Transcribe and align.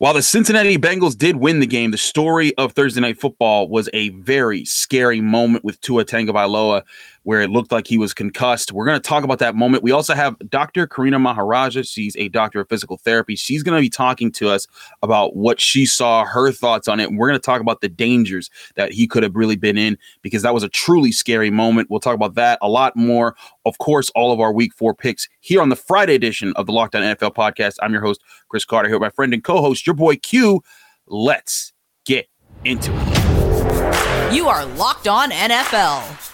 While 0.00 0.14
the 0.14 0.22
Cincinnati 0.22 0.78
Bengals 0.78 1.14
did 1.14 1.36
win 1.36 1.60
the 1.60 1.66
game, 1.66 1.90
the 1.90 1.98
story 1.98 2.54
of 2.56 2.72
Thursday 2.72 3.02
Night 3.02 3.20
Football 3.20 3.68
was 3.68 3.90
a 3.92 4.08
very 4.08 4.64
scary 4.64 5.20
moment 5.20 5.62
with 5.62 5.78
Tua 5.82 6.06
Tagovailoa, 6.06 6.84
where 7.24 7.40
it 7.40 7.50
looked 7.50 7.70
like 7.70 7.86
he 7.86 7.98
was 7.98 8.14
concussed. 8.14 8.72
We're 8.72 8.86
going 8.86 9.00
to 9.00 9.08
talk 9.08 9.24
about 9.24 9.38
that 9.40 9.54
moment. 9.54 9.82
We 9.82 9.92
also 9.92 10.14
have 10.14 10.36
Dr. 10.48 10.86
Karina 10.86 11.18
Maharaja. 11.18 11.82
She's 11.82 12.16
a 12.16 12.28
doctor 12.28 12.60
of 12.60 12.68
physical 12.68 12.96
therapy. 12.96 13.36
She's 13.36 13.62
going 13.62 13.76
to 13.76 13.80
be 13.80 13.90
talking 13.90 14.32
to 14.32 14.48
us 14.48 14.66
about 15.02 15.36
what 15.36 15.60
she 15.60 15.84
saw, 15.84 16.24
her 16.24 16.50
thoughts 16.50 16.88
on 16.88 16.98
it. 16.98 17.12
We're 17.12 17.28
going 17.28 17.38
to 17.38 17.44
talk 17.44 17.60
about 17.60 17.82
the 17.82 17.88
dangers 17.88 18.50
that 18.76 18.92
he 18.92 19.06
could 19.06 19.22
have 19.22 19.36
really 19.36 19.56
been 19.56 19.76
in 19.76 19.98
because 20.22 20.42
that 20.42 20.54
was 20.54 20.62
a 20.62 20.68
truly 20.68 21.12
scary 21.12 21.50
moment. 21.50 21.90
We'll 21.90 22.00
talk 22.00 22.14
about 22.14 22.34
that 22.34 22.58
a 22.62 22.68
lot 22.68 22.96
more. 22.96 23.36
Of 23.66 23.78
course, 23.78 24.10
all 24.14 24.32
of 24.32 24.40
our 24.40 24.52
week 24.52 24.72
four 24.74 24.94
picks 24.94 25.28
here 25.40 25.60
on 25.60 25.68
the 25.68 25.76
Friday 25.76 26.14
edition 26.14 26.52
of 26.56 26.66
the 26.66 26.72
Locked 26.72 26.94
On 26.94 27.02
NFL 27.02 27.34
podcast. 27.34 27.76
I'm 27.82 27.92
your 27.92 28.02
host, 28.02 28.22
Chris 28.48 28.64
Carter, 28.64 28.88
here 28.88 28.96
with 28.98 29.06
my 29.06 29.10
friend 29.10 29.34
and 29.34 29.44
co 29.44 29.60
host, 29.60 29.86
your 29.86 29.94
boy 29.94 30.16
Q. 30.16 30.62
Let's 31.06 31.72
get 32.06 32.28
into 32.64 32.92
it. 32.94 34.34
You 34.34 34.48
are 34.48 34.64
Locked 34.64 35.08
On 35.08 35.30
NFL, 35.30 36.29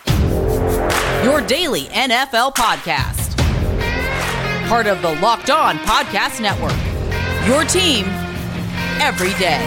your 1.27 1.41
daily 1.41 1.87
NFL 1.87 2.55
podcast. 2.55 3.37
Part 4.69 4.87
of 4.87 5.03
the 5.03 5.13
Locked 5.17 5.51
On 5.51 5.77
Podcast 5.79 6.41
Network, 6.41 6.71
your 7.49 7.65
team 7.65 8.05
every 9.03 9.31
day. 9.31 9.59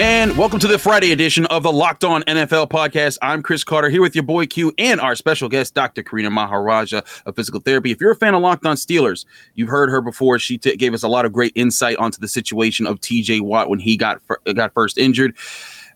And 0.00 0.36
welcome 0.36 0.58
to 0.58 0.66
the 0.66 0.80
Friday 0.80 1.12
edition 1.12 1.46
of 1.46 1.62
the 1.62 1.70
Locked 1.70 2.02
On 2.02 2.22
NFL 2.24 2.70
podcast. 2.70 3.18
I'm 3.22 3.40
Chris 3.40 3.62
Carter 3.62 3.88
here 3.88 4.02
with 4.02 4.16
your 4.16 4.24
boy 4.24 4.46
Q 4.46 4.74
and 4.78 5.00
our 5.00 5.14
special 5.14 5.48
guest, 5.48 5.74
Dr. 5.74 6.02
Karina 6.02 6.30
Maharaja 6.30 7.02
of 7.24 7.36
Physical 7.36 7.60
Therapy. 7.60 7.92
If 7.92 8.00
you're 8.00 8.10
a 8.10 8.16
fan 8.16 8.34
of 8.34 8.42
Locked 8.42 8.66
On 8.66 8.74
Steelers, 8.74 9.26
you've 9.54 9.68
heard 9.68 9.90
her 9.90 10.00
before. 10.00 10.40
She 10.40 10.58
t- 10.58 10.74
gave 10.74 10.92
us 10.92 11.04
a 11.04 11.08
lot 11.08 11.24
of 11.24 11.32
great 11.32 11.52
insight 11.54 11.96
onto 11.98 12.18
the 12.20 12.26
situation 12.26 12.84
of 12.84 12.98
TJ 12.98 13.42
Watt 13.42 13.70
when 13.70 13.78
he 13.78 13.96
got 13.96 14.20
fir- 14.22 14.40
got 14.54 14.74
first 14.74 14.98
injured. 14.98 15.36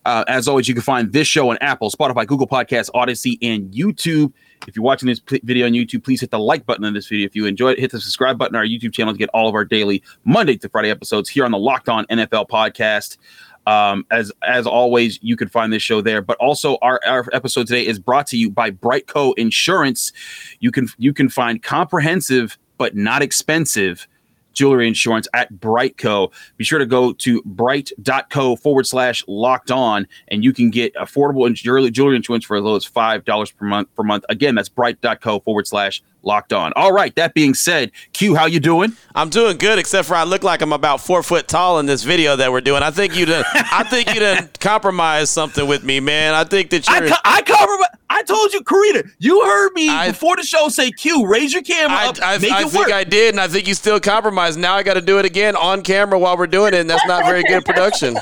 Uh, 0.05 0.25
as 0.27 0.49
always, 0.49 0.69
you 0.69 0.75
can 0.75 0.83
find 0.83 1.13
this 1.13 1.29
show 1.29 1.51
on 1.51 1.59
Apple, 1.61 1.91
Spotify, 1.91 2.27
Google 2.27 2.49
Podcasts, 2.49 2.91
Odyssey, 2.95 3.39
and 3.41 3.71
YouTube. 3.73 4.33
If 4.67 4.77
you're 4.77 4.85
watching 4.85 5.09
this 5.09 5.21
p- 5.21 5.41
video 5.45 5.67
on 5.67 5.73
YouTube, 5.73 6.05
please 6.05 6.21
hit 6.21 6.31
the 6.31 6.39
like 6.39 6.67
button 6.67 6.85
on 6.85 6.95
this 6.95 7.07
video. 7.07 7.27
If 7.27 7.37
you 7.37 7.47
enjoy 7.47 7.73
it, 7.73 7.79
hit 7.79 7.93
the 7.93 8.01
subscribe 8.01 8.39
button 8.39 8.57
on 8.57 8.61
our 8.61 8.67
YouTube 8.67 8.93
channel 8.93 9.13
to 9.13 9.19
get 9.19 9.29
all 9.31 9.49
of 9.49 9.55
our 9.55 9.65
daily 9.65 10.03
Monday 10.25 10.57
to 10.57 10.69
Friday 10.69 10.91
episodes 10.91 11.29
here 11.29 11.45
on 11.45 11.53
the 11.53 11.59
Locked 11.59 11.89
On 11.89 12.05
NFL 12.07 12.49
podcast. 12.49 13.19
Um, 13.67 14.05
as 14.11 14.33
as 14.43 14.67
always, 14.67 15.21
you 15.23 15.37
can 15.37 15.49
find 15.49 15.73
this 15.73 15.83
show 15.83 16.01
there. 16.01 16.21
But 16.21 16.37
also, 16.39 16.79
our, 16.83 17.01
our 17.07 17.27
episode 17.33 17.69
today 17.69 17.87
is 17.87 18.01
brought 18.01 18.27
to 18.29 18.37
you 18.37 18.51
by 18.51 18.73
BriteCo 18.73 19.35
Insurance. 19.37 20.13
You 20.59 20.73
can 20.73 20.89
you 20.99 21.13
can 21.13 21.29
find 21.29 21.63
comprehensive 21.63 22.59
but 22.79 22.97
not 22.97 23.23
expensive 23.23 24.09
jewelry 24.53 24.89
insurance 24.89 25.29
at 25.35 25.53
BriteCo. 25.55 26.33
Be 26.57 26.65
sure 26.65 26.79
to 26.79 26.87
go 26.87 27.13
to 27.13 27.43
brite.co 27.45 28.57
forward 28.57 28.87
slash 28.87 29.25
locked 29.27 29.71
on 29.71 30.07
and 30.29 30.45
you 30.45 30.53
can 30.53 30.71
get 30.71 30.95
affordable 30.95 31.53
jewelry, 31.53 31.91
jewelry 31.91 32.17
insurance 32.17 32.45
for 32.45 32.57
as 32.57 32.63
low 32.63 32.77
as 32.77 32.87
$5 32.87 33.57
per 33.57 33.65
month 33.67 33.95
per 33.95 34.03
month. 34.03 34.25
Again, 34.29 34.55
that's 34.55 34.69
brite.co 34.69 35.41
forward 35.41 35.67
slash 35.67 36.03
locked 36.23 36.53
on. 36.53 36.73
All 36.77 36.93
right. 36.93 37.15
That 37.17 37.35
being 37.35 37.55
said, 37.55 37.91
Q, 38.13 38.35
how 38.35 38.47
you 38.47 38.61
doing? 38.61 38.93
I'm 39.15 39.29
doing 39.29 39.59
good, 39.59 39.79
except 39.79 40.09
for 40.09 40.15
I 40.15 40.25
look 40.25 40.43
like 40.43 40.63
I'm 40.63 40.73
about 40.73 41.01
four 41.01 41.23
foot 41.23 41.49
tall 41.49 41.79
in 41.79 41.87
this 41.87 42.05
video 42.05 42.37
that 42.37 42.53
we're 42.53 42.61
doing. 42.61 42.83
I 42.83 42.91
think 42.91 43.17
you 43.17 43.27
done. 43.27 43.45
I 43.55 43.85
think 43.85 44.15
you 44.15 44.21
done 44.21 44.49
compromise 44.61 45.31
something 45.31 45.67
with 45.67 45.83
me, 45.85 46.01
man. 46.01 46.35
I 46.35 46.45
think 46.45 46.71
that 46.71 46.87
you're. 46.89 46.97
I, 46.97 47.09
co- 47.09 47.17
I 47.25 47.43
compromise. 47.43 47.89
I 48.13 48.23
told 48.25 48.53
you, 48.53 48.63
Karina. 48.63 49.05
You 49.19 49.43
heard 49.45 49.73
me 49.73 49.89
I, 49.89 50.09
before 50.09 50.37
the 50.37 50.43
show 50.43 50.69
say, 50.69 50.91
"Q, 50.91 51.27
raise 51.27 51.53
your 51.53 51.63
camera 51.63 51.97
I, 51.97 52.09
up, 52.09 52.19
I, 52.23 52.39
make 52.39 52.53
I 52.53 52.63
it 52.63 52.69
think 52.69 52.87
work." 52.87 52.93
I 52.93 53.05
did, 53.05 53.33
and 53.35 53.41
I 53.41 53.49
think 53.49 53.67
you 53.67 53.75
still 53.75 53.99
compromised. 53.99 54.59
Now 54.59 54.75
I 54.75 54.83
got 54.83 54.95
to 54.95 55.01
do 55.01 55.19
it 55.19 55.25
again 55.25 55.57
on 55.57 55.83
camera 55.83 56.19
while 56.19 56.37
we're 56.37 56.47
doing 56.47 56.75
it, 56.75 56.81
and 56.81 56.91
that's 56.91 57.07
not 57.07 57.25
very 57.25 57.43
good 57.43 57.65
production. 57.65 58.19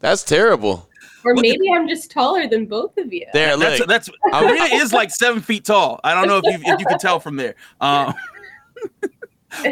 That's 0.00 0.22
terrible. 0.22 0.88
Or 1.24 1.34
maybe 1.34 1.72
I'm 1.74 1.88
just 1.88 2.10
taller 2.10 2.46
than 2.46 2.66
both 2.66 2.96
of 2.98 3.12
you. 3.12 3.26
There, 3.32 3.56
look. 3.56 3.86
That's, 3.86 4.08
that's 4.08 4.18
Karina 4.30 4.74
is 4.76 4.92
like 4.92 5.10
seven 5.10 5.40
feet 5.40 5.64
tall. 5.64 6.00
I 6.04 6.14
don't 6.14 6.28
know 6.28 6.38
if 6.38 6.44
you 6.44 6.72
if 6.72 6.78
you 6.78 6.86
can 6.86 6.98
tell 6.98 7.18
from 7.18 7.36
there. 7.36 7.54
Um, 7.80 8.14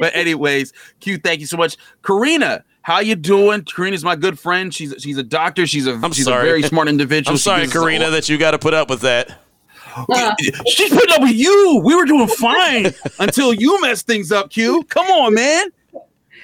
but 0.01 0.17
anyways, 0.17 0.73
Q, 1.01 1.19
thank 1.19 1.41
you 1.41 1.47
so 1.47 1.57
much, 1.57 1.77
Karina. 2.03 2.65
How 2.87 3.01
you 3.01 3.17
doing? 3.17 3.63
Karina's 3.65 4.05
my 4.05 4.15
good 4.15 4.39
friend. 4.39 4.73
She's 4.73 4.95
she's 5.01 5.19
a 5.19 5.23
doctor. 5.25 5.67
She's 5.67 5.89
a 5.89 5.95
I'm 5.95 6.13
she's 6.13 6.27
sorry. 6.27 6.43
a 6.47 6.51
very 6.51 6.63
smart 6.63 6.87
individual. 6.87 7.33
I'm 7.33 7.37
She 7.37 7.43
sorry, 7.43 7.63
gives 7.63 7.73
us 7.75 7.77
a 7.79 7.81
Karina, 7.81 8.11
that 8.11 8.29
you 8.29 8.39
got 8.39 8.53
to 8.53 8.61
put 8.61 8.75
up 8.75 8.89
with 8.89 9.01
that. 9.01 9.41
Uh, 10.09 10.33
she's 10.69 10.91
putting 10.91 11.13
up 11.13 11.21
with 11.21 11.35
you. 11.35 11.83
We 11.85 11.97
were 11.97 12.05
doing 12.05 12.29
fine 12.29 12.95
until 13.19 13.53
you 13.53 13.81
messed 13.81 14.07
things 14.07 14.31
up, 14.31 14.51
Q. 14.51 14.85
Come 14.85 15.09
on, 15.09 15.35
man. 15.35 15.67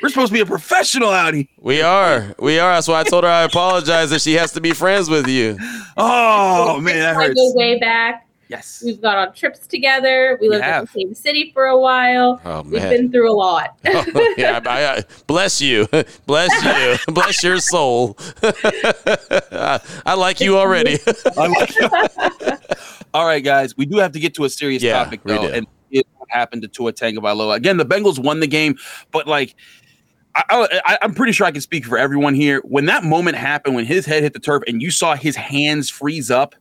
We're 0.02 0.08
supposed 0.08 0.30
to 0.30 0.34
be 0.34 0.40
a 0.40 0.46
professional 0.46 1.10
out 1.10 1.32
here. 1.34 1.44
We 1.60 1.80
are, 1.80 2.34
we 2.40 2.58
are. 2.58 2.74
That's 2.74 2.88
why 2.88 2.98
I 2.98 3.04
told 3.04 3.22
her 3.22 3.30
I 3.30 3.42
apologize 3.44 4.10
that 4.10 4.20
she 4.22 4.32
has 4.32 4.50
to 4.54 4.60
be 4.60 4.72
friends 4.72 5.08
with 5.08 5.28
you. 5.28 5.56
Oh 5.96 6.80
man, 6.80 6.98
that 6.98 7.10
I 7.16 7.26
hurts. 7.26 7.34
go 7.40 7.52
way 7.54 7.78
back. 7.78 8.26
Yes. 8.52 8.82
We've 8.84 9.00
gone 9.00 9.16
on 9.16 9.32
trips 9.32 9.66
together. 9.66 10.36
We 10.38 10.50
lived 10.50 10.62
in 10.62 10.82
the 10.82 10.86
same 10.86 11.14
city 11.14 11.52
for 11.54 11.64
a 11.64 11.78
while. 11.80 12.38
Oh 12.44 12.60
We've 12.60 12.82
been 12.82 13.10
through 13.10 13.30
a 13.30 13.32
lot. 13.32 13.78
Oh, 14.14 14.34
yeah, 14.36 14.60
I, 14.66 14.98
I, 14.98 15.04
bless 15.26 15.60
you, 15.60 15.86
bless 16.26 16.50
you, 16.62 16.96
bless 17.14 17.42
your 17.42 17.58
soul. 17.60 18.16
I 18.42 20.14
like 20.16 20.40
you 20.40 20.58
already. 20.58 20.98
I 21.36 21.46
like 21.46 22.60
All 23.14 23.24
right, 23.26 23.42
guys, 23.42 23.74
we 23.76 23.86
do 23.86 23.96
have 23.98 24.12
to 24.12 24.20
get 24.20 24.34
to 24.34 24.44
a 24.44 24.50
serious 24.50 24.82
Yeah, 24.82 25.02
topic 25.02 25.20
we 25.24 25.32
though, 25.32 25.46
do. 25.48 25.54
and 25.54 25.66
it 25.90 26.06
happened 26.28 26.60
to 26.62 26.68
Tua 26.68 26.92
Tagovailoa. 26.92 27.56
Again, 27.56 27.78
the 27.78 27.86
Bengals 27.86 28.18
won 28.18 28.40
the 28.40 28.46
game, 28.46 28.76
but 29.12 29.26
like. 29.26 29.54
I, 30.34 30.80
I, 30.86 30.98
I'm 31.02 31.12
pretty 31.12 31.32
sure 31.32 31.46
I 31.46 31.50
can 31.50 31.60
speak 31.60 31.84
for 31.84 31.98
everyone 31.98 32.32
here. 32.34 32.62
When 32.64 32.86
that 32.86 33.04
moment 33.04 33.36
happened, 33.36 33.74
when 33.74 33.84
his 33.84 34.06
head 34.06 34.22
hit 34.22 34.32
the 34.32 34.38
turf, 34.38 34.62
and 34.66 34.80
you 34.80 34.90
saw 34.90 35.14
his 35.14 35.36
hands 35.36 35.90
freeze 35.90 36.30
up, 36.30 36.54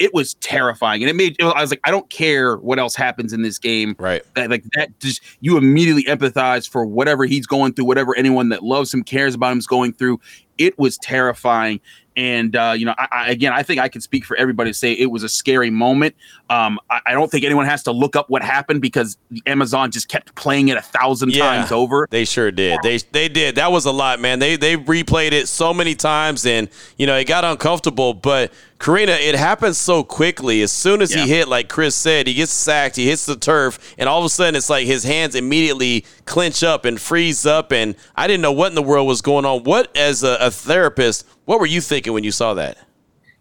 it 0.00 0.12
was 0.14 0.34
terrifying, 0.34 1.02
and 1.02 1.10
it 1.10 1.14
made. 1.14 1.36
I 1.40 1.60
was 1.60 1.70
like, 1.70 1.80
I 1.84 1.90
don't 1.92 2.08
care 2.10 2.56
what 2.56 2.78
else 2.80 2.96
happens 2.96 3.32
in 3.32 3.42
this 3.42 3.58
game. 3.58 3.94
right. 3.98 4.22
That, 4.34 4.50
like 4.50 4.64
that, 4.74 4.98
just 4.98 5.20
you 5.40 5.56
immediately 5.58 6.04
empathize 6.04 6.68
for 6.68 6.84
whatever 6.84 7.26
he's 7.26 7.46
going 7.46 7.74
through, 7.74 7.84
whatever 7.84 8.16
anyone 8.16 8.48
that 8.48 8.64
loves 8.64 8.92
him, 8.92 9.04
cares 9.04 9.34
about 9.34 9.52
him 9.52 9.58
is 9.58 9.66
going 9.66 9.92
through. 9.92 10.18
It 10.58 10.78
was 10.78 10.98
terrifying, 10.98 11.80
and 12.16 12.54
uh, 12.54 12.74
you 12.76 12.84
know, 12.84 12.94
I, 12.98 13.08
I, 13.12 13.30
again, 13.30 13.52
I 13.52 13.62
think 13.62 13.80
I 13.80 13.88
can 13.88 14.00
speak 14.02 14.26
for 14.26 14.36
everybody 14.36 14.70
to 14.70 14.74
say 14.74 14.92
it 14.92 15.10
was 15.10 15.22
a 15.22 15.28
scary 15.28 15.70
moment. 15.70 16.14
Um, 16.50 16.78
I, 16.90 17.00
I 17.06 17.12
don't 17.12 17.30
think 17.30 17.44
anyone 17.44 17.64
has 17.66 17.82
to 17.84 17.92
look 17.92 18.14
up 18.16 18.28
what 18.28 18.42
happened 18.42 18.82
because 18.82 19.16
Amazon 19.46 19.90
just 19.90 20.08
kept 20.08 20.34
playing 20.34 20.68
it 20.68 20.76
a 20.76 20.82
thousand 20.82 21.32
Yeah. 21.32 21.44
times 21.44 21.72
over. 21.72 22.06
They 22.10 22.24
sure 22.26 22.50
did. 22.50 22.78
They 22.82 22.98
they 23.12 23.28
did. 23.28 23.54
That 23.54 23.72
was 23.72 23.86
a 23.86 23.92
lot, 23.92 24.20
man. 24.20 24.38
They 24.38 24.56
they 24.56 24.76
replayed 24.76 25.32
it 25.32 25.48
so 25.48 25.72
many 25.72 25.94
times, 25.94 26.44
and 26.44 26.68
you 26.98 27.06
know 27.06 27.16
it 27.16 27.24
got 27.24 27.44
uncomfortable. 27.44 28.12
But 28.12 28.52
Karina, 28.80 29.12
it 29.12 29.34
happens 29.36 29.76
so 29.78 30.02
quickly. 30.02 30.62
As 30.62 30.72
soon 30.72 31.02
as 31.02 31.14
Yeah. 31.14 31.22
he 31.24 31.28
hit, 31.28 31.48
like 31.48 31.68
Chris 31.68 31.94
said, 31.94 32.26
he 32.26 32.32
gets 32.34 32.50
sacked. 32.50 32.96
He 32.96 33.06
hits 33.06 33.26
the 33.26 33.36
turf, 33.36 33.78
and 33.98 34.08
all 34.08 34.18
of 34.20 34.24
a 34.24 34.28
sudden 34.30 34.56
it's 34.56 34.70
like 34.70 34.86
his 34.86 35.04
hands 35.04 35.34
immediately 35.34 36.04
clench 36.24 36.62
up 36.62 36.84
and 36.86 36.98
freeze 37.00 37.44
up. 37.44 37.72
And 37.72 37.94
I 38.16 38.26
didn't 38.26 38.40
know 38.40 38.52
what 38.52 38.68
in 38.68 38.74
the 38.74 38.82
world 38.82 39.06
was 39.06 39.20
going 39.20 39.44
on. 39.44 39.64
What, 39.64 39.94
as 39.96 40.22
a, 40.22 40.36
a 40.40 40.50
therapist, 40.50 41.26
what 41.44 41.60
were 41.60 41.66
you 41.66 41.80
thinking 41.82 42.14
when 42.14 42.24
you 42.24 42.32
saw 42.32 42.54
that? 42.54 42.78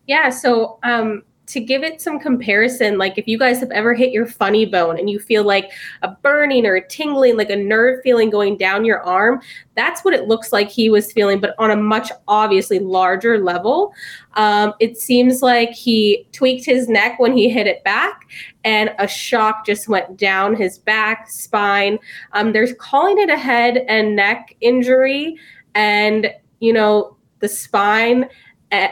Yeah, 0.07 0.29
so 0.29 0.77
um 0.83 1.23
to 1.49 1.59
give 1.59 1.83
it 1.83 1.99
some 1.99 2.19
comparison, 2.19 2.97
like 2.99 3.17
if 3.17 3.27
you 3.27 3.37
guys 3.37 3.59
have 3.59 3.71
ever 3.71 3.95
hit 3.95 4.11
your 4.11 4.27
funny 4.27 4.65
bone 4.65 4.99
and 4.99 5.09
you 5.09 5.19
feel 5.19 5.43
like 5.43 5.71
a 6.03 6.09
burning 6.09 6.65
or 6.65 6.75
a 6.75 6.87
tingling, 6.87 7.37
like 7.37 7.49
a 7.49 7.55
nerve 7.55 7.99
feeling 8.03 8.29
going 8.29 8.55
down 8.55 8.85
your 8.85 9.01
arm, 9.01 9.41
that's 9.75 10.05
what 10.05 10.13
it 10.13 10.27
looks 10.27 10.53
like 10.53 10.69
he 10.69 10.91
was 10.91 11.11
feeling, 11.11 11.39
but 11.39 11.55
on 11.57 11.71
a 11.71 11.75
much 11.75 12.11
obviously 12.27 12.77
larger 12.77 13.43
level. 13.43 13.91
Um, 14.35 14.73
it 14.79 14.97
seems 14.97 15.41
like 15.41 15.71
he 15.71 16.27
tweaked 16.33 16.65
his 16.65 16.87
neck 16.87 17.19
when 17.19 17.35
he 17.35 17.49
hit 17.49 17.65
it 17.65 17.83
back, 17.83 18.27
and 18.63 18.91
a 18.99 19.07
shock 19.07 19.65
just 19.65 19.87
went 19.87 20.17
down 20.17 20.55
his 20.55 20.77
back, 20.77 21.31
spine. 21.31 21.97
Um, 22.33 22.53
they're 22.53 22.73
calling 22.75 23.17
it 23.17 23.29
a 23.29 23.37
head 23.37 23.85
and 23.87 24.15
neck 24.15 24.55
injury, 24.61 25.35
and 25.73 26.31
you 26.59 26.73
know 26.73 27.17
the 27.39 27.49
spine. 27.49 28.29
eh, 28.71 28.89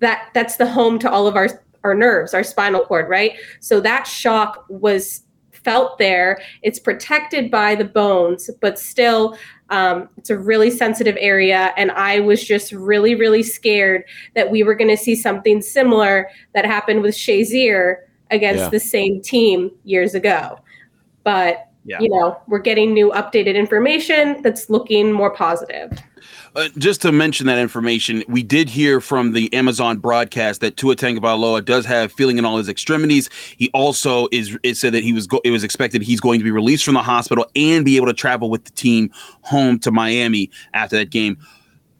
that 0.00 0.28
that's 0.34 0.56
the 0.56 0.66
home 0.66 0.98
to 0.98 1.10
all 1.10 1.26
of 1.26 1.36
our 1.36 1.48
our 1.86 1.94
nerves, 1.94 2.34
our 2.34 2.42
spinal 2.42 2.84
cord, 2.84 3.08
right? 3.08 3.32
So 3.60 3.80
that 3.80 4.06
shock 4.06 4.64
was 4.68 5.22
felt 5.52 5.98
there. 5.98 6.38
It's 6.62 6.78
protected 6.78 7.50
by 7.50 7.74
the 7.74 7.84
bones, 7.84 8.50
but 8.60 8.78
still, 8.78 9.36
um, 9.70 10.08
it's 10.16 10.30
a 10.30 10.38
really 10.38 10.70
sensitive 10.70 11.16
area. 11.18 11.72
And 11.76 11.90
I 11.90 12.20
was 12.20 12.44
just 12.44 12.70
really, 12.72 13.14
really 13.14 13.42
scared 13.42 14.04
that 14.34 14.50
we 14.50 14.62
were 14.62 14.74
going 14.74 14.90
to 14.90 14.96
see 14.96 15.16
something 15.16 15.60
similar 15.60 16.28
that 16.54 16.64
happened 16.64 17.02
with 17.02 17.14
Shazier 17.14 17.96
against 18.30 18.60
Yeah. 18.64 18.68
the 18.70 18.80
same 18.80 19.20
team 19.20 19.70
years 19.84 20.14
ago. 20.14 20.58
But 21.24 21.66
Yeah. 21.84 21.98
you 22.00 22.08
know, 22.10 22.36
we're 22.48 22.58
getting 22.60 22.92
new 22.94 23.10
updated 23.10 23.54
information 23.56 24.42
that's 24.42 24.70
looking 24.70 25.12
more 25.12 25.30
positive. 25.34 25.90
Uh, 26.56 26.70
just 26.78 27.02
to 27.02 27.12
mention 27.12 27.46
that 27.46 27.58
information, 27.58 28.24
we 28.28 28.42
did 28.42 28.66
hear 28.66 28.98
from 28.98 29.32
the 29.32 29.52
Amazon 29.52 29.98
broadcast 29.98 30.62
that 30.62 30.78
Tua 30.78 30.96
Tagovailoa 30.96 31.62
does 31.62 31.84
have 31.84 32.10
feeling 32.12 32.38
in 32.38 32.46
all 32.46 32.56
his 32.56 32.70
extremities. 32.70 33.28
He 33.58 33.70
also 33.74 34.26
is 34.32 34.56
it 34.62 34.78
said 34.78 34.94
that 34.94 35.04
he 35.04 35.12
was 35.12 35.26
go- 35.26 35.42
it 35.44 35.50
was 35.50 35.62
expected 35.62 36.00
he's 36.00 36.20
going 36.20 36.40
to 36.40 36.44
be 36.44 36.50
released 36.50 36.84
from 36.84 36.94
the 36.94 37.02
hospital 37.02 37.44
and 37.54 37.84
be 37.84 37.96
able 37.96 38.06
to 38.06 38.14
travel 38.14 38.48
with 38.48 38.64
the 38.64 38.70
team 38.70 39.10
home 39.42 39.78
to 39.80 39.90
Miami 39.90 40.50
after 40.72 40.96
that 40.96 41.10
game. 41.10 41.36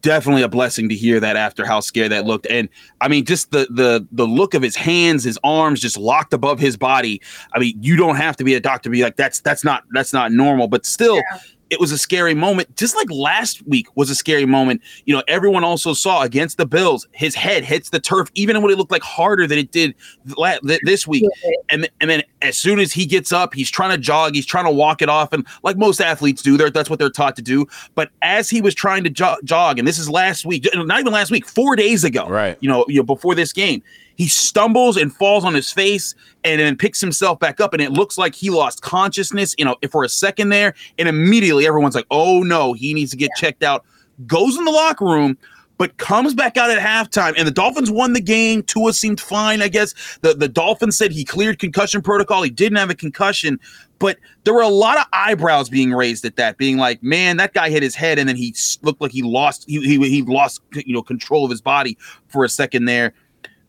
Definitely 0.01 0.43
a 0.43 0.49
blessing 0.49 0.89
to 0.89 0.95
hear 0.95 1.21
that 1.21 1.37
after 1.37 1.67
how 1.67 1.81
scared 1.81 2.13
that 2.13 2.25
looked. 2.25 2.47
And 2.49 2.71
I 3.03 3.09
mean, 3.09 3.27
just 3.27 3.51
the 3.51 3.67
the 3.69 4.07
the 4.11 4.27
look 4.27 4.55
of 4.55 4.63
his 4.63 4.77
hands, 4.77 5.25
his 5.25 5.39
arms 5.45 5.81
just 5.81 5.99
locked 5.99 6.33
above 6.33 6.59
his 6.61 6.79
body. 6.79 7.21
I 7.53 7.59
mean, 7.59 7.77
you 7.83 7.97
don't 7.97 8.17
have 8.17 8.37
to 8.39 8.45
be 8.45 8.55
a 8.55 8.61
doctor 8.61 8.85
to 8.85 8.91
be 8.91 9.03
like 9.03 9.17
that's 9.17 9.41
that's 9.41 9.65
not 9.65 9.85
that's 9.91 10.15
not 10.15 10.33
normal, 10.33 10.67
but 10.67 10.87
still 10.87 11.17
Yeah. 11.17 11.39
It 11.71 11.81
was 11.81 11.93
a 11.93 11.99
scary 11.99 12.35
moment. 12.35 12.75
Just 12.77 12.95
like 12.95 13.11
last 13.11 13.67
week 13.67 13.89
was 13.97 14.11
a 14.11 14.15
scary 14.15 14.47
moment. 14.47 14.81
You 15.05 15.15
know, 15.15 15.23
everyone 15.27 15.65
also 15.65 15.95
saw 15.95 16.23
against 16.23 16.59
the 16.59 16.67
Bills, 16.67 17.07
his 17.13 17.35
head 17.35 17.65
hits 17.65 17.91
the 17.91 18.01
turf, 18.01 18.31
even 18.35 18.61
when 18.63 18.71
it 18.71 18.79
looked 18.79 18.93
like 18.93 19.03
harder 19.03 19.47
than 19.47 19.59
it 19.59 19.73
did 19.73 19.95
la- 20.37 20.59
this 20.63 21.07
week. 21.07 21.25
And 21.71 21.89
and 22.01 22.09
then 22.11 22.23
as 22.43 22.57
soon 22.57 22.79
as 22.79 22.93
he 22.93 23.07
gets 23.07 23.33
up, 23.33 23.55
he's 23.55 23.71
trying 23.71 23.91
to 23.91 23.99
jog, 23.99 24.35
he's 24.35 24.47
trying 24.47 24.65
to 24.67 24.71
walk 24.71 25.03
it 25.03 25.09
off, 25.09 25.33
and 25.33 25.47
like 25.63 25.77
most 25.77 26.01
athletes 26.01 26.43
do, 26.43 26.57
they're, 26.57 26.71
that's 26.71 26.91
what 26.91 26.99
they're 26.99 27.11
taught 27.11 27.37
to 27.37 27.43
do. 27.43 27.67
But 27.95 28.11
as 28.23 28.49
he 28.49 28.61
was 28.61 28.75
trying 28.75 29.05
to 29.05 29.11
jo- 29.11 29.37
jog, 29.45 29.79
and 29.79 29.87
this 29.87 29.99
is 29.99 30.09
last 30.09 30.47
week, 30.47 30.67
not 30.75 31.01
even 31.01 31.13
last 31.13 31.31
week, 31.31 31.47
four 31.47 31.77
days 31.77 32.05
ago, 32.05 32.29
Right. 32.29 32.57
You 32.61 32.69
know, 32.69 32.85
you 32.89 32.97
know, 32.97 33.03
before 33.03 33.35
this 33.35 33.53
game, 33.53 33.83
he 34.17 34.29
stumbles 34.29 34.97
and 34.97 35.15
falls 35.15 35.45
on 35.45 35.55
his 35.55 35.73
face, 35.73 36.15
and 36.45 36.61
then 36.61 36.77
picks 36.77 37.01
himself 37.01 37.39
back 37.39 37.61
up, 37.61 37.73
and 37.73 37.83
it 37.83 37.93
looks 37.93 38.19
like 38.19 38.35
he 38.35 38.51
lost 38.51 38.83
consciousness, 38.83 39.55
you 39.59 39.65
know, 39.65 39.77
for 39.91 40.05
a 40.05 40.09
second 40.09 40.49
there, 40.49 40.75
and 40.99 41.09
immediately 41.09 41.67
everyone's 41.67 41.95
like, 41.95 42.07
"Oh 42.11 42.43
no, 42.43 42.73
he 42.73 42.95
needs 42.95 43.11
to 43.13 43.17
get 43.17 43.31
checked 43.37 43.63
out." 43.63 43.85
Goes 44.27 44.57
in 44.57 44.65
the 44.65 44.71
locker 44.71 45.05
room 45.05 45.37
but 45.79 45.97
comes 45.99 46.35
back 46.35 46.57
out 46.57 46.71
at 46.71 46.79
halftime. 46.79 47.35
And 47.37 47.47
the 47.47 47.53
Dolphins 47.53 47.91
won 47.91 48.13
the 48.13 48.21
game. 48.21 48.63
Tua 48.63 48.93
seemed 48.93 49.21
fine, 49.21 49.63
I 49.63 49.69
guess. 49.69 49.95
The 50.23 50.35
the 50.35 50.49
Dolphins 50.49 50.97
said 50.97 51.13
he 51.13 51.25
cleared 51.25 51.59
concussion 51.59 52.03
protocol. 52.03 52.43
He 52.43 52.51
didn't 52.51 52.79
have 52.79 52.91
a 52.91 52.95
concussion, 52.95 53.61
but 53.99 54.19
there 54.45 54.55
were 54.55 54.63
a 54.63 54.69
lot 54.69 54.99
of 54.99 55.07
eyebrows 55.13 55.69
being 55.69 55.93
raised 55.93 56.25
at 56.25 56.37
that, 56.37 56.57
being 56.59 56.79
like, 56.79 57.03
"Man, 57.03 57.37
that 57.39 57.53
guy 57.53 57.71
hit 57.71 57.83
his 57.83 57.95
head, 57.95 58.19
and 58.19 58.29
then 58.29 58.37
he 58.37 58.55
looked 58.83 59.01
like 59.01 59.13
he 59.13 59.23
lost 59.23 59.65
he 59.69 59.81
he, 59.81 60.09
he 60.09 60.23
lost 60.23 60.61
you 60.73 60.95
know 60.95 61.03
control 61.03 61.45
of 61.45 61.51
his 61.51 61.61
body 61.61 61.99
for 62.29 62.45
a 62.45 62.49
second 62.49 62.87
there." 62.87 63.13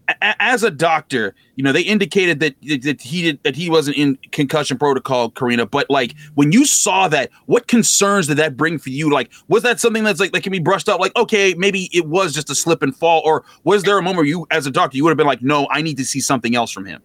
A- 0.09 0.41
As 0.41 0.63
a 0.63 0.71
doctor, 0.71 1.35
you 1.55 1.63
know 1.63 1.71
they 1.71 1.81
indicated 1.81 2.39
that 2.39 2.55
that 2.83 3.01
he 3.01 3.21
did 3.23 3.43
that 3.43 3.55
he 3.55 3.69
wasn't 3.69 3.97
in 3.97 4.17
concussion 4.31 4.77
protocol, 4.77 5.29
Karina. 5.29 5.65
But 5.65 5.89
like 5.89 6.15
when 6.35 6.51
you 6.51 6.65
saw 6.65 7.07
that, 7.09 7.29
what 7.45 7.67
concerns 7.67 8.27
did 8.27 8.37
that 8.37 8.55
bring 8.55 8.79
for 8.79 8.89
you? 8.89 9.11
Like, 9.11 9.31
was 9.47 9.63
that 9.63 9.79
something 9.79 10.03
that's 10.03 10.19
like 10.19 10.31
that 10.31 10.43
can 10.43 10.51
be 10.51 10.59
brushed 10.59 10.87
up? 10.87 10.99
Like, 10.99 11.15
okay, 11.15 11.53
maybe 11.55 11.89
it 11.93 12.07
was 12.07 12.33
just 12.33 12.49
a 12.49 12.55
slip 12.55 12.81
and 12.81 12.95
fall, 12.95 13.21
or 13.25 13.43
was 13.63 13.83
there 13.83 13.97
a 13.97 14.01
moment 14.01 14.17
where 14.17 14.25
you, 14.25 14.47
as 14.51 14.65
a 14.65 14.71
doctor, 14.71 14.97
you 14.97 15.03
would 15.03 15.11
have 15.11 15.17
been 15.17 15.27
like, 15.27 15.41
no, 15.41 15.67
I 15.71 15.81
need 15.81 15.97
to 15.97 16.05
see 16.05 16.19
something 16.19 16.55
else 16.55 16.71
from 16.71 16.85
him? 16.85 17.01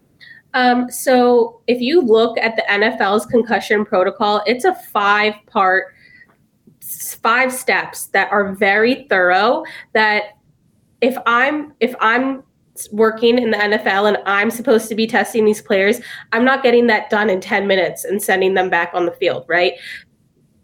Um, 0.54 0.90
so 0.90 1.60
if 1.66 1.80
you 1.80 2.00
look 2.00 2.36
at 2.38 2.56
the 2.56 2.62
NFL's 2.62 3.26
concussion 3.26 3.84
protocol, 3.84 4.42
it's 4.46 4.64
a 4.64 4.74
five 4.74 5.34
part, 5.46 5.94
five 7.22 7.52
steps 7.52 8.06
that 8.08 8.30
are 8.30 8.52
very 8.52 9.06
thorough. 9.08 9.64
That 9.94 10.24
if 11.00 11.16
I'm 11.26 11.72
if 11.80 11.94
I'm 12.00 12.42
working 12.90 13.38
in 13.38 13.50
the 13.50 13.56
NFL 13.56 14.08
and 14.08 14.18
I'm 14.26 14.50
supposed 14.50 14.88
to 14.88 14.94
be 14.94 15.06
testing 15.06 15.44
these 15.44 15.60
players, 15.60 16.00
I'm 16.32 16.44
not 16.44 16.62
getting 16.62 16.86
that 16.88 17.10
done 17.10 17.30
in 17.30 17.40
10 17.40 17.66
minutes 17.66 18.04
and 18.04 18.22
sending 18.22 18.54
them 18.54 18.70
back 18.70 18.90
on 18.94 19.06
the 19.06 19.12
field, 19.12 19.44
right? 19.48 19.74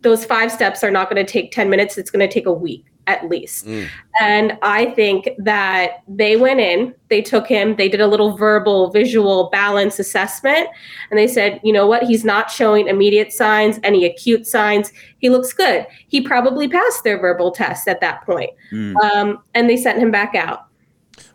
Those 0.00 0.24
five 0.24 0.50
steps 0.50 0.82
are 0.84 0.90
not 0.90 1.10
going 1.10 1.24
to 1.24 1.30
take 1.30 1.52
10 1.52 1.68
minutes. 1.68 1.98
It's 1.98 2.10
going 2.10 2.26
to 2.26 2.32
take 2.32 2.46
a 2.46 2.52
week 2.52 2.84
at 3.08 3.26
least. 3.28 3.66
Mm. 3.66 3.88
And 4.20 4.58
I 4.62 4.90
think 4.90 5.30
that 5.38 6.02
they 6.06 6.36
went 6.36 6.60
in, 6.60 6.94
they 7.08 7.22
took 7.22 7.46
him, 7.46 7.74
they 7.76 7.88
did 7.88 8.02
a 8.02 8.06
little 8.06 8.36
verbal, 8.36 8.90
visual 8.90 9.48
balance 9.50 9.98
assessment, 9.98 10.68
and 11.10 11.18
they 11.18 11.26
said, 11.26 11.58
you 11.64 11.72
know 11.72 11.86
what, 11.86 12.02
he's 12.02 12.24
not 12.24 12.50
showing 12.50 12.86
immediate 12.86 13.32
signs, 13.32 13.80
any 13.82 14.04
acute 14.04 14.46
signs. 14.46 14.92
He 15.18 15.30
looks 15.30 15.54
good. 15.54 15.86
He 16.08 16.20
probably 16.20 16.68
passed 16.68 17.02
their 17.02 17.18
verbal 17.18 17.50
test 17.50 17.88
at 17.88 18.00
that 18.02 18.24
point. 18.24 18.50
Mm. 18.70 18.94
Um, 18.96 19.42
and 19.54 19.68
they 19.68 19.78
sent 19.78 19.98
him 19.98 20.10
back 20.10 20.34
out. 20.34 20.67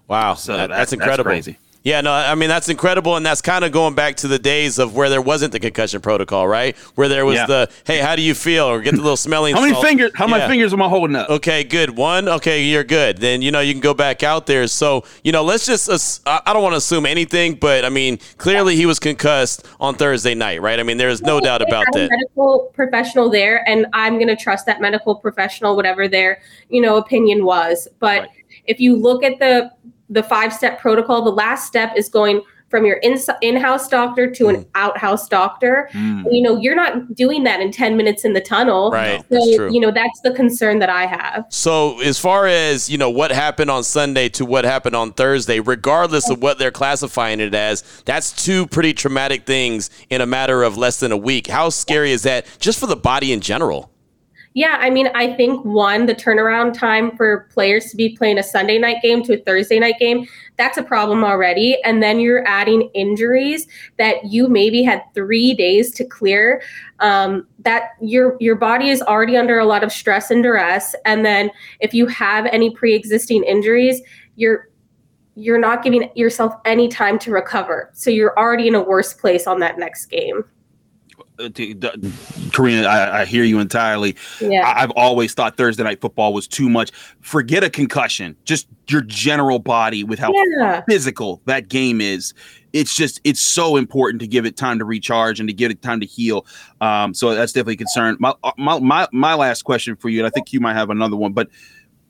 Wow, 0.07 0.35
So 0.35 0.53
that- 0.53 0.69
that- 0.69 0.75
that's 0.77 0.93
incredible. 0.93 1.29
crazy. 1.31 1.57
Yeah, 1.85 1.99
no, 1.99 2.13
I 2.13 2.33
mean 2.35 2.47
that's 2.47 2.69
incredible, 2.69 3.17
and 3.17 3.25
that's 3.25 3.41
kind 3.41 3.65
of 3.65 3.73
going 3.73 3.93
back 3.93 4.15
to 4.17 4.29
the 4.29 4.39
days 4.39 4.79
of 4.79 4.95
where 4.95 5.09
there 5.09 5.21
wasn't 5.21 5.51
the 5.51 5.59
concussion 5.59 5.99
protocol, 5.99 6.47
right? 6.47 6.77
Where 6.95 7.09
there 7.09 7.25
was 7.25 7.35
Yeah. 7.35 7.45
the 7.45 7.69
hey, 7.85 7.97
how 7.97 8.15
do 8.15 8.21
you 8.21 8.33
feel, 8.33 8.63
or 8.69 8.79
get 8.79 8.91
the 8.95 9.01
little 9.01 9.17
smelling. 9.17 9.53
How 9.55 9.59
many 9.59 9.73
salt. 9.73 9.85
fingers? 9.85 10.11
How 10.15 10.25
Yeah. 10.27 10.37
many 10.37 10.47
fingers 10.49 10.71
am 10.71 10.81
I 10.81 10.87
holding 10.87 11.17
up? 11.17 11.29
Okay, 11.29 11.65
good. 11.65 11.97
One, 11.97 12.29
okay, 12.29 12.63
you're 12.63 12.85
good. 12.85 13.17
Then 13.17 13.41
you 13.41 13.51
know 13.51 13.59
you 13.59 13.73
can 13.73 13.81
go 13.81 13.93
back 13.93 14.23
out 14.23 14.45
there. 14.45 14.65
So 14.67 15.03
you 15.25 15.33
know, 15.33 15.43
let's 15.43 15.65
just. 15.65 15.89
ass- 15.89 16.21
I 16.25 16.39
I 16.45 16.53
don't 16.53 16.63
want 16.63 16.71
to 16.71 16.77
assume 16.77 17.05
anything, 17.05 17.55
but 17.55 17.83
I 17.83 17.89
mean, 17.89 18.17
clearly 18.37 18.77
he 18.77 18.85
was 18.85 18.97
concussed 18.97 19.65
on 19.81 19.95
Thursday 19.95 20.35
night, 20.35 20.61
right? 20.61 20.79
I 20.79 20.83
mean, 20.83 20.95
there's 20.95 21.21
no 21.21 21.41
doubt 21.41 21.61
about 21.61 21.85
that. 21.91 22.09
Medical 22.09 22.71
professional 22.73 23.29
there, 23.29 23.61
and 23.67 23.87
I'm 23.91 24.13
going 24.15 24.29
to 24.29 24.37
trust 24.37 24.65
that 24.67 24.79
medical 24.79 25.15
professional, 25.15 25.75
whatever 25.75 26.07
their 26.07 26.39
you 26.69 26.79
know 26.79 26.95
opinion 26.95 27.43
was. 27.43 27.89
But 27.99 28.19
Right. 28.21 28.29
if 28.67 28.79
you 28.79 28.95
look 28.95 29.21
at 29.25 29.39
the 29.39 29.69
the 30.13 30.23
five 30.23 30.53
step 30.53 30.79
protocol, 30.79 31.23
the 31.23 31.31
last 31.31 31.67
step 31.67 31.93
is 31.97 32.07
going 32.09 32.41
from 32.69 32.87
your 32.87 32.97
in 32.97 33.19
in-house 33.41 33.87
doctor 33.87 34.27
to 34.31 34.45
Mm. 34.45 34.55
an 34.55 34.65
outhouse 34.73 35.27
doctor. 35.27 35.89
Mm. 35.93 36.23
You 36.31 36.41
know, 36.41 36.57
you're 36.57 36.73
not 36.75 37.13
doing 37.13 37.43
that 37.43 37.59
in 37.59 37.71
10 37.71 37.95
minutes 37.95 38.25
in 38.25 38.33
the 38.33 38.41
tunnel. 38.41 38.89
Right, 38.89 39.23
So, 39.31 39.67
you 39.67 39.79
know, 39.79 39.91
that's 39.91 40.19
the 40.23 40.31
concern 40.31 40.79
that 40.79 40.89
I 40.89 41.05
have. 41.05 41.45
So, 41.49 41.99
as 42.01 42.17
far 42.17 42.47
as 42.47 42.89
you 42.89 42.97
know, 42.97 43.11
what 43.11 43.31
happened 43.31 43.69
on 43.69 43.83
Sunday 43.83 44.27
to 44.29 44.43
what 44.43 44.65
happened 44.65 44.95
on 44.95 45.13
Thursday, 45.13 45.59
regardless 45.59 46.27
of 46.31 46.41
what 46.41 46.57
they're 46.57 46.71
classifying 46.71 47.39
it 47.39 47.53
as, 47.53 47.83
that's 48.05 48.31
two 48.31 48.65
pretty 48.65 48.93
traumatic 48.93 49.45
things 49.45 49.91
in 50.09 50.19
a 50.21 50.25
matter 50.25 50.63
of 50.63 50.75
less 50.75 50.99
than 50.99 51.11
a 51.11 51.17
week. 51.17 51.45
How 51.47 51.69
scary 51.69 52.11
is 52.11 52.23
that, 52.23 52.47
just 52.59 52.79
for 52.79 52.87
the 52.87 52.95
body 52.95 53.31
in 53.31 53.39
general? 53.39 53.92
Yeah, 54.55 54.77
I 54.79 54.91
mean, 54.91 55.09
I 55.15 55.33
think 55.33 55.65
one, 55.65 56.05
the 56.05 56.13
turnaround 56.13 56.77
time 56.77 57.17
for 57.17 57.49
players 57.51 57.85
to 57.85 57.97
be 57.97 58.15
playing 58.15 58.37
a 58.37 58.43
Sunday 58.43 58.77
night 58.77 58.97
game 59.01 59.23
to 59.23 59.33
a 59.33 59.43
Thursday 59.43 59.79
night 59.79 59.97
game, 59.99 60.27
that's 60.57 60.77
a 60.77 60.83
problem 60.83 61.23
already. 61.23 61.81
And 61.83 62.03
then 62.03 62.19
you're 62.19 62.47
adding 62.47 62.83
injuries 62.93 63.65
that 63.97 64.25
you 64.25 64.47
maybe 64.47 64.83
had 64.83 65.01
three 65.15 65.55
days 65.55 65.91
to 65.95 66.05
clear. 66.05 66.61
Um, 66.99 67.47
that 67.59 67.91
your 68.01 68.37
your 68.39 68.55
body 68.55 68.89
is 68.89 69.01
already 69.01 69.35
under 69.37 69.57
a 69.57 69.65
lot 69.65 69.83
of 69.83 69.91
stress 69.91 70.29
and 70.29 70.43
duress. 70.43 70.93
And 71.05 71.25
then 71.25 71.49
if 71.79 71.93
you 71.93 72.05
have 72.07 72.45
any 72.45 72.69
pre-existing 72.69 73.43
injuries, 73.43 74.01
you're 74.35 74.69
you're 75.35 75.57
not 75.57 75.83
giving 75.83 76.11
yourself 76.15 76.53
any 76.63 76.87
time 76.87 77.17
to 77.19 77.31
recover. 77.31 77.89
So 77.93 78.11
you're 78.11 78.37
already 78.37 78.67
in 78.67 78.75
a 78.75 78.83
worse 78.83 79.13
place 79.13 79.47
on 79.47 79.59
that 79.61 79.79
next 79.79 80.05
game. 80.05 80.45
Uh, 81.39 81.49
Karina, 82.51 82.87
I, 82.87 83.21
I 83.21 83.25
hear 83.25 83.43
you 83.43 83.59
entirely. 83.59 84.15
Yeah. 84.39 84.67
I, 84.67 84.83
I've 84.83 84.91
always 84.91 85.33
thought 85.33 85.57
Thursday 85.57 85.83
night 85.83 86.01
football 86.01 86.33
was 86.33 86.47
too 86.47 86.69
much. 86.69 86.91
Forget 87.21 87.63
a 87.63 87.69
concussion, 87.69 88.35
just 88.45 88.67
your 88.87 89.01
general 89.01 89.59
body 89.59 90.03
with 90.03 90.19
how 90.19 90.31
yeah. 90.33 90.81
physical 90.87 91.41
that 91.45 91.69
game 91.69 92.01
is. 92.01 92.33
It's 92.71 92.95
just 92.95 93.21
it's 93.23 93.41
so 93.41 93.77
important 93.77 94.19
to 94.21 94.27
give 94.27 94.45
it 94.45 94.57
time 94.57 94.79
to 94.79 94.85
recharge 94.85 95.39
and 95.39 95.47
to 95.47 95.53
give 95.53 95.69
it 95.69 95.81
time 95.81 95.99
to 95.99 96.05
heal. 96.05 96.45
Um, 96.81 97.13
so 97.13 97.33
that's 97.33 97.51
definitely 97.51 97.75
a 97.75 97.77
concern. 97.77 98.17
My, 98.19 98.33
uh, 98.43 98.51
my 98.57 98.79
my 98.79 99.07
my 99.11 99.35
last 99.35 99.61
question 99.63 99.95
for 99.95 100.09
you, 100.09 100.19
and 100.19 100.27
I 100.27 100.31
think 100.31 100.53
you 100.53 100.59
might 100.59 100.73
have 100.73 100.89
another 100.89 101.15
one, 101.15 101.33
but 101.33 101.49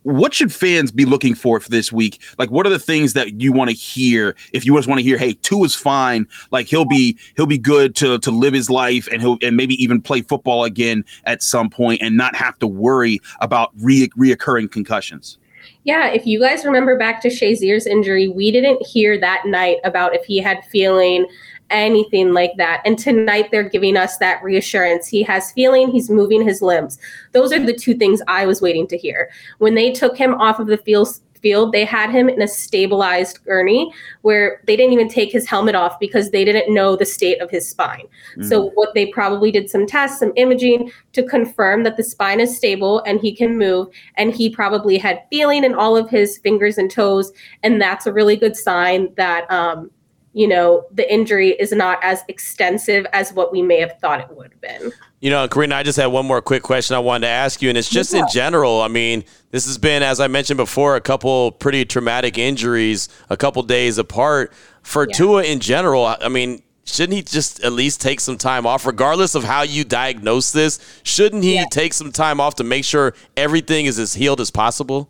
what 0.03 0.33
should 0.33 0.53
fans 0.53 0.91
be 0.91 1.05
looking 1.05 1.35
for 1.35 1.59
for 1.59 1.69
this 1.69 1.91
week? 1.91 2.21
Like, 2.37 2.51
what 2.51 2.65
are 2.67 2.69
the 2.69 2.79
things 2.79 3.13
that 3.13 3.41
you 3.41 3.51
want 3.51 3.69
to 3.69 3.75
hear? 3.75 4.35
If 4.51 4.65
you 4.65 4.75
just 4.75 4.87
want 4.87 4.99
to 4.99 5.03
hear, 5.03 5.17
hey, 5.17 5.33
Tua 5.33 5.65
is 5.65 5.75
fine. 5.75 6.27
Like 6.51 6.67
he'll 6.67 6.85
be 6.85 7.17
he'll 7.35 7.45
be 7.45 7.57
good 7.57 7.95
to 7.97 8.19
to 8.19 8.31
live 8.31 8.53
his 8.53 8.69
life 8.69 9.07
and 9.11 9.21
he'll 9.21 9.37
and 9.41 9.57
maybe 9.57 9.81
even 9.81 10.01
play 10.01 10.21
football 10.21 10.63
again 10.63 11.03
at 11.25 11.41
some 11.41 11.69
point 11.69 12.01
and 12.01 12.17
not 12.17 12.35
have 12.35 12.59
to 12.59 12.67
worry 12.67 13.19
about 13.41 13.71
re- 13.79 14.09
reoccurring 14.09 14.71
concussions. 14.71 15.37
Yeah, 15.85 16.07
if 16.07 16.25
you 16.25 16.39
guys 16.39 16.63
remember 16.63 16.97
back 16.97 17.21
to 17.21 17.27
Shazier's 17.27 17.85
injury, 17.85 18.29
we 18.29 18.51
didn't 18.51 18.85
hear 18.85 19.19
that 19.19 19.45
night 19.45 19.77
about 19.83 20.15
if 20.15 20.23
he 20.23 20.37
had 20.37 20.63
feeling 20.65 21.25
anything 21.73 22.33
like 22.33 22.53
that. 22.57 22.81
And 22.85 22.97
tonight 22.97 23.49
they're 23.51 23.67
giving 23.67 23.97
us 23.97 24.17
that 24.17 24.41
reassurance. 24.43 25.07
He 25.07 25.23
has 25.23 25.51
feeling, 25.51 25.91
he's 25.91 26.09
moving 26.09 26.45
his 26.45 26.61
limbs. 26.61 26.97
Those 27.33 27.51
are 27.51 27.59
the 27.59 27.73
two 27.73 27.95
things 27.95 28.21
I 28.27 28.45
was 28.45 28.61
waiting 28.61 28.87
to 28.87 28.97
hear. 28.97 29.29
When 29.57 29.75
they 29.75 29.91
took 29.91 30.17
him 30.17 30.35
off 30.35 30.59
of 30.59 30.67
the 30.67 30.77
field 30.77 31.19
field, 31.43 31.73
they 31.73 31.85
had 31.85 32.09
him 32.09 32.29
in 32.29 32.41
a 32.41 32.47
stabilized 32.47 33.43
gurney 33.43 33.93
where 34.21 34.61
they 34.65 34.75
didn't 34.75 34.93
even 34.93 35.09
take 35.09 35.31
his 35.31 35.45
helmet 35.45 35.75
off 35.75 35.99
because 35.99 36.31
they 36.31 36.45
didn't 36.45 36.73
know 36.73 36.95
the 36.95 37.05
state 37.05 37.39
of 37.41 37.51
his 37.51 37.67
spine. 37.67 38.07
So 38.41 38.71
what 38.75 38.93
they 38.95 39.07
probably 39.07 39.51
did 39.51 39.69
some 39.69 39.85
tests, 39.85 40.19
some 40.19 40.31
imaging 40.37 40.91
to 41.11 41.21
confirm 41.21 41.83
that 41.83 41.97
the 41.97 42.03
spine 42.03 42.39
is 42.39 42.55
stable 42.55 43.03
and 43.05 43.19
he 43.19 43.35
can 43.35 43.57
move 43.57 43.89
and 44.15 44.33
he 44.33 44.49
probably 44.49 44.97
had 44.97 45.21
feeling 45.29 45.65
in 45.65 45.75
all 45.75 45.97
of 45.97 46.09
his 46.09 46.37
fingers 46.37 46.77
and 46.77 46.89
toes 46.89 47.33
and 47.61 47.81
that's 47.81 48.07
a 48.07 48.13
really 48.13 48.37
good 48.37 48.55
sign 48.55 49.13
that 49.15 49.49
um 49.51 49.91
you 50.33 50.47
know, 50.47 50.85
the 50.91 51.11
injury 51.11 51.51
is 51.51 51.71
not 51.71 51.99
as 52.03 52.23
extensive 52.27 53.05
as 53.13 53.31
what 53.33 53.51
we 53.51 53.61
may 53.61 53.79
have 53.79 53.99
thought 53.99 54.19
it 54.19 54.35
would 54.35 54.51
have 54.51 54.61
been. 54.61 54.91
You 55.21 55.29
know, 55.29 55.47
Karina, 55.47 55.75
I 55.75 55.83
just 55.83 55.97
had 55.97 56.07
one 56.07 56.25
more 56.25 56.41
quick 56.41 56.63
question 56.63 56.95
I 56.95 56.99
wanted 56.99 57.27
to 57.27 57.31
ask 57.31 57.61
you, 57.61 57.69
and 57.69 57.77
it's 57.77 57.89
just 57.89 58.13
yeah. 58.13 58.21
in 58.21 58.27
general. 58.31 58.81
I 58.81 58.87
mean, 58.87 59.23
this 59.51 59.65
has 59.67 59.77
been, 59.77 60.01
as 60.01 60.19
I 60.19 60.27
mentioned 60.27 60.57
before, 60.57 60.95
a 60.95 61.01
couple 61.01 61.51
pretty 61.51 61.85
traumatic 61.85 62.37
injuries, 62.37 63.09
a 63.29 63.37
couple 63.37 63.61
days 63.63 63.99
apart. 63.99 64.51
For 64.81 65.07
yeah. 65.07 65.15
Tua 65.15 65.43
in 65.43 65.59
general, 65.59 66.05
I 66.05 66.27
mean, 66.29 66.63
shouldn't 66.83 67.13
he 67.13 67.21
just 67.21 67.63
at 67.63 67.71
least 67.71 68.01
take 68.01 68.19
some 68.19 68.37
time 68.37 68.65
off, 68.65 68.85
regardless 68.87 69.35
of 69.35 69.43
how 69.43 69.61
you 69.61 69.83
diagnose 69.83 70.51
this? 70.51 70.79
Shouldn't 71.03 71.43
he 71.43 71.55
yeah. 71.55 71.65
take 71.71 71.93
some 71.93 72.11
time 72.11 72.41
off 72.41 72.55
to 72.55 72.63
make 72.63 72.85
sure 72.85 73.13
everything 73.37 73.85
is 73.85 73.99
as 73.99 74.15
healed 74.15 74.41
as 74.41 74.49
possible? 74.49 75.09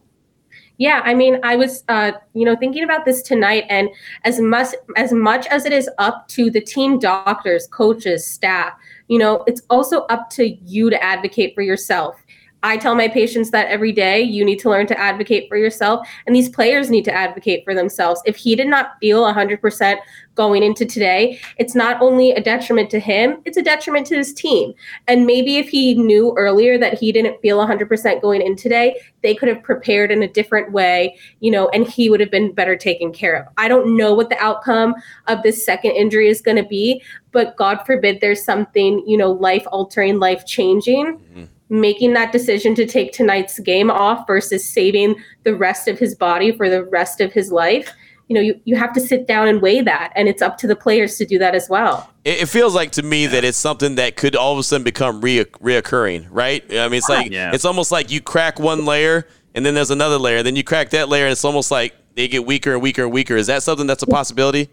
Yeah, 0.77 1.01
I 1.03 1.13
mean, 1.13 1.39
I 1.43 1.55
was, 1.55 1.83
uh, 1.87 2.13
you 2.33 2.45
know, 2.45 2.55
thinking 2.55 2.83
about 2.83 3.05
this 3.05 3.21
tonight, 3.21 3.65
and 3.69 3.89
as 4.23 4.39
much 4.39 4.73
as 4.97 5.13
much 5.13 5.45
as 5.47 5.65
it 5.65 5.73
is 5.73 5.89
up 5.99 6.27
to 6.29 6.49
the 6.49 6.61
team 6.61 6.97
doctors, 6.97 7.67
coaches, 7.67 8.25
staff, 8.25 8.73
you 9.07 9.19
know, 9.19 9.43
it's 9.45 9.61
also 9.69 10.01
up 10.03 10.29
to 10.31 10.47
you 10.65 10.89
to 10.89 11.03
advocate 11.03 11.53
for 11.53 11.61
yourself. 11.61 12.22
I 12.63 12.77
tell 12.77 12.95
my 12.95 13.09
patients 13.09 13.51
that 13.51 13.67
every 13.67 13.91
day 13.91 14.21
you 14.21 14.45
need 14.45 14.59
to 14.59 14.69
learn 14.69 14.87
to 14.87 14.97
advocate 14.97 15.49
for 15.49 15.57
yourself, 15.57 16.07
and 16.25 16.35
these 16.35 16.47
players 16.47 16.89
need 16.89 17.03
to 17.05 17.13
advocate 17.13 17.65
for 17.65 17.75
themselves. 17.75 18.21
If 18.25 18.37
he 18.37 18.55
did 18.55 18.67
not 18.67 18.93
feel 19.01 19.21
100% 19.23 19.97
going 20.35 20.63
into 20.63 20.85
today, 20.85 21.39
it's 21.57 21.75
not 21.75 22.01
only 22.01 22.31
a 22.31 22.41
detriment 22.41 22.89
to 22.89 22.99
him, 22.99 23.41
it's 23.45 23.57
a 23.57 23.61
detriment 23.61 24.07
to 24.07 24.15
his 24.15 24.33
team. 24.33 24.73
And 25.07 25.25
maybe 25.25 25.57
if 25.57 25.67
he 25.67 25.93
knew 25.93 26.33
earlier 26.37 26.77
that 26.77 26.97
he 26.97 27.11
didn't 27.11 27.41
feel 27.41 27.59
100% 27.59 28.21
going 28.21 28.41
in 28.41 28.55
today, 28.55 28.99
they 29.21 29.35
could 29.35 29.49
have 29.49 29.61
prepared 29.61 30.09
in 30.09 30.23
a 30.23 30.27
different 30.27 30.71
way, 30.71 31.17
you 31.41 31.51
know, 31.51 31.69
and 31.69 31.87
he 31.87 32.09
would 32.09 32.21
have 32.21 32.31
been 32.31 32.53
better 32.53 32.75
taken 32.77 33.11
care 33.11 33.35
of. 33.35 33.47
I 33.57 33.67
don't 33.67 33.95
know 33.95 34.13
what 34.13 34.29
the 34.29 34.41
outcome 34.41 34.95
of 35.27 35.43
this 35.43 35.65
second 35.65 35.91
injury 35.91 36.29
is 36.29 36.41
going 36.41 36.57
to 36.57 36.63
be, 36.63 37.03
but 37.31 37.57
God 37.57 37.85
forbid 37.85 38.21
there's 38.21 38.43
something, 38.43 39.03
you 39.05 39.17
know, 39.17 39.31
life 39.31 39.67
altering, 39.71 40.17
life 40.19 40.45
changing. 40.45 41.17
Mm-hmm 41.17 41.43
making 41.73 42.13
that 42.13 42.31
decision 42.31 42.75
to 42.75 42.85
take 42.85 43.11
tonight's 43.11 43.59
game 43.59 43.89
off 43.89 44.25
versus 44.27 44.67
saving 44.67 45.15
the 45.43 45.55
rest 45.55 45.87
of 45.87 45.97
his 45.97 46.13
body 46.13 46.51
for 46.51 46.69
the 46.69 46.83
rest 46.85 47.19
of 47.19 47.33
his 47.33 47.51
life 47.51 47.91
you 48.27 48.35
know 48.35 48.41
you, 48.41 48.59
you 48.65 48.75
have 48.75 48.93
to 48.93 49.01
sit 49.01 49.27
down 49.27 49.47
and 49.47 49.61
weigh 49.61 49.81
that 49.81 50.13
and 50.15 50.29
it's 50.29 50.41
up 50.41 50.57
to 50.57 50.67
the 50.67 50.75
players 50.75 51.17
to 51.17 51.25
do 51.25 51.37
that 51.39 51.55
as 51.55 51.69
well. 51.69 52.09
It, 52.23 52.47
feels 52.47 52.73
like 52.73 52.91
to 52.91 53.03
me 53.03 53.25
that 53.27 53.43
it's 53.43 53.57
something 53.57 53.95
that 53.95 54.15
could 54.15 54.35
all 54.35 54.53
of 54.53 54.59
a 54.59 54.63
sudden 54.63 54.83
become 54.83 55.19
re- 55.19 55.45
reoccurring 55.45 56.27
right? 56.29 56.63
I 56.71 56.87
mean? 56.87 56.99
It's 56.99 57.09
like 57.09 57.31
yeah. 57.31 57.51
it's 57.53 57.65
almost 57.65 57.91
like 57.91 58.11
you 58.11 58.21
crack 58.21 58.59
one 58.59 58.85
layer 58.85 59.27
and 59.55 59.65
then 59.65 59.73
there's 59.73 59.91
another 59.91 60.17
layer 60.17 60.41
then 60.41 60.55
you 60.55 60.63
crack 60.63 60.91
that 60.91 61.09
layer 61.09 61.25
and 61.25 61.31
it's 61.31 61.43
almost 61.43 61.69
like 61.69 61.95
they 62.15 62.27
get 62.27 62.45
weaker 62.45 62.73
and 62.73 62.81
weaker 62.81 63.03
and 63.03 63.11
weaker. 63.11 63.35
Is 63.35 63.47
that 63.47 63.63
something 63.63 63.87
that's 63.87 64.03
a 64.03 64.07
possibility 64.07 64.69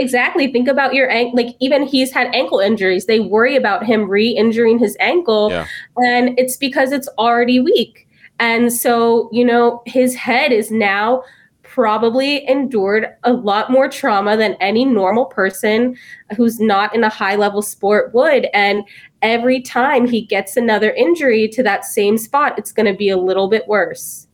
Exactly. 0.00 0.50
Think 0.50 0.66
about 0.66 0.94
your 0.94 1.10
ankle. 1.10 1.36
Like 1.36 1.54
even 1.60 1.86
he's 1.86 2.10
had 2.10 2.34
ankle 2.34 2.58
injuries. 2.58 3.04
They 3.04 3.20
worry 3.20 3.54
about 3.54 3.84
him 3.84 4.08
re-injuring 4.08 4.78
his 4.78 4.96
ankle, 4.98 5.50
yeah. 5.50 5.66
and 5.96 6.36
it's 6.38 6.56
because 6.56 6.90
it's 6.90 7.08
already 7.18 7.60
weak. 7.60 8.08
And 8.38 8.72
so, 8.72 9.28
you 9.30 9.44
know, 9.44 9.82
his 9.84 10.14
head 10.14 10.52
is 10.52 10.70
now 10.70 11.22
probably 11.62 12.48
endured 12.48 13.08
a 13.24 13.32
lot 13.34 13.70
more 13.70 13.88
trauma 13.88 14.36
than 14.38 14.54
any 14.54 14.86
normal 14.86 15.26
person 15.26 15.96
who's 16.34 16.58
not 16.58 16.94
in 16.94 17.04
a 17.04 17.08
high 17.10 17.36
level 17.36 17.60
sport 17.60 18.12
would. 18.14 18.48
And 18.54 18.82
every 19.20 19.60
time 19.60 20.06
he 20.06 20.22
gets 20.22 20.56
another 20.56 20.92
injury 20.92 21.46
to 21.48 21.62
that 21.62 21.84
same 21.84 22.16
spot, 22.16 22.58
it's 22.58 22.72
going 22.72 22.90
to 22.90 22.96
be 22.96 23.10
a 23.10 23.18
little 23.18 23.48
bit 23.48 23.68
worse 23.68 24.26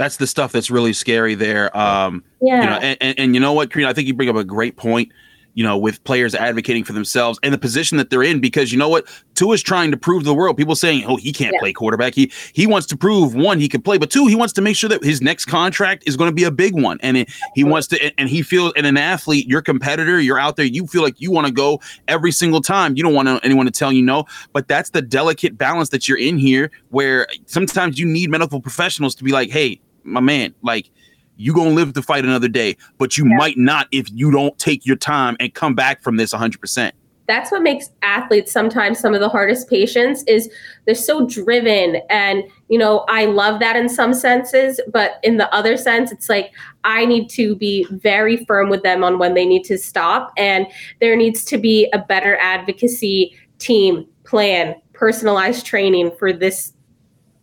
that's 0.00 0.16
the 0.16 0.26
stuff 0.26 0.50
that's 0.50 0.70
really 0.70 0.94
scary 0.94 1.34
there. 1.34 1.76
Um, 1.76 2.24
yeah. 2.40 2.60
You 2.60 2.66
know, 2.66 2.76
and, 2.76 2.98
and, 3.02 3.18
and, 3.18 3.34
you 3.34 3.40
know 3.40 3.52
what, 3.52 3.70
Karina, 3.70 3.90
I 3.90 3.92
think 3.92 4.08
you 4.08 4.14
bring 4.14 4.30
up 4.30 4.36
a 4.36 4.44
great 4.44 4.76
point. 4.76 5.12
You 5.54 5.64
know, 5.64 5.76
with 5.76 6.02
players 6.04 6.32
advocating 6.36 6.84
for 6.84 6.92
themselves 6.92 7.36
and 7.42 7.52
the 7.52 7.58
position 7.58 7.98
that 7.98 8.08
they're 8.08 8.22
in, 8.22 8.40
because 8.40 8.70
you 8.70 8.78
know 8.78 8.88
what, 8.88 9.08
Tua 9.34 9.54
is 9.54 9.62
trying 9.62 9.90
to 9.90 9.96
prove 9.96 10.22
to 10.22 10.26
the 10.26 10.32
world. 10.32 10.56
People 10.56 10.76
saying, 10.76 11.04
"Oh, 11.06 11.16
he 11.16 11.32
can't 11.32 11.52
yeah. 11.52 11.58
play 11.58 11.72
quarterback." 11.72 12.14
He 12.14 12.30
he 12.52 12.68
wants 12.68 12.86
to 12.86 12.96
prove 12.96 13.34
one 13.34 13.58
he 13.58 13.68
can 13.68 13.82
play, 13.82 13.98
but 13.98 14.12
two, 14.12 14.28
he 14.28 14.36
wants 14.36 14.52
to 14.54 14.62
make 14.62 14.76
sure 14.76 14.88
that 14.88 15.02
his 15.02 15.20
next 15.20 15.46
contract 15.46 16.04
is 16.06 16.16
going 16.16 16.30
to 16.30 16.34
be 16.34 16.44
a 16.44 16.52
big 16.52 16.80
one, 16.80 17.00
and 17.02 17.16
it, 17.16 17.32
he 17.56 17.64
wants 17.64 17.88
to. 17.88 18.12
And 18.16 18.28
he 18.28 18.42
feels, 18.42 18.72
and 18.76 18.86
an 18.86 18.96
athlete, 18.96 19.48
your 19.48 19.60
competitor, 19.60 20.20
you're 20.20 20.38
out 20.38 20.54
there, 20.54 20.64
you 20.64 20.86
feel 20.86 21.02
like 21.02 21.20
you 21.20 21.32
want 21.32 21.48
to 21.48 21.52
go 21.52 21.80
every 22.06 22.30
single 22.30 22.60
time. 22.60 22.96
You 22.96 23.02
don't 23.02 23.14
want 23.14 23.28
anyone 23.44 23.66
to 23.66 23.72
tell 23.72 23.90
you 23.90 24.02
no, 24.02 24.26
but 24.52 24.68
that's 24.68 24.90
the 24.90 25.02
delicate 25.02 25.58
balance 25.58 25.88
that 25.88 26.08
you're 26.08 26.16
in 26.16 26.38
here, 26.38 26.70
where 26.90 27.26
sometimes 27.46 27.98
you 27.98 28.06
need 28.06 28.30
medical 28.30 28.60
professionals 28.60 29.16
to 29.16 29.24
be 29.24 29.32
like, 29.32 29.50
"Hey, 29.50 29.80
my 30.04 30.20
man, 30.20 30.54
like 30.62 30.90
you 31.36 31.54
gonna 31.54 31.70
live 31.70 31.94
to 31.94 32.02
fight 32.02 32.24
another 32.24 32.48
day, 32.48 32.76
but 32.98 33.16
you 33.16 33.26
yeah. 33.26 33.36
might 33.36 33.56
not 33.56 33.88
if 33.92 34.10
you 34.10 34.30
don't 34.30 34.58
take 34.58 34.84
your 34.84 34.96
time 34.96 35.36
and 35.40 35.54
come 35.54 35.74
back 35.74 36.02
from 36.02 36.16
this 36.16 36.32
100. 36.32 36.60
percent 36.60 36.94
That's 37.26 37.50
what 37.50 37.62
makes 37.62 37.90
athletes 38.02 38.52
sometimes 38.52 38.98
some 38.98 39.14
of 39.14 39.20
the 39.20 39.28
hardest 39.28 39.68
patients 39.68 40.22
is 40.26 40.50
they're 40.84 40.94
so 40.94 41.26
driven 41.26 42.02
and 42.10 42.44
you 42.68 42.78
know 42.78 43.06
I 43.08 43.24
love 43.24 43.58
that 43.60 43.74
in 43.74 43.88
some 43.88 44.12
senses, 44.12 44.80
but 44.92 45.18
in 45.22 45.38
the 45.38 45.52
other 45.54 45.78
sense, 45.78 46.12
it's 46.12 46.28
like 46.28 46.52
I 46.84 47.06
need 47.06 47.30
to 47.30 47.56
be 47.56 47.86
very 47.90 48.44
firm 48.44 48.68
with 48.68 48.82
them 48.82 49.02
on 49.02 49.18
when 49.18 49.34
they 49.34 49.46
need 49.46 49.64
to 49.64 49.78
stop, 49.78 50.32
and 50.36 50.66
there 51.00 51.16
needs 51.16 51.44
to 51.46 51.58
be 51.58 51.88
a 51.92 51.98
better 51.98 52.36
advocacy 52.36 53.34
team 53.58 54.06
plan, 54.24 54.74
personalized 54.92 55.64
training 55.64 56.12
for 56.18 56.32
this 56.32 56.74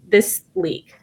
this 0.08 0.44
league. 0.56 0.94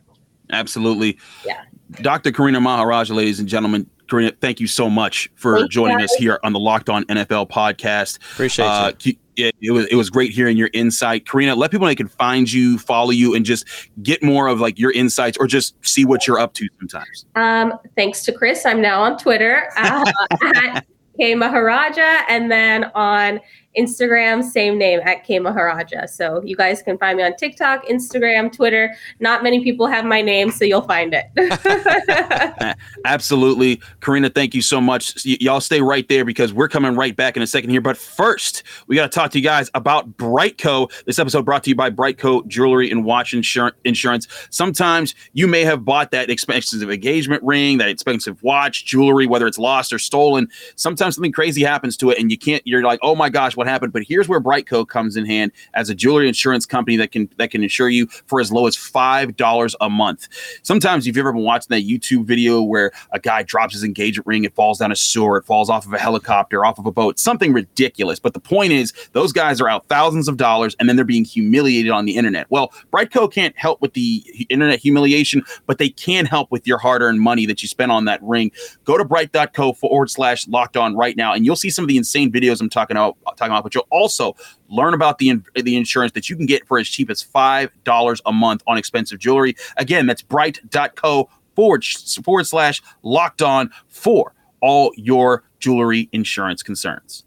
Absolutely. 0.51 1.19
Yeah. 1.45 1.63
Dr. 2.03 2.33
Karina 2.33 2.61
Maharaja, 2.61 3.15
ladies 3.15 3.41
and 3.41 3.49
gentlemen. 3.49 3.89
Karina, 4.09 4.33
thank 4.41 4.61
you 4.61 4.67
so 4.67 4.91
much 4.91 5.31
for 5.35 5.61
Thanks, 5.61 5.75
joining 5.75 6.01
us 6.01 6.13
here 6.15 6.39
on 6.43 6.53
the 6.53 6.59
Locked 6.59 6.91
On 6.91 7.05
NFL 7.05 7.49
podcast. 7.49 8.19
Appreciate 8.33 8.67
uh, 8.67 8.93
you. 9.01 9.15
It, 9.37 9.55
it, 9.61 9.71
was 9.73 9.87
it 9.87 9.97
was 9.97 10.11
great 10.11 10.31
hearing 10.31 10.57
your 10.57 10.71
insight, 10.73 11.27
Karina. 11.27 11.57
Let 11.57 11.73
people 11.73 11.87
know 11.87 11.89
they 11.89 11.97
can 11.97 12.07
find 12.07 12.53
you, 12.53 12.79
follow 12.79 13.11
you, 13.11 13.35
and 13.35 13.45
just 13.45 13.67
get 14.03 14.23
more 14.23 14.47
of 14.47 14.61
like 14.61 14.79
your 14.79 14.93
insights, 14.93 15.37
or 15.39 15.47
just 15.49 15.75
see 15.85 16.05
what 16.05 16.27
you're 16.27 16.39
up 16.39 16.55
to 16.55 16.69
sometimes. 16.79 17.27
Um, 17.35 17.73
thanks 17.97 18.23
to 18.25 18.33
Chris, 18.33 18.65
I'm 18.65 18.81
now 18.81 19.03
on 19.03 19.19
Twitter 19.19 19.71
uh, 19.77 20.05
at 20.55 20.87
K 21.19 21.35
Maharaja, 21.35 22.23
and 22.29 22.49
then 22.51 22.85
on 22.95 23.41
Instagram, 23.77 24.43
same 24.43 24.79
name 24.79 25.01
at 25.05 25.25
K 25.25 25.39
Maharaja. 25.39 26.07
So 26.07 26.43
you 26.45 26.57
guys 26.57 26.83
can 26.83 26.99
find 26.99 27.17
me 27.17 27.25
on 27.25 27.37
TikTok, 27.37 27.87
Instagram, 27.87 28.53
Twitter. 28.53 28.95
Not 29.21 29.43
many 29.43 29.63
people 29.63 29.87
have 29.87 30.05
my 30.05 30.23
name, 30.23 30.51
so 30.51 30.65
you'll 30.65 30.83
find 30.83 31.15
it. 31.15 32.77
Absolutely. 33.05 33.81
Karina, 34.01 34.31
thank 34.31 34.55
you 34.55 34.63
so 34.63 34.81
much. 34.81 35.25
Y- 35.25 35.39
y'all 35.41 35.61
stay 35.61 35.81
right 35.81 36.09
there 36.09 36.25
because 36.25 36.53
we're 36.53 36.69
coming 36.69 36.95
right 36.95 37.15
back 37.17 37.37
in 37.37 37.43
a 37.43 37.47
second 37.47 37.71
here. 37.71 37.81
But 37.81 37.97
first, 37.97 38.63
we 38.87 38.97
got 38.97 39.11
to 39.11 39.15
talk 39.15 39.31
to 39.33 39.39
you 39.39 39.45
guys 39.45 39.71
about 39.75 40.17
BriteCo. 40.17 40.91
This 41.07 41.19
episode 41.19 41.45
brought 41.45 41.65
to 41.65 41.71
you 41.71 41.77
by 41.77 41.91
BriteCo 41.91 42.47
Jewelry 42.47 42.91
and 42.91 43.05
Watch 43.05 43.35
Insurance. 43.35 43.77
Insurance. 43.85 44.27
Sometimes 44.51 45.15
you 45.33 45.47
may 45.47 45.65
have 45.65 45.85
bought 45.85 46.11
that 46.13 46.31
expensive 46.31 46.91
engagement 46.91 47.43
ring, 47.43 47.79
that 47.79 47.89
expensive 47.89 48.43
watch, 48.43 48.85
jewelry, 48.85 49.27
whether 49.27 49.47
it's 49.47 49.59
lost 49.59 49.93
or 49.93 49.99
stolen. 49.99 50.49
Sometimes 50.77 51.17
something 51.17 51.33
crazy 51.33 51.63
happens 51.63 51.97
to 51.99 52.11
it 52.11 52.19
and 52.19 52.31
you 52.31 52.39
can't, 52.39 52.63
you're 52.67 52.83
like, 52.83 52.99
oh 53.03 53.15
my 53.15 53.29
gosh, 53.29 53.57
what 53.57 53.64
what 53.65 53.71
happened. 53.71 53.93
But 53.93 54.03
here's 54.07 54.29
where 54.29 54.41
BriteCo 54.41 54.87
comes 54.87 55.17
in 55.17 55.27
hand 55.27 55.53
as 55.75 55.89
a 55.89 55.95
jewelry 55.95 56.29
insurance 56.29 56.67
company 56.67 56.97
that 56.99 57.13
can 57.13 57.29
that 57.39 57.51
can 57.51 57.63
insure 57.63 57.89
you 57.89 58.07
for 58.27 58.41
as 58.41 58.53
low 58.53 58.67
as 58.67 58.77
five 58.77 59.37
dollars 59.37 59.75
a 59.81 59.89
month. 59.89 60.29
Sometimes 60.63 61.07
if 61.07 61.09
you've 61.09 61.23
ever 61.23 61.33
been 61.33 61.43
watching 61.43 61.69
that 61.71 61.87
YouTube 61.87 62.25
video 62.25 62.63
where 62.63 62.93
a 63.13 63.19
guy 63.19 63.43
drops 63.43 63.75
his 63.75 63.85
engagement 63.85 64.27
ring, 64.27 64.45
it 64.45 64.55
falls 64.55 64.79
down 64.79 64.93
a 64.93 64.97
sewer, 64.97 65.39
it 65.39 65.45
falls 65.45 65.71
off 65.71 65.87
of 65.87 65.93
a 65.93 65.99
helicopter, 65.99 66.65
off 66.65 66.79
of 66.79 66.87
a 66.87 66.93
boat, 66.93 67.19
something 67.19 67.53
ridiculous. 67.53 68.19
But 68.19 68.35
the 68.35 68.41
point 68.41 68.73
is, 68.73 68.93
those 69.13 69.33
guys 69.33 69.61
are 69.61 69.69
out 69.69 69.87
thousands 69.89 70.29
of 70.29 70.37
dollars 70.37 70.77
and 70.79 70.89
then 70.89 70.97
they're 70.97 71.05
being 71.05 71.25
humiliated 71.25 71.91
on 71.91 72.05
the 72.05 72.17
internet. 72.17 72.47
Well, 72.51 72.73
BriteCo 72.93 73.33
can't 73.33 73.57
help 73.57 73.81
with 73.81 73.95
the 73.95 74.47
internet 74.51 74.79
humiliation, 74.79 75.43
but 75.67 75.79
they 75.79 75.89
can 75.89 76.27
help 76.27 76.51
with 76.51 76.67
your 76.67 76.79
hard-earned 76.79 77.21
money 77.21 77.47
that 77.47 77.63
you 77.63 77.69
spent 77.69 77.91
on 77.91 78.05
that 78.05 78.23
ring. 78.23 78.51
Go 78.85 78.99
to 78.99 79.05
brite.co 79.05 79.73
forward 79.73 80.11
slash 80.11 80.47
locked 80.49 80.77
on 80.77 80.97
right 80.97 81.17
now, 81.17 81.33
and 81.33 81.45
you'll 81.47 81.57
see 81.57 81.71
some 81.71 81.85
of 81.85 81.89
the 81.89 81.97
insane 81.97 82.31
videos 82.31 82.61
I'm 82.61 82.69
talking 82.69 82.97
about 82.97 83.17
talking 83.37 83.53
but 83.63 83.75
you'll 83.75 83.87
also 83.91 84.35
learn 84.69 84.95
about 84.95 85.19
the 85.19 85.41
the 85.55 85.77
insurance 85.77 86.13
that 86.13 86.29
you 86.29 86.37
can 86.37 86.47
get 86.47 86.67
for 86.67 86.79
as 86.79 86.89
cheap 86.89 87.11
as 87.11 87.23
five 87.23 87.71
dollars 87.85 88.21
a 88.27 88.33
month 88.33 88.63
on 88.67 88.77
expensive 88.77 89.19
jewelry. 89.19 89.55
Again, 89.77 90.07
that's 90.07 90.23
brite.co 90.23 91.29
forward 91.55 91.85
forward 92.25 92.47
slash 92.47 92.83
locked 93.03 93.43
on 93.43 93.71
for 93.89 94.35
all 94.61 94.93
your 94.97 95.45
jewelry 95.59 96.09
insurance 96.13 96.63
concerns. 96.63 97.25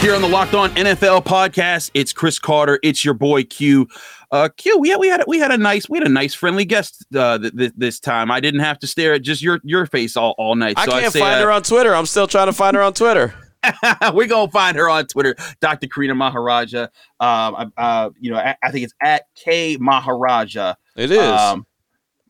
Here 0.00 0.14
on 0.14 0.22
the 0.22 0.28
Locked 0.28 0.54
On 0.54 0.70
NFL 0.70 1.24
podcast, 1.24 1.90
it's 1.92 2.12
Chris 2.12 2.38
Carter. 2.38 2.78
It's 2.84 3.04
your 3.04 3.14
boy 3.14 3.42
Q. 3.42 3.88
Uh, 4.30 4.48
Q, 4.56 4.78
we 4.78 4.90
had 4.90 4.98
we 5.00 5.08
had 5.08 5.24
we 5.26 5.38
had 5.38 5.50
a 5.50 5.56
nice 5.56 5.88
we 5.88 5.98
had 5.98 6.06
a 6.06 6.10
nice 6.10 6.34
friendly 6.34 6.64
guest 6.64 7.04
uh, 7.16 7.38
th- 7.38 7.56
th- 7.56 7.72
this 7.76 7.98
time. 7.98 8.30
I 8.30 8.38
didn't 8.38 8.60
have 8.60 8.78
to 8.80 8.86
stare 8.86 9.14
at 9.14 9.22
just 9.22 9.42
your 9.42 9.60
your 9.64 9.86
face 9.86 10.16
all, 10.16 10.34
all 10.38 10.54
night. 10.54 10.74
I 10.76 10.84
so 10.84 10.92
can't 10.92 11.12
find 11.12 11.40
uh, 11.40 11.44
her 11.44 11.50
on 11.50 11.62
Twitter. 11.62 11.94
I'm 11.94 12.06
still 12.06 12.28
trying 12.28 12.46
to 12.46 12.52
find 12.52 12.76
her 12.76 12.82
on 12.82 12.94
Twitter. 12.94 13.34
We're 14.14 14.28
gonna 14.28 14.50
find 14.52 14.76
her 14.76 14.88
on 14.88 15.06
Twitter, 15.06 15.34
Dr. 15.60 15.88
Karina 15.88 16.14
Maharaja. 16.14 16.88
Um, 17.18 17.72
uh, 17.76 18.10
you 18.20 18.30
know, 18.30 18.36
I, 18.36 18.56
I, 18.62 18.70
think 18.70 18.84
it's 18.84 18.94
at 19.02 19.24
K 19.34 19.78
Maharaja. 19.80 20.74
It 20.96 21.10
is. 21.10 21.18
Um, 21.18 21.66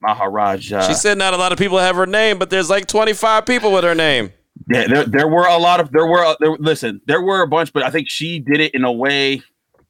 Maharaja. 0.00 0.86
She 0.86 0.94
said 0.94 1.18
not 1.18 1.34
a 1.34 1.36
lot 1.36 1.52
of 1.52 1.58
people 1.58 1.78
have 1.78 1.96
her 1.96 2.06
name, 2.06 2.38
but 2.38 2.48
there's 2.48 2.70
like 2.70 2.86
25 2.86 3.44
people 3.44 3.72
with 3.72 3.84
her 3.84 3.94
name. 3.94 4.32
Yeah, 4.70 4.86
there, 4.86 5.04
there 5.04 5.28
were 5.28 5.46
a 5.46 5.56
lot 5.56 5.80
of 5.80 5.92
there 5.92 6.06
were 6.06 6.24
uh, 6.24 6.36
there, 6.40 6.52
listen, 6.58 7.00
there 7.06 7.22
were 7.22 7.40
a 7.42 7.46
bunch, 7.46 7.72
but 7.72 7.82
I 7.82 7.90
think 7.90 8.10
she 8.10 8.38
did 8.38 8.60
it 8.60 8.74
in 8.74 8.84
a 8.84 8.92
way 8.92 9.42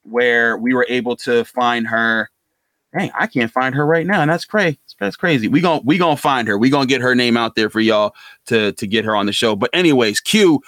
where 0.02 0.56
we 0.56 0.72
were 0.72 0.86
able 0.88 1.16
to 1.16 1.44
find 1.44 1.86
her. 1.88 2.30
Dang, 2.96 3.10
I 3.18 3.26
can't 3.26 3.50
find 3.50 3.74
her 3.74 3.84
right 3.84 4.06
now, 4.06 4.22
and 4.22 4.30
that's 4.30 4.44
crazy. 4.44 4.78
That's 5.00 5.16
crazy. 5.16 5.48
We 5.48 5.60
gonna 5.60 5.82
we 5.84 5.98
gonna 5.98 6.16
find 6.16 6.48
her. 6.48 6.56
We 6.56 6.70
gonna 6.70 6.86
get 6.86 7.00
her 7.00 7.14
name 7.14 7.36
out 7.36 7.54
there 7.54 7.70
for 7.70 7.80
y'all 7.80 8.14
to 8.46 8.72
to 8.72 8.86
get 8.86 9.04
her 9.04 9.14
on 9.14 9.26
the 9.26 9.32
show. 9.32 9.56
But 9.56 9.70
anyways, 9.72 10.20
Q, 10.20 10.60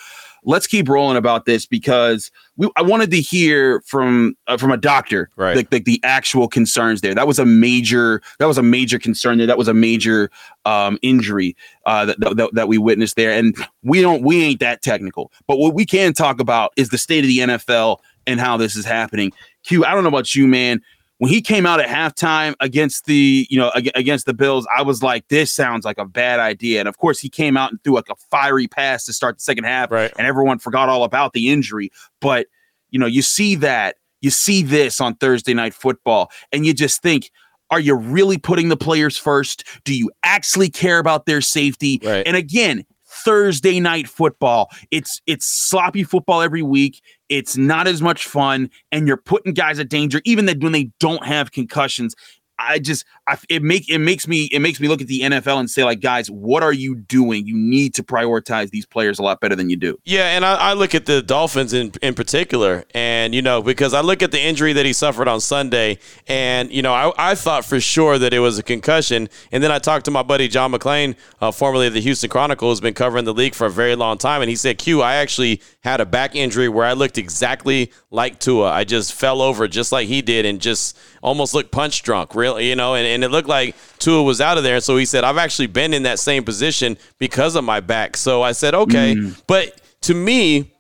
let's 0.45 0.67
keep 0.67 0.89
rolling 0.89 1.17
about 1.17 1.45
this 1.45 1.67
because 1.67 2.31
we 2.57 2.69
I 2.77 2.83
wanted 2.83 3.11
to 3.11 3.21
hear 3.21 3.81
from 3.83 4.37
uh, 4.47 4.57
from 4.57 4.71
a 4.71 4.77
doctor, 4.77 5.31
Right. 5.37 5.69
The, 5.71 5.79
the 5.79 5.83
the 5.85 6.01
actual 6.05 6.49
concerns 6.49 7.01
there. 7.01 7.15
That 7.15 7.27
was 7.27 7.39
a 7.39 7.45
major 7.45 8.23
that 8.39 8.47
was 8.47 8.59
a 8.59 8.63
major 8.63 8.99
concern 8.99 9.39
there. 9.39 9.47
That 9.47 9.59
was 9.59 9.69
a 9.69 9.75
major 9.75 10.31
um, 10.65 10.99
injury 11.03 11.57
uh, 11.87 12.07
that, 12.07 12.21
that 12.21 12.51
that 12.53 12.69
we 12.69 12.79
witnessed 12.79 13.17
there. 13.17 13.33
And 13.33 13.57
we 13.83 14.01
don't 14.01 14.23
we 14.23 14.43
ain't 14.43 14.61
that 14.61 14.83
technical, 14.83 15.33
but 15.47 15.59
what 15.59 15.75
we 15.75 15.85
can 15.87 16.13
talk 16.13 16.41
about 16.41 16.73
is 16.77 16.91
the 16.91 16.99
state 16.99 17.25
of 17.25 17.29
the 17.29 17.39
NFL 17.39 17.99
and 18.27 18.41
how 18.41 18.57
this 18.57 18.77
is 18.77 18.85
happening. 18.85 19.33
Q, 19.65 19.85
I 19.85 19.93
don't 19.93 20.03
know 20.03 20.09
about 20.09 20.35
you, 20.35 20.47
man. 20.47 20.81
When 21.21 21.31
he 21.31 21.43
came 21.43 21.67
out 21.67 21.81
at 21.81 21.87
halftime 21.87 22.55
against 22.61 23.05
the, 23.05 23.47
you 23.51 23.59
know, 23.59 23.71
against 23.95 24.25
the 24.25 24.33
Bills, 24.33 24.67
I 24.75 24.81
was 24.81 25.03
like, 25.03 25.29
this 25.29 25.53
sounds 25.53 25.85
like 25.85 25.99
a 25.99 26.07
bad 26.07 26.41
idea. 26.41 26.81
And 26.81 26.89
of 26.89 26.97
course, 26.97 27.21
he 27.21 27.29
came 27.29 27.59
out 27.59 27.71
and 27.71 27.79
threw 27.85 27.95
like 27.95 28.09
a 28.09 28.17
fiery 28.31 28.67
pass 28.67 29.05
to 29.05 29.13
start 29.13 29.37
the 29.37 29.43
second 29.43 29.65
half, 29.65 29.91
Right. 29.91 30.11
and 30.17 30.27
everyone 30.27 30.59
forgot 30.59 30.89
all 30.89 31.05
about 31.05 31.35
the 31.35 31.51
injury. 31.51 31.91
But 32.23 32.47
you 32.89 32.99
know, 32.99 33.05
you 33.07 33.21
see 33.21 33.55
that, 33.57 33.97
you 34.23 34.31
see 34.31 34.63
this 34.63 34.99
on 34.99 35.15
Thursday 35.17 35.53
night 35.53 35.75
football, 35.75 36.31
and 36.53 36.65
you 36.65 36.73
just 36.73 37.03
think, 37.03 37.31
are 37.71 37.81
you 37.81 37.95
really 37.95 38.39
putting 38.39 38.71
the 38.71 38.77
players 38.79 39.19
first? 39.19 39.63
Do 39.85 39.95
you 39.95 40.11
actually 40.23 40.71
care 40.71 40.99
about 40.99 41.27
their 41.27 41.43
safety? 41.43 42.01
Right. 42.03 42.27
And 42.27 42.35
again, 42.35 42.85
Thursday 43.07 43.79
night 43.79 44.09
football. 44.09 44.71
It's 44.91 45.21
it's 45.27 45.45
sloppy 45.47 46.03
football 46.03 46.41
every 46.41 46.63
week. 46.63 47.03
It's 47.31 47.57
not 47.57 47.87
as 47.87 48.03
much 48.03 48.27
fun, 48.27 48.69
and 48.93 49.09
you're 49.09 49.17
putting 49.17 49.55
guys 49.55 49.79
at 49.79 49.89
danger, 49.89 50.21
even 50.25 50.47
that 50.47 50.61
when 50.61 50.73
they 50.73 50.91
don't 50.99 51.25
have 51.25 51.53
concussions. 51.53 52.15
I 52.61 52.79
just 52.79 53.05
I, 53.27 53.39
it 53.49 53.63
make 53.63 53.89
it 53.89 53.99
makes 53.99 54.29
me 54.29 54.45
it 54.53 54.61
makes 54.61 54.81
me 54.81 54.89
look 54.89 55.01
at 55.01 55.07
the 55.07 55.21
NFL 55.23 55.59
and 55.59 55.71
say 55.71 55.83
like 55.83 56.01
guys, 56.01 56.31
what 56.31 56.63
are 56.63 56.73
you 56.73 56.95
doing? 56.95 57.47
You 57.47 57.57
need 57.57 57.95
to 57.95 58.03
prioritize 58.03 58.71
these 58.71 58.87
players 58.87 59.19
a 59.19 59.23
lot 59.23 59.41
better 59.41 59.57
than 59.57 59.71
you 59.71 59.77
do. 59.77 59.99
Yeah, 60.05 60.27
and 60.37 60.45
I, 60.45 60.55
I 60.55 60.73
look 60.75 60.95
at 60.95 61.07
the 61.07 61.23
Dolphins 61.23 61.73
in 61.73 61.93
in 62.03 62.15
particular, 62.15 62.85
and 62.95 63.35
you 63.35 63.43
know 63.43 63.63
because 63.63 63.95
I 63.95 64.03
look 64.03 64.23
at 64.23 64.31
the 64.31 64.41
injury 64.41 64.73
that 64.75 64.85
he 64.85 64.93
suffered 64.93 65.29
on 65.29 65.41
Sunday, 65.41 65.99
and 66.29 66.71
you 66.71 66.83
know 66.83 66.93
I, 66.93 67.13
I 67.31 67.35
thought 67.35 67.65
for 67.65 67.81
sure 67.81 68.19
that 68.19 68.35
it 68.35 68.41
was 68.41 68.59
a 68.59 68.63
concussion, 68.63 69.29
and 69.51 69.63
then 69.63 69.73
I 69.73 69.79
talked 69.79 70.05
to 70.05 70.11
my 70.11 70.23
buddy 70.23 70.47
John 70.47 70.73
McClain, 70.73 71.17
uh, 71.41 71.51
formerly 71.51 71.87
of 71.87 71.95
the 71.95 72.01
Houston 72.01 72.29
Chronicle, 72.29 72.69
who's 72.69 72.81
been 72.81 72.95
covering 72.95 73.25
the 73.25 73.35
league 73.35 73.55
for 73.55 73.67
a 73.67 73.71
very 73.71 73.97
long 73.97 74.19
time, 74.19 74.43
and 74.43 74.51
he 74.51 74.57
said, 74.57 74.79
"Q, 74.79 75.01
I 75.01 75.17
actually 75.17 75.63
had 75.81 76.01
a 76.01 76.07
back 76.07 76.37
injury 76.37 76.69
where 76.69 76.85
I 76.85 76.93
looked 76.93 77.17
exactly 77.17 77.93
like 78.11 78.39
Tua. 78.39 78.71
I 78.71 78.85
just 78.85 79.15
fell 79.15 79.41
over 79.41 79.67
just 79.67 79.93
like 79.93 80.09
he 80.09 80.21
did, 80.21 80.45
and 80.45 80.61
just 80.61 80.99
almost 81.23 81.55
looked 81.55 81.71
punch 81.71 82.03
drunk, 82.03 82.35
really, 82.35 82.69
you 82.69 82.77
know, 82.77 82.95
and, 82.95 83.07
and 83.07 83.23
it 83.25 83.31
looked 83.31 83.49
like 83.49 83.75
Tua 83.99 84.23
was 84.23 84.41
out 84.41 84.57
of 84.59 84.65
there. 84.65 84.77
And 84.77 84.85
so 84.85 84.97
he 84.97 85.05
said, 85.05 85.25
I've 85.25 85.37
actually 85.37 85.67
been 85.67 85.93
in 85.93 86.05
that 86.05 86.19
same 86.19 86.45
position 86.45 86.97
because 87.19 87.57
of 87.57 87.65
my 87.65 87.81
back. 87.81 88.17
So 88.17 88.43
I 88.43 88.53
said, 88.53 88.75
okay. 88.75 89.15
Mm-hmm. 89.15 89.41
But 89.47 89.81
to 90.03 90.15
me, 90.15 90.73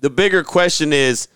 the 0.00 0.10
bigger 0.10 0.42
question 0.42 0.92
is 0.92 1.28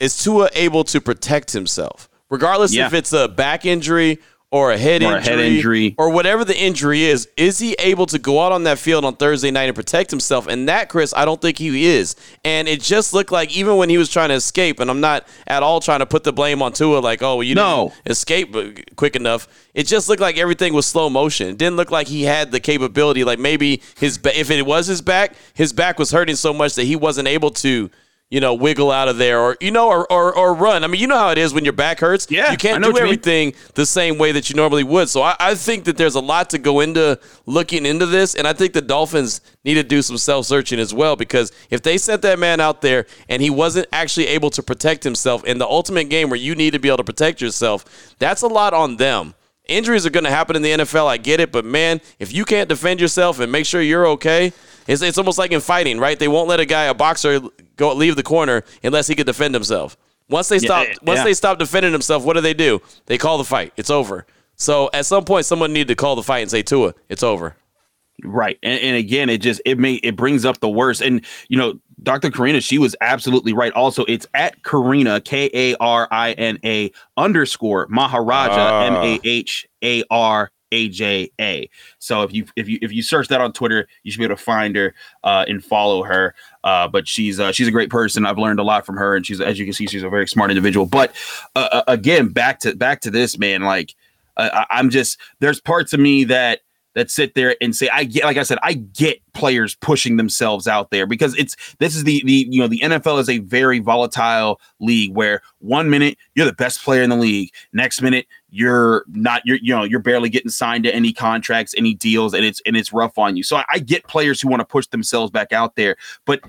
is 0.00 0.22
Tua 0.22 0.50
able 0.54 0.84
to 0.84 1.00
protect 1.00 1.52
himself? 1.52 2.08
Regardless 2.28 2.74
Yeah. 2.74 2.86
if 2.86 2.94
it's 2.94 3.12
a 3.12 3.28
back 3.28 3.64
injury 3.64 4.18
or 4.54 4.70
a 4.70 4.78
head 4.78 5.02
Or 5.02 5.14
a 5.14 5.16
injury 5.18 5.24
head 5.36 5.40
injury. 5.40 5.94
or 5.98 6.10
whatever 6.10 6.44
the 6.44 6.56
injury 6.56 7.02
is, 7.02 7.28
is 7.36 7.58
he 7.58 7.72
able 7.80 8.06
to 8.06 8.20
go 8.20 8.40
out 8.40 8.52
on 8.52 8.62
that 8.62 8.78
field 8.78 9.04
on 9.04 9.16
Thursday 9.16 9.50
night 9.50 9.64
and 9.64 9.74
protect 9.74 10.12
himself? 10.12 10.46
And 10.46 10.68
that, 10.68 10.88
Chris, 10.88 11.12
I 11.16 11.24
don't 11.24 11.40
think 11.40 11.58
he 11.58 11.86
is. 11.86 12.14
And 12.44 12.68
it 12.68 12.80
just 12.80 13.12
looked 13.12 13.32
like 13.32 13.50
even 13.56 13.76
when 13.78 13.88
he 13.88 13.98
was 13.98 14.08
trying 14.08 14.28
to 14.28 14.36
escape, 14.36 14.78
and 14.78 14.88
I'm 14.92 15.00
not 15.00 15.26
at 15.48 15.64
all 15.64 15.80
trying 15.80 15.98
to 15.98 16.06
put 16.06 16.22
the 16.22 16.32
blame 16.32 16.62
on 16.62 16.72
Tua, 16.72 17.00
like, 17.00 17.20
oh, 17.20 17.34
well, 17.34 17.42
you 17.42 17.56
No. 17.56 17.88
didn't 18.04 18.12
escape 18.12 18.94
quick 18.94 19.16
enough. 19.16 19.48
It 19.74 19.88
just 19.88 20.08
looked 20.08 20.22
like 20.22 20.38
everything 20.38 20.72
was 20.72 20.86
slow 20.86 21.10
motion. 21.10 21.48
It 21.48 21.58
didn't 21.58 21.74
look 21.76 21.90
like 21.90 22.06
he 22.06 22.22
had 22.22 22.52
the 22.52 22.60
capability. 22.60 23.24
Like 23.24 23.40
maybe 23.40 23.82
his 23.98 24.20
if 24.24 24.52
it 24.52 24.64
was 24.64 24.86
his 24.86 25.02
back, 25.02 25.34
his 25.54 25.72
back 25.72 25.98
was 25.98 26.12
hurting 26.12 26.36
so 26.36 26.52
much 26.52 26.76
that 26.76 26.84
he 26.84 26.94
wasn't 26.94 27.26
able 27.26 27.50
to. 27.50 27.90
You 28.30 28.40
know, 28.40 28.54
wiggle 28.54 28.90
out 28.90 29.06
of 29.06 29.16
there, 29.16 29.38
or 29.38 29.56
you 29.60 29.70
know, 29.70 29.88
or, 29.88 30.10
or 30.10 30.36
or 30.36 30.54
run. 30.54 30.82
I 30.82 30.88
mean, 30.88 31.00
you 31.00 31.06
know 31.06 31.16
how 31.16 31.30
it 31.30 31.38
is 31.38 31.54
when 31.54 31.62
your 31.62 31.72
back 31.72 32.00
hurts. 32.00 32.26
Yeah, 32.28 32.50
you 32.50 32.56
can't 32.56 32.82
do 32.82 32.88
you 32.88 32.94
mean. 32.94 33.02
everything 33.02 33.54
the 33.74 33.86
same 33.86 34.18
way 34.18 34.32
that 34.32 34.50
you 34.50 34.56
normally 34.56 34.82
would. 34.82 35.08
So 35.08 35.22
I, 35.22 35.36
I 35.38 35.54
think 35.54 35.84
that 35.84 35.96
there's 35.96 36.16
a 36.16 36.20
lot 36.20 36.50
to 36.50 36.58
go 36.58 36.80
into 36.80 37.20
looking 37.46 37.86
into 37.86 38.06
this, 38.06 38.34
and 38.34 38.48
I 38.48 38.52
think 38.52 38.72
the 38.72 38.82
Dolphins 38.82 39.40
need 39.64 39.74
to 39.74 39.84
do 39.84 40.02
some 40.02 40.18
self 40.18 40.46
searching 40.46 40.80
as 40.80 40.92
well 40.92 41.14
because 41.16 41.52
if 41.70 41.82
they 41.82 41.96
sent 41.96 42.22
that 42.22 42.38
man 42.38 42.60
out 42.60 42.80
there 42.80 43.06
and 43.28 43.40
he 43.40 43.50
wasn't 43.50 43.86
actually 43.92 44.26
able 44.28 44.50
to 44.50 44.62
protect 44.62 45.04
himself 45.04 45.44
in 45.44 45.58
the 45.58 45.66
ultimate 45.66 46.08
game 46.08 46.28
where 46.28 46.40
you 46.40 46.54
need 46.54 46.72
to 46.72 46.78
be 46.78 46.88
able 46.88 46.98
to 46.98 47.04
protect 47.04 47.40
yourself, 47.40 48.14
that's 48.18 48.42
a 48.42 48.48
lot 48.48 48.74
on 48.74 48.96
them. 48.96 49.34
Injuries 49.66 50.04
are 50.04 50.10
going 50.10 50.24
to 50.24 50.30
happen 50.30 50.56
in 50.56 50.62
the 50.62 50.70
NFL. 50.70 51.06
I 51.06 51.16
get 51.16 51.40
it, 51.40 51.50
but 51.50 51.64
man, 51.64 52.02
if 52.18 52.34
you 52.34 52.44
can't 52.44 52.68
defend 52.68 53.00
yourself 53.00 53.40
and 53.40 53.50
make 53.50 53.64
sure 53.64 53.80
you're 53.80 54.06
okay, 54.08 54.52
it's, 54.86 55.00
it's 55.00 55.16
almost 55.16 55.38
like 55.38 55.52
in 55.52 55.60
fighting, 55.60 55.98
right? 55.98 56.18
They 56.18 56.28
won't 56.28 56.48
let 56.48 56.60
a 56.60 56.66
guy, 56.66 56.84
a 56.84 56.94
boxer, 56.94 57.40
go 57.76 57.92
leave 57.94 58.16
the 58.16 58.22
corner 58.22 58.62
unless 58.82 59.06
he 59.06 59.14
could 59.14 59.26
defend 59.26 59.54
himself. 59.54 59.96
Once 60.28 60.48
they 60.48 60.58
stop, 60.58 60.86
yeah, 60.86 60.94
once 61.02 61.22
they 61.22 61.34
stop 61.34 61.58
defending 61.58 61.92
himself, 61.92 62.24
what 62.24 62.34
do 62.34 62.40
they 62.40 62.54
do? 62.54 62.80
They 63.06 63.18
call 63.18 63.36
the 63.38 63.44
fight. 63.44 63.72
It's 63.76 63.90
over. 63.90 64.26
So 64.56 64.88
at 64.94 65.04
some 65.06 65.24
point, 65.24 65.44
someone 65.46 65.72
needed 65.72 65.88
to 65.88 65.94
call 65.96 66.16
the 66.16 66.22
fight 66.22 66.40
and 66.40 66.50
say, 66.50 66.62
"Tua, 66.62 66.94
it's 67.08 67.22
over." 67.22 67.56
Right. 68.22 68.58
And, 68.62 68.80
and 68.80 68.96
again, 68.96 69.28
it 69.28 69.38
just 69.38 69.60
it 69.64 69.78
may 69.78 69.94
it 69.94 70.16
brings 70.16 70.44
up 70.44 70.60
the 70.60 70.68
worst. 70.68 71.02
And 71.02 71.24
you 71.48 71.58
know, 71.58 71.80
Dr. 72.02 72.30
Karina, 72.30 72.60
she 72.60 72.78
was 72.78 72.94
absolutely 73.00 73.52
right. 73.52 73.72
Also, 73.72 74.04
it's 74.06 74.26
at 74.34 74.62
Karina, 74.62 75.20
K 75.20 75.50
A 75.52 75.74
R 75.76 76.08
I 76.10 76.32
N 76.32 76.58
A 76.64 76.90
underscore 77.16 77.86
Maharaja, 77.90 78.52
Ah. 78.56 78.84
M 78.84 78.94
A 78.94 79.20
H 79.24 79.66
A 79.82 80.04
R 80.10 80.50
A 80.74 80.88
J 80.88 81.30
A. 81.40 81.70
So 81.98 82.22
if 82.22 82.32
you 82.32 82.46
if 82.56 82.68
you 82.68 82.78
if 82.82 82.92
you 82.92 83.02
search 83.02 83.28
that 83.28 83.40
on 83.40 83.52
Twitter, 83.52 83.86
you 84.02 84.10
should 84.10 84.18
be 84.18 84.24
able 84.24 84.36
to 84.36 84.42
find 84.42 84.74
her 84.74 84.94
uh, 85.22 85.44
and 85.46 85.64
follow 85.64 86.02
her. 86.02 86.34
Uh, 86.64 86.88
but 86.88 87.06
she's 87.06 87.38
uh, 87.38 87.52
she's 87.52 87.68
a 87.68 87.70
great 87.70 87.90
person. 87.90 88.26
I've 88.26 88.38
learned 88.38 88.58
a 88.58 88.64
lot 88.64 88.84
from 88.84 88.96
her, 88.96 89.14
and 89.14 89.24
she's 89.24 89.40
as 89.40 89.58
you 89.58 89.64
can 89.64 89.72
see, 89.72 89.86
she's 89.86 90.02
a 90.02 90.08
very 90.10 90.26
smart 90.26 90.50
individual. 90.50 90.86
But 90.86 91.14
uh, 91.54 91.68
uh, 91.70 91.82
again, 91.86 92.28
back 92.28 92.58
to 92.60 92.74
back 92.74 93.00
to 93.02 93.10
this 93.10 93.38
man. 93.38 93.62
Like 93.62 93.94
I- 94.36 94.66
I'm 94.70 94.90
just 94.90 95.18
there's 95.40 95.60
parts 95.60 95.92
of 95.92 96.00
me 96.00 96.24
that 96.24 96.60
that 96.94 97.10
sit 97.10 97.34
there 97.34 97.56
and 97.60 97.74
say 97.74 97.88
I 97.92 98.04
get 98.04 98.24
like 98.24 98.36
I 98.36 98.44
said 98.44 98.58
I 98.62 98.74
get 98.74 99.20
players 99.32 99.74
pushing 99.74 100.16
themselves 100.16 100.68
out 100.68 100.90
there 100.90 101.06
because 101.06 101.36
it's 101.36 101.56
this 101.80 101.96
is 101.96 102.04
the 102.04 102.22
the 102.24 102.46
you 102.48 102.60
know 102.60 102.68
the 102.68 102.78
NFL 102.80 103.18
is 103.20 103.28
a 103.28 103.38
very 103.38 103.80
volatile 103.80 104.60
league 104.80 105.12
where 105.14 105.42
one 105.58 105.90
minute 105.90 106.16
you're 106.34 106.46
the 106.46 106.52
best 106.52 106.82
player 106.84 107.02
in 107.02 107.10
the 107.10 107.16
league 107.16 107.50
next 107.72 108.00
minute 108.00 108.26
you're 108.56 109.04
not 109.08 109.42
you're 109.44 109.58
you 109.60 109.74
know 109.74 109.82
you're 109.82 109.98
barely 109.98 110.28
getting 110.28 110.48
signed 110.48 110.84
to 110.84 110.94
any 110.94 111.12
contracts 111.12 111.74
any 111.76 111.92
deals 111.92 112.32
and 112.32 112.44
it's 112.44 112.62
and 112.64 112.76
it's 112.76 112.92
rough 112.92 113.18
on 113.18 113.36
you. 113.36 113.42
So 113.42 113.56
I, 113.56 113.64
I 113.68 113.78
get 113.80 114.06
players 114.06 114.40
who 114.40 114.48
want 114.48 114.60
to 114.60 114.64
push 114.64 114.86
themselves 114.86 115.32
back 115.32 115.52
out 115.52 115.74
there 115.74 115.96
but 116.24 116.40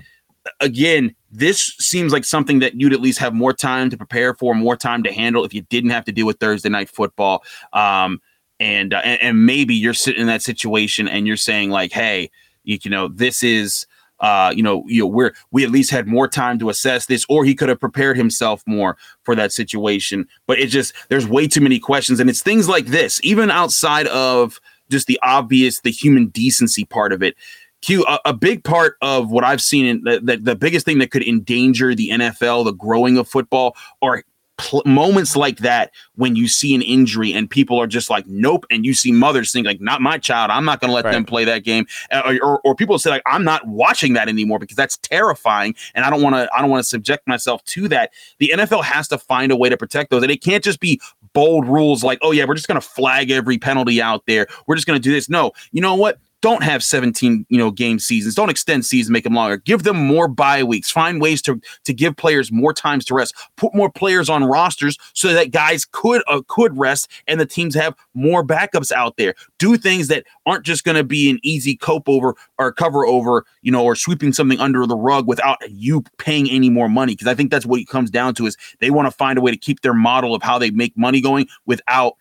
again 0.60 1.12
this 1.32 1.74
seems 1.80 2.12
like 2.12 2.24
something 2.24 2.60
that 2.60 2.80
you'd 2.80 2.92
at 2.92 3.00
least 3.00 3.18
have 3.18 3.34
more 3.34 3.52
time 3.52 3.90
to 3.90 3.96
prepare 3.96 4.34
for 4.34 4.54
more 4.54 4.76
time 4.76 5.02
to 5.02 5.12
handle 5.12 5.44
if 5.44 5.52
you 5.52 5.62
didn't 5.62 5.90
have 5.90 6.04
to 6.04 6.12
deal 6.12 6.26
with 6.26 6.38
Thursday 6.38 6.68
night 6.68 6.88
football. 6.88 7.42
Um 7.72 8.20
and, 8.60 8.94
uh, 8.94 9.02
and 9.04 9.20
and 9.20 9.44
maybe 9.44 9.74
you're 9.74 9.92
sitting 9.92 10.20
in 10.20 10.28
that 10.28 10.42
situation 10.42 11.08
and 11.08 11.26
you're 11.26 11.36
saying 11.36 11.70
like 11.70 11.90
hey 11.90 12.30
you, 12.62 12.78
you 12.84 12.90
know 12.90 13.08
this 13.08 13.42
is 13.42 13.84
uh 14.20 14.52
you 14.54 14.62
know 14.62 14.82
you 14.86 15.02
know 15.02 15.06
we're 15.06 15.32
we 15.50 15.64
at 15.64 15.70
least 15.70 15.90
had 15.90 16.06
more 16.06 16.28
time 16.28 16.58
to 16.58 16.68
assess 16.68 17.06
this 17.06 17.26
or 17.28 17.44
he 17.44 17.54
could 17.54 17.68
have 17.68 17.80
prepared 17.80 18.16
himself 18.16 18.62
more 18.66 18.96
for 19.22 19.34
that 19.34 19.52
situation. 19.52 20.26
But 20.46 20.58
it 20.58 20.66
just 20.66 20.94
there's 21.08 21.26
way 21.26 21.46
too 21.48 21.60
many 21.60 21.78
questions 21.78 22.20
and 22.20 22.30
it's 22.30 22.42
things 22.42 22.68
like 22.68 22.86
this 22.86 23.20
even 23.22 23.50
outside 23.50 24.06
of 24.08 24.60
just 24.90 25.06
the 25.06 25.18
obvious 25.22 25.80
the 25.80 25.90
human 25.90 26.28
decency 26.28 26.84
part 26.84 27.12
of 27.12 27.22
it. 27.22 27.36
Q, 27.82 28.04
a, 28.08 28.18
a 28.26 28.32
big 28.32 28.64
part 28.64 28.96
of 29.02 29.30
what 29.30 29.44
I've 29.44 29.60
seen, 29.60 29.86
in 29.86 30.02
the, 30.02 30.20
the, 30.20 30.36
the 30.38 30.56
biggest 30.56 30.86
thing 30.86 30.98
that 30.98 31.10
could 31.10 31.22
endanger 31.22 31.94
the 31.94 32.08
NFL, 32.08 32.64
the 32.64 32.72
growing 32.72 33.18
of 33.18 33.28
football, 33.28 33.76
are 34.02 34.24
pl- 34.58 34.82
moments 34.86 35.36
like 35.36 35.58
that 35.58 35.92
when 36.14 36.36
you 36.36 36.48
see 36.48 36.74
an 36.74 36.82
injury 36.82 37.32
and 37.32 37.48
people 37.48 37.80
are 37.80 37.86
just 37.86 38.10
like, 38.10 38.26
nope. 38.26 38.64
And 38.70 38.84
you 38.84 38.94
see 38.94 39.12
mothers 39.12 39.52
think 39.52 39.66
like, 39.66 39.80
not 39.80 40.00
my 40.00 40.18
child. 40.18 40.50
I'm 40.50 40.64
not 40.64 40.80
going 40.80 40.88
to 40.90 40.94
let 40.94 41.04
Right. 41.04 41.12
them 41.12 41.24
play 41.24 41.44
that 41.44 41.62
game. 41.64 41.86
Or, 42.12 42.38
or, 42.42 42.60
or 42.60 42.74
people 42.74 42.98
say 42.98 43.10
like, 43.10 43.22
I'm 43.26 43.44
not 43.44 43.66
watching 43.66 44.14
that 44.14 44.28
anymore 44.28 44.58
because 44.58 44.76
that's 44.76 44.96
terrifying. 44.98 45.74
And 45.94 46.04
I 46.04 46.10
don't 46.10 46.22
want 46.22 46.36
to, 46.36 46.48
I 46.56 46.60
don't 46.60 46.70
want 46.70 46.82
to 46.82 46.88
subject 46.88 47.26
myself 47.28 47.64
to 47.64 47.88
that. 47.88 48.12
The 48.38 48.52
NFL 48.54 48.84
has 48.84 49.08
to 49.08 49.18
find 49.18 49.52
a 49.52 49.56
way 49.56 49.68
to 49.68 49.76
protect 49.76 50.10
those. 50.10 50.22
And 50.22 50.32
it 50.32 50.42
can't 50.42 50.64
just 50.64 50.80
be 50.80 51.00
bold 51.32 51.68
rules 51.68 52.02
like, 52.02 52.18
oh 52.22 52.32
yeah, 52.32 52.44
we're 52.46 52.54
just 52.54 52.66
going 52.68 52.80
to 52.80 52.86
flag 52.86 53.30
every 53.30 53.58
penalty 53.58 54.00
out 54.00 54.24
there. 54.26 54.46
We're 54.66 54.74
just 54.76 54.86
going 54.86 54.98
to 54.98 55.02
do 55.02 55.12
this. 55.12 55.28
No, 55.28 55.52
you 55.72 55.80
know 55.82 55.94
what? 55.94 56.18
Don't 56.46 56.62
have 56.62 56.84
17 56.84 57.44
you 57.48 57.58
know 57.58 57.72
game 57.72 57.98
seasons 57.98 58.36
don't 58.36 58.50
extend 58.50 58.86
seasons 58.86 59.10
make 59.10 59.24
them 59.24 59.34
longer. 59.34 59.56
Give 59.56 59.82
them 59.82 59.96
more 59.96 60.28
bye 60.28 60.62
weeks. 60.62 60.92
Find 60.92 61.20
ways 61.20 61.42
to 61.42 61.60
to 61.82 61.92
give 61.92 62.16
players 62.16 62.52
more 62.52 62.72
times 62.72 63.04
to 63.06 63.14
rest. 63.14 63.34
Put 63.56 63.74
more 63.74 63.90
players 63.90 64.30
on 64.30 64.44
rosters 64.44 64.96
so 65.12 65.32
that 65.32 65.50
guys 65.50 65.84
could 65.90 66.22
uh, 66.28 66.42
could 66.46 66.78
rest 66.78 67.10
and 67.26 67.40
the 67.40 67.46
teams 67.46 67.74
have 67.74 67.96
more 68.14 68.46
backups 68.46 68.92
out 68.92 69.16
there. 69.16 69.34
Do 69.58 69.76
things 69.76 70.06
that 70.06 70.24
aren't 70.46 70.64
just 70.64 70.84
going 70.84 70.96
to 70.96 71.02
be 71.02 71.28
an 71.30 71.40
easy 71.42 71.76
cope 71.76 72.08
over 72.08 72.36
or 72.58 72.70
cover 72.70 73.04
over 73.04 73.44
you 73.62 73.72
know 73.72 73.82
or 73.82 73.96
sweeping 73.96 74.32
something 74.32 74.60
under 74.60 74.86
the 74.86 74.96
rug 74.96 75.26
without 75.26 75.58
you 75.68 76.04
paying 76.18 76.48
any 76.48 76.70
more 76.70 76.88
money. 76.88 77.14
Because 77.14 77.26
i 77.26 77.34
think 77.34 77.50
that's 77.50 77.66
what 77.66 77.80
it 77.80 77.88
comes 77.88 78.08
down 78.08 78.34
to 78.34 78.46
is 78.46 78.56
they 78.78 78.90
want 78.90 79.06
to 79.06 79.10
find 79.10 79.36
a 79.36 79.40
way 79.40 79.50
to 79.50 79.56
keep 79.56 79.80
their 79.80 79.94
model 79.94 80.32
of 80.32 80.44
how 80.44 80.60
they 80.60 80.70
make 80.70 80.96
money 80.96 81.20
going 81.20 81.48
without 81.66 82.16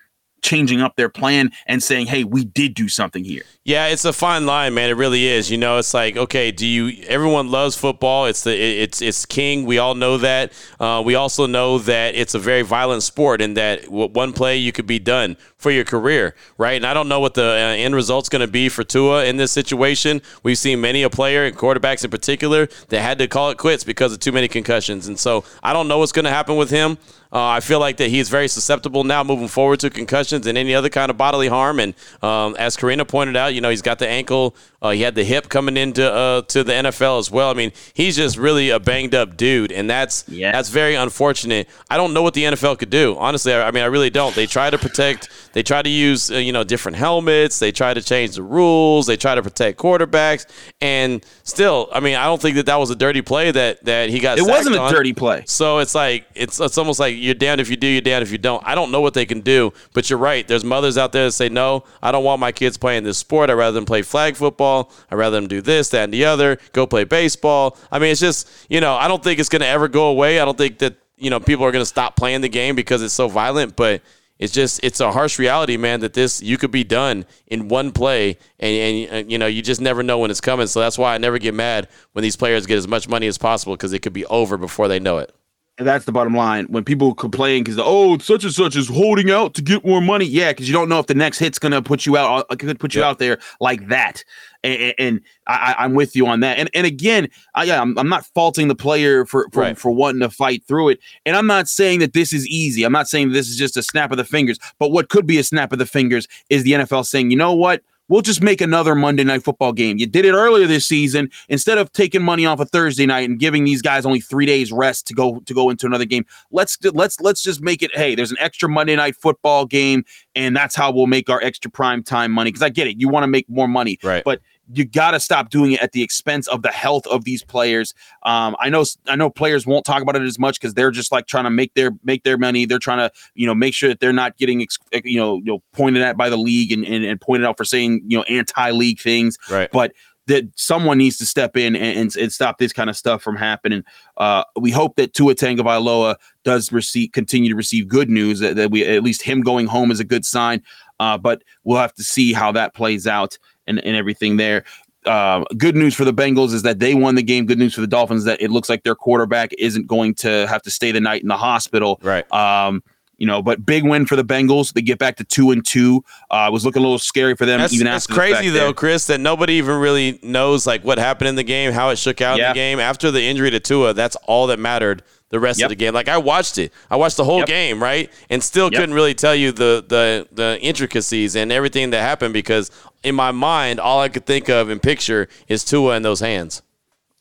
changing 0.45 0.79
up 0.79 0.95
their 0.95 1.10
plan 1.10 1.51
and 1.65 1.81
saying, 1.81 2.05
"Hey, 2.05 2.23
we 2.23 2.45
did 2.45 2.75
do 2.75 2.88
something 2.88 3.23
here." 3.23 3.41
Yeah, 3.63 3.88
it's 3.88 4.05
a 4.05 4.13
fine 4.13 4.45
line, 4.45 4.75
man. 4.75 4.91
It 4.91 4.97
really 4.97 5.25
is. 5.25 5.49
You 5.49 5.58
know, 5.58 5.79
it's 5.79 5.93
like, 5.93 6.15
okay, 6.15 6.51
do 6.51 6.67
you? 6.67 7.03
Everyone 7.08 7.49
loves 7.49 7.75
football. 7.75 8.27
It's 8.27 8.43
the 8.43 8.55
it's 8.55 9.01
it's 9.01 9.25
king. 9.25 9.65
We 9.65 9.79
all 9.79 9.95
know 9.95 10.17
that. 10.17 10.53
Uh, 10.79 11.01
we 11.03 11.15
also 11.15 11.47
know 11.47 11.79
that 11.79 12.13
it's 12.13 12.36
a 12.36 12.39
very 12.39 12.62
violent 12.62 13.01
sport, 13.01 13.41
and 13.41 13.58
that 13.58 13.89
one 13.89 14.34
play 14.34 14.58
you 14.58 14.71
could 14.71 14.86
be 14.86 14.99
done 14.99 15.36
for 15.65 15.71
your 15.71 15.84
career, 15.84 16.36
right? 16.60 16.75
And 16.75 16.86
I 16.86 16.93
don't 16.93 17.08
know 17.08 17.19
what 17.19 17.34
the 17.34 17.43
uh, 17.43 17.86
end 17.86 17.95
result's 17.95 18.30
going 18.30 18.41
to 18.41 18.47
be 18.47 18.69
for 18.69 18.84
Tua 18.84 19.25
in 19.25 19.38
this 19.38 19.51
situation. 19.51 20.21
We've 20.43 20.60
seen 20.60 20.80
many 20.80 21.01
a 21.01 21.10
player, 21.10 21.43
and 21.43 21.58
quarterbacks 21.58 22.06
in 22.06 22.12
particular, 22.12 22.67
that 22.89 23.01
had 23.01 23.17
to 23.17 23.28
call 23.28 23.49
it 23.49 23.58
quits 23.58 23.84
because 23.84 24.13
of 24.13 24.19
too 24.19 24.32
many 24.32 24.47
concussions, 24.47 25.08
and 25.08 25.17
so 25.17 25.43
I 25.63 25.73
don't 25.73 25.88
know 25.88 25.97
what's 25.97 26.12
going 26.12 26.25
to 26.25 26.30
happen 26.30 26.56
with 26.56 26.69
him. 26.69 26.99
Uh, 27.36 27.47
I 27.47 27.60
feel 27.62 27.80
like 27.80 27.97
that 27.97 28.10
he's 28.10 28.30
very 28.30 28.47
susceptible 28.47 29.04
now 29.04 29.23
moving 29.23 29.47
forward 29.47 29.80
to 29.82 29.89
concussions 29.89 30.47
and 30.47 30.58
any 30.58 30.73
other 30.73 30.88
kind 30.88 31.10
of 31.10 31.17
bodily 31.17 31.49
harm. 31.49 31.82
And 31.82 31.93
um, 32.21 32.56
as 32.58 32.78
Karina 32.78 33.04
pointed 33.04 33.36
out, 33.36 33.54
you 33.54 33.60
know, 33.60 33.69
he's 33.69 33.82
got 33.82 33.99
the 33.99 34.08
ankle 34.08 34.56
uh, 34.86 34.91
he 34.91 35.02
had 35.02 35.15
the 35.15 35.24
hip 35.24 35.50
coming 35.50 35.78
into 35.78 36.12
uh, 36.12 36.41
to 36.43 36.63
the 36.63 36.71
NFL 36.71 37.19
as 37.19 37.32
well. 37.32 37.50
I 37.50 37.54
mean, 37.54 37.71
he's 37.93 38.15
just 38.15 38.38
really 38.38 38.69
a 38.69 38.80
banged 38.80 39.15
up 39.15 39.36
dude, 39.36 39.71
and 39.71 39.89
that's 39.89 40.26
yeah. 40.28 40.52
that's 40.52 40.69
very 40.69 40.95
unfortunate. 40.95 41.67
I 41.89 41.98
don't 41.98 42.13
know 42.13 42.21
what 42.21 42.34
the 42.34 42.43
NFL 42.43 42.78
could 42.80 42.89
do. 42.89 43.15
Honestly, 43.17 43.54
I, 43.54 43.67
I 43.67 43.71
mean, 43.71 43.84
I 43.84 43.88
really 43.88 44.10
don't. 44.10 44.36
They 44.36 44.45
try 44.45 44.69
to 44.69 44.78
protect. 44.78 45.30
They 45.54 45.63
try 45.63 45.82
to 45.82 45.89
use 45.89 46.32
uh, 46.32 46.36
you 46.36 46.52
know 46.52 46.63
different 46.63 46.98
helmets. 46.98 47.60
They 47.60 47.71
try 47.71 47.93
to 47.93 48.02
change 48.02 48.36
the 48.36 48.43
rules. 48.43 49.08
They 49.08 49.17
try 49.17 49.36
to 49.36 49.41
protect 49.41 49.80
quarterbacks, 49.80 50.45
and 50.82 51.26
still, 51.43 51.89
I 51.91 52.00
mean, 52.00 52.15
I 52.15 52.26
don't 52.26 52.41
think 52.41 52.56
that 52.58 52.67
that 52.67 52.78
was 52.78 52.89
a 52.91 52.95
dirty 52.95 53.21
play 53.21 53.52
that 53.52 53.84
that 53.86 54.10
he 54.10 54.19
got. 54.19 54.38
It 54.38 54.43
wasn't 54.43 54.76
a 54.76 54.82
on. 54.82 54.93
dirty 54.93 55.13
play. 55.13 55.43
So 55.48 55.80
it's 55.80 55.95
like 55.95 56.26
it's 56.36 56.60
it's 56.60 56.78
almost 56.78 57.00
like 57.00 57.15
you're 57.17 57.34
down 57.34 57.60
if 57.60 57.69
you 57.69 57.78
do, 57.78 57.88
you're 57.88 58.02
down 58.02 58.21
if 58.21 58.32
you 58.32 58.38
don't. 58.38 58.62
I 58.65 58.76
don't 58.76 58.91
know 58.91 59.02
what 59.02 59.15
they 59.15 59.26
can 59.26 59.41
do, 59.41 59.74
but 59.93 60.10
you're 60.10 60.19
right. 60.19 60.48
There's 60.48 60.63
mothers 60.63 60.98
out 60.98 61.12
there 61.12 61.26
that 61.26 61.32
say 61.32 61.50
no. 61.50 61.86
I 62.04 62.12
don't 62.12 62.24
want 62.24 62.39
my 62.39 62.52
kids 62.52 62.78
playing 62.78 63.04
this 63.04 63.17
sport. 63.17 63.50
I'd 63.50 63.54
rather 63.54 63.74
them 63.74 63.86
play 63.86 64.02
flag 64.04 64.36
football 64.36 64.74
football. 64.83 65.05
I'd 65.11 65.15
rather 65.15 65.38
them 65.38 65.47
do 65.47 65.61
this, 65.61 65.89
that, 65.89 66.05
and 66.05 66.13
the 66.13 66.25
other. 66.25 66.57
Go 66.73 66.88
play 66.88 67.03
baseball. 67.03 67.77
I 67.91 67.99
mean, 67.99 68.11
it's 68.11 68.21
just, 68.21 68.49
you 68.69 68.81
know, 68.81 68.95
I 68.95 69.07
don't 69.07 69.23
think 69.23 69.39
it's 69.39 69.49
going 69.49 69.61
to 69.61 69.67
ever 69.67 69.88
go 69.88 70.07
away. 70.07 70.39
I 70.39 70.45
don't 70.45 70.57
think 70.57 70.79
that, 70.79 70.97
you 71.17 71.29
know, 71.29 71.39
people 71.39 71.65
are 71.65 71.71
going 71.71 71.81
to 71.81 71.88
stop 71.88 72.15
playing 72.15 72.41
the 72.41 72.49
game 72.49 72.75
because 72.75 73.01
it's 73.01 73.13
so 73.13 73.27
violent, 73.27 73.75
but 73.75 74.01
it's 74.38 74.51
just 74.51 74.83
it's 74.83 74.99
a 74.99 75.13
harsh 75.13 75.39
reality 75.39 75.77
man 75.77 76.01
that 76.01 76.13
this 76.13 76.41
you 76.41 76.57
could 76.57 76.71
be 76.71 76.83
done 76.83 77.25
in 77.47 77.69
one 77.69 77.93
play 77.93 78.38
and, 78.59 79.07
and, 79.09 79.13
uh, 79.13 79.29
you 79.29 79.38
know 79.38 79.45
you 79.45 79.61
just 79.61 79.79
never 79.79 80.03
know 80.03 80.19
when 80.19 80.29
it's 80.29 80.41
coming 80.41 80.67
so 80.67 80.81
that's 80.81 80.97
why 80.97 81.15
i 81.15 81.17
never 81.17 81.39
get 81.39 81.53
mad 81.53 81.88
when 82.11 82.21
these 82.21 82.35
players 82.35 82.65
get 82.65 82.77
as 82.77 82.85
much 82.85 83.07
money 83.07 83.27
as 83.27 83.38
possible 83.38 83.75
because 83.75 83.93
it 83.93 83.99
could 83.99 84.11
be 84.11 84.25
over 84.25 84.57
before 84.57 84.89
they 84.89 84.99
know 84.99 85.19
it 85.19 85.29
and 85.29 85.44
that's 85.77 86.05
the 86.05 86.11
bottom 86.11 86.35
line. 86.35 86.65
When 86.65 86.85
people 86.85 87.13
complain 87.13 87.63
because 87.63 87.75
the 87.75 87.83
oh, 87.83 88.17
such 88.19 88.43
and 88.43 88.53
such 88.53 88.75
is 88.75 88.88
holding 88.88 89.29
out 89.29 89.53
to 89.55 89.61
get 89.61 89.85
more 89.85 90.01
money, 90.01 90.25
yeah, 90.25 90.51
because 90.51 90.67
you 90.67 90.73
don't 90.73 90.88
know 90.88 90.99
if 90.99 91.07
the 91.07 91.15
next 91.15 91.39
hit's 91.39 91.59
gonna 91.59 91.81
put 91.81 92.05
you 92.05 92.15
out, 92.15 92.45
uh, 92.49 92.55
could 92.55 92.79
put 92.79 92.95
you 92.95 93.01
yep. 93.01 93.09
out 93.09 93.19
there 93.19 93.39
like 93.59 93.88
that. 93.89 94.23
And, 94.63 94.93
and 94.97 95.21
I, 95.47 95.75
am 95.79 95.93
with 95.93 96.15
you 96.15 96.27
on 96.27 96.39
that. 96.39 96.57
And 96.57 96.69
and 96.73 96.88
again, 96.88 97.27
I, 97.55 97.69
I'm, 97.71 97.97
I'm 97.97 98.07
not 98.07 98.25
faulting 98.27 98.69
the 98.69 98.75
player 98.75 99.25
for 99.25 99.49
for, 99.51 99.61
right. 99.61 99.77
for 99.77 99.91
wanting 99.91 100.21
to 100.21 100.29
fight 100.29 100.63
through 100.63 100.89
it. 100.89 100.99
And 101.25 101.35
I'm 101.35 101.47
not 101.47 101.67
saying 101.67 101.99
that 101.99 102.13
this 102.13 102.31
is 102.31 102.47
easy. 102.47 102.83
I'm 102.83 102.93
not 102.93 103.07
saying 103.07 103.31
this 103.31 103.49
is 103.49 103.57
just 103.57 103.75
a 103.75 103.83
snap 103.83 104.11
of 104.11 104.17
the 104.17 104.23
fingers. 104.23 104.57
But 104.79 104.91
what 104.91 105.09
could 105.09 105.27
be 105.27 105.38
a 105.39 105.43
snap 105.43 105.73
of 105.73 105.79
the 105.79 105.85
fingers 105.85 106.27
is 106.49 106.63
the 106.63 106.71
NFL 106.71 107.05
saying, 107.05 107.31
you 107.31 107.38
know 107.38 107.53
what? 107.53 107.81
We'll 108.07 108.21
just 108.21 108.41
make 108.41 108.61
another 108.61 108.93
Monday 108.93 109.23
night 109.23 109.43
football 109.43 109.73
game. 109.73 109.97
You 109.97 110.05
did 110.05 110.25
it 110.25 110.33
earlier 110.33 110.67
this 110.67 110.85
season. 110.85 111.31
Instead 111.49 111.77
of 111.77 111.91
taking 111.91 112.21
money 112.21 112.45
off 112.45 112.59
a 112.59 112.65
Thursday 112.65 113.05
night 113.05 113.27
and 113.27 113.39
giving 113.39 113.63
these 113.63 113.81
guys 113.81 114.05
only 114.05 114.19
three 114.19 114.45
days 114.45 114.71
rest 114.71 115.07
to 115.07 115.13
go 115.13 115.39
to 115.39 115.53
go 115.53 115.69
into 115.69 115.87
another 115.87 116.05
game, 116.05 116.25
let's 116.51 116.77
let's 116.93 117.19
let's 117.19 117.41
just 117.41 117.61
make 117.61 117.81
it. 117.81 117.95
Hey, 117.95 118.13
there's 118.13 118.31
an 118.31 118.37
extra 118.39 118.69
Monday 118.69 118.95
night 118.95 119.15
football 119.15 119.65
game, 119.65 120.05
and 120.35 120.55
that's 120.55 120.75
how 120.75 120.91
we'll 120.91 121.07
make 121.07 121.29
our 121.29 121.41
extra 121.41 121.71
prime 121.71 122.03
time 122.03 122.31
money. 122.31 122.51
Because 122.51 122.61
I 122.61 122.69
get 122.69 122.87
it, 122.87 122.99
you 122.99 123.09
want 123.09 123.23
to 123.23 123.27
make 123.27 123.49
more 123.49 123.67
money, 123.67 123.97
right? 124.03 124.23
But 124.23 124.41
you 124.73 124.86
got 124.86 125.12
to 125.12 125.19
stop 125.19 125.49
doing 125.49 125.73
it 125.73 125.82
at 125.82 125.91
the 125.91 126.01
expense 126.01 126.47
of 126.47 126.62
the 126.62 126.71
health 126.71 127.06
of 127.08 127.23
these 127.23 127.43
players. 127.43 127.93
Um, 128.23 128.56
I 128.60 128.69
know 128.69 128.86
I 129.08 129.15
know 129.15 129.30
players 129.30 129.65
won't 129.65 129.86
talk 129.86 130.01
about 130.01 130.15
it 130.15 130.23
as 130.23 130.39
much 130.39 130.60
because 130.60 130.73
they're 130.73 130.91
just 130.91 131.12
like 131.12 131.28
trying 131.28 131.43
to 131.43 131.49
make 131.49 131.73
their 131.73 131.91
make 132.04 132.23
their 132.23 132.38
money. 132.38 132.65
They're 132.65 132.80
trying 132.80 132.97
to 132.99 133.12
you 133.36 133.45
know 133.45 133.56
make 133.56 133.73
sure 133.73 133.89
that 133.89 133.99
they're 133.99 134.13
not 134.13 134.38
getting 134.38 134.62
ex- 134.62 134.80
you 135.04 135.17
know 135.17 135.38
you 135.38 135.45
know 135.45 135.63
pointed 135.73 136.01
at 136.01 136.17
by 136.17 136.30
the 136.30 136.38
league 136.38 136.71
and, 136.71 136.86
and, 136.86 137.04
and 137.06 137.19
pointed 137.21 137.45
out 137.45 137.58
for 137.58 137.65
saying 137.65 138.01
you 138.08 138.17
know 138.17 138.23
anti 138.23 138.71
league 138.71 138.99
things. 138.99 139.38
Right. 139.49 139.69
But 139.71 139.93
that 140.28 140.45
someone 140.56 140.97
needs 140.97 141.17
to 141.17 141.25
step 141.25 141.56
in 141.56 141.75
and, 141.75 141.99
and, 141.99 142.15
and, 142.15 142.34
stop 142.34 142.58
this 142.58 142.73
kind 142.73 142.89
of 142.89 142.97
stuff 142.97 143.21
from 143.21 143.36
happening. 143.36 143.84
Uh, 144.17 144.43
we 144.60 144.71
hope 144.71 144.95
that 144.95 145.13
Tua 145.13 145.36
Tagovailoa 145.36 146.15
does 146.43 146.71
receive 146.71 147.12
continue 147.12 147.49
to 147.49 147.56
receive 147.56 147.88
good 147.88 148.10
news 148.10 148.39
that, 148.39 148.56
that 148.56 148.71
we 148.71 148.84
at 148.86 149.04
least 149.04 149.21
him 149.21 149.41
going 149.41 149.67
home 149.67 149.91
is 149.91 149.99
a 149.99 150.04
good 150.04 150.25
sign. 150.25 150.63
Uh, 150.99 151.17
but 151.17 151.43
we'll 151.63 151.78
have 151.78 151.93
to 151.93 152.04
see 152.04 152.34
how 152.34 152.51
that 152.54 152.73
plays 152.73 153.06
out 153.06 153.38
and, 153.67 153.80
and 153.84 153.95
everything 153.95 154.38
there. 154.38 154.63
Uh, 155.06 155.43
good 155.58 155.75
news 155.75 155.93
for 155.93 156.04
the 156.04 156.13
Bengals 156.13 156.54
is 156.54 156.63
that 156.63 156.80
they 156.80 156.95
won 156.95 157.15
the 157.15 157.23
game. 157.23 157.45
Good 157.45 157.60
news 157.60 157.75
for 157.75 157.82
the 157.82 157.88
Dolphins 157.88 158.23
that 158.23 158.41
it 158.41 158.49
looks 158.49 158.69
like 158.69 158.84
their 158.84 158.95
quarterback 158.95 159.54
isn't 159.60 159.86
going 159.86 160.15
to 160.15 160.47
have 160.47 160.63
to 160.63 160.71
stay 160.71 160.91
the 160.91 160.99
night 160.99 161.21
in 161.21 161.28
the 161.28 161.38
hospital. 161.38 161.99
Right. 162.01 162.32
Um, 162.34 162.82
you 163.17 163.28
know, 163.28 163.41
but 163.41 163.65
big 163.65 163.86
win 163.86 164.06
for 164.06 164.15
the 164.15 164.25
Bengals. 164.25 164.73
They 164.73 164.82
get 164.82 164.99
back 164.99 165.15
to 165.17 165.23
two 165.23 165.51
and 165.51 165.65
two. 165.65 166.04
Uh, 166.30 166.49
was 166.51 166.65
looking 166.65 166.82
a 166.82 166.84
little 166.84 166.99
scary 166.99 167.36
for 167.36 167.45
them. 167.45 167.60
That's, 167.60 167.73
even 167.73 167.86
that's 167.86 168.08
crazy 168.08 168.49
though, 168.49 168.65
there. 168.65 168.73
Chris. 168.73 169.08
That 169.08 169.19
nobody 169.19 169.54
even 169.54 169.80
really 169.80 170.19
knows 170.21 170.67
like 170.67 170.84
what 170.84 170.97
happened 170.97 171.30
in 171.30 171.36
the 171.36 171.43
game, 171.43 171.71
how 171.71 171.89
it 171.89 171.97
shook 171.97 172.19
out 172.19 172.38
yeah. 172.38 172.47
in 172.47 172.49
the 172.49 172.56
game 172.56 172.80
after 172.80 173.12
the 173.12 173.21
injury 173.21 173.51
to 173.51 173.60
Tua. 173.60 173.93
That's 173.93 174.15
all 174.25 174.47
that 174.47 174.60
mattered 174.60 175.04
the 175.29 175.39
rest 175.39 175.59
yep. 175.59 175.67
of 175.67 175.69
the 175.69 175.75
game. 175.75 175.93
Like 175.93 176.09
I 176.09 176.17
watched 176.17 176.57
it. 176.57 176.71
I 176.89 176.95
watched 176.95 177.17
the 177.17 177.23
whole 177.23 177.39
yep. 177.39 177.47
game, 177.47 177.81
right? 177.81 178.11
And 178.29 178.43
still 178.43 178.71
yep. 178.71 178.79
couldn't 178.79 178.95
really 178.95 179.13
tell 179.13 179.35
you 179.35 179.51
the 179.51 179.83
the 179.88 180.27
the 180.31 180.59
intricacies 180.61 181.35
and 181.35 181.51
everything 181.51 181.89
that 181.91 182.01
happened 182.01 182.33
because 182.33 182.71
in 183.03 183.15
my 183.15 183.31
mind, 183.31 183.79
all 183.79 184.01
I 184.01 184.09
could 184.09 184.25
think 184.25 184.49
of 184.49 184.69
and 184.69 184.81
picture 184.81 185.27
is 185.47 185.63
Tua 185.63 185.95
in 185.95 186.03
those 186.03 186.19
hands. 186.19 186.61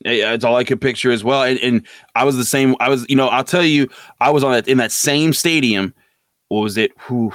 Yeah, 0.03 0.33
it's 0.33 0.43
all 0.43 0.55
I 0.55 0.63
could 0.63 0.81
picture 0.81 1.11
as 1.11 1.23
well. 1.23 1.41
And, 1.43 1.59
and, 1.59 1.87
I 2.13 2.25
was 2.25 2.35
the 2.37 2.45
same. 2.45 2.75
I 2.79 2.89
was, 2.89 3.05
you 3.09 3.15
know, 3.15 3.27
I'll 3.27 3.45
tell 3.45 3.63
you, 3.63 3.89
I 4.19 4.29
was 4.29 4.43
on 4.43 4.51
that 4.51 4.67
in 4.67 4.77
that 4.77 4.91
same 4.91 5.33
stadium. 5.33 5.93
What 6.49 6.59
was 6.59 6.77
it? 6.77 6.91
Whew, 7.07 7.33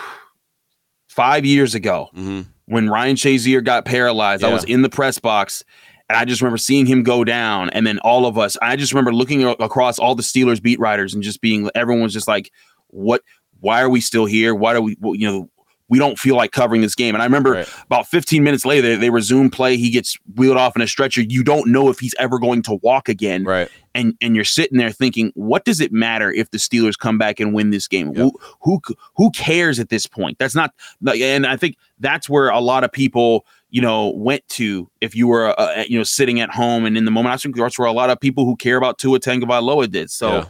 five 1.09 1.44
years 1.44 1.74
ago 1.74 2.09
mm-hmm. 2.14 2.42
when 2.66 2.88
Ryan 2.88 3.16
Shazier 3.16 3.64
got 3.64 3.85
paralyzed. 3.85 4.42
Yeah. 4.42 4.50
I 4.50 4.52
was 4.52 4.64
in 4.64 4.83
the 4.83 4.88
press 4.88 5.18
box 5.18 5.64
and 6.11 6.16
I 6.16 6.25
just 6.25 6.42
remember 6.42 6.59
seeing 6.59 6.87
him 6.87 7.05
go 7.05 7.23
down, 7.23 7.70
and 7.70 7.87
then 7.87 8.01
all 8.01 8.27
of 8.27 8.37
us. 8.37 8.57
I 8.61 8.75
just 8.75 8.92
remember 8.92 9.14
looking 9.14 9.44
across 9.44 9.96
all 9.96 10.16
the 10.16 10.25
Steelers 10.25 10.61
beat 10.61 10.81
writers 10.81 11.14
and 11.14 11.23
just 11.23 11.40
being, 11.40 11.70
everyone 11.77 12.03
was 12.03 12.12
just 12.12 12.27
like, 12.27 12.51
"What? 12.88 13.23
Why 13.61 13.81
are 13.81 13.88
we 13.88 14.01
still 14.01 14.25
here? 14.27 14.53
Why 14.53 14.75
do 14.75 14.83
we? 14.83 14.96
You 15.01 15.31
know, 15.31 15.51
we 15.88 16.01
don't 16.01 16.18
feel 16.18 16.35
like 16.35 16.51
covering 16.51 16.81
this 16.81 16.96
game." 16.96 17.14
And 17.14 17.23
I 17.23 17.27
remember 17.27 17.53
right. 17.53 17.68
about 17.85 18.09
15 18.09 18.42
minutes 18.42 18.64
later, 18.64 18.88
they, 18.88 18.96
they 18.96 19.11
resume 19.11 19.51
play. 19.51 19.77
He 19.77 19.88
gets 19.88 20.18
wheeled 20.35 20.57
off 20.57 20.75
in 20.75 20.83
a 20.83 20.88
stretcher. 20.88 21.20
You 21.20 21.44
don't 21.44 21.70
know 21.70 21.88
if 21.90 22.01
he's 22.01 22.14
ever 22.18 22.40
going 22.40 22.62
to 22.62 22.81
walk 22.83 23.09
again. 23.09 23.44
Right. 23.44 23.68
And 23.94 24.16
and 24.20 24.35
you're 24.35 24.44
sitting 24.44 24.79
there 24.79 24.90
thinking, 24.90 25.31
what 25.37 25.64
does 25.64 25.81
it 25.81 25.92
matter 25.92 26.33
if 26.33 26.51
the 26.51 26.59
Steelers 26.59 26.99
come 26.99 27.18
back 27.18 27.38
and 27.38 27.55
win 27.55 27.70
this 27.70 27.87
game? 27.87 28.09
Yep. 28.09 28.16
Who 28.16 28.33
who 28.62 28.81
who 29.14 29.31
cares 29.31 29.79
at 29.79 29.90
this 29.90 30.09
point? 30.09 30.40
That's 30.40 30.57
not. 30.57 30.75
And 31.07 31.46
I 31.46 31.57
think 31.57 31.77
that's 32.01 32.29
where 32.29 32.49
a 32.49 32.61
lot 32.61 32.83
of 32.83 32.90
people 32.90 33.46
you 33.70 33.80
know, 33.80 34.11
went 34.11 34.46
to 34.48 34.90
if 35.00 35.14
you 35.14 35.28
were, 35.28 35.59
uh, 35.59 35.85
you 35.88 35.96
know, 35.96 36.04
sitting 36.04 36.40
at 36.40 36.50
home 36.50 36.85
and 36.85 36.96
in 36.96 37.04
the 37.04 37.11
moment. 37.11 37.33
I 37.33 37.37
think 37.37 37.56
that's 37.56 37.78
where 37.78 37.88
a 37.88 37.92
lot 37.92 38.11
of 38.11 38.20
people 38.20 38.44
who 38.44 38.56
care 38.56 38.76
about 38.76 38.98
Tua 38.98 39.20
Tagovailoa 39.20 39.90
did. 39.90 40.11
So, 40.11 40.28
yeah. 40.30 40.44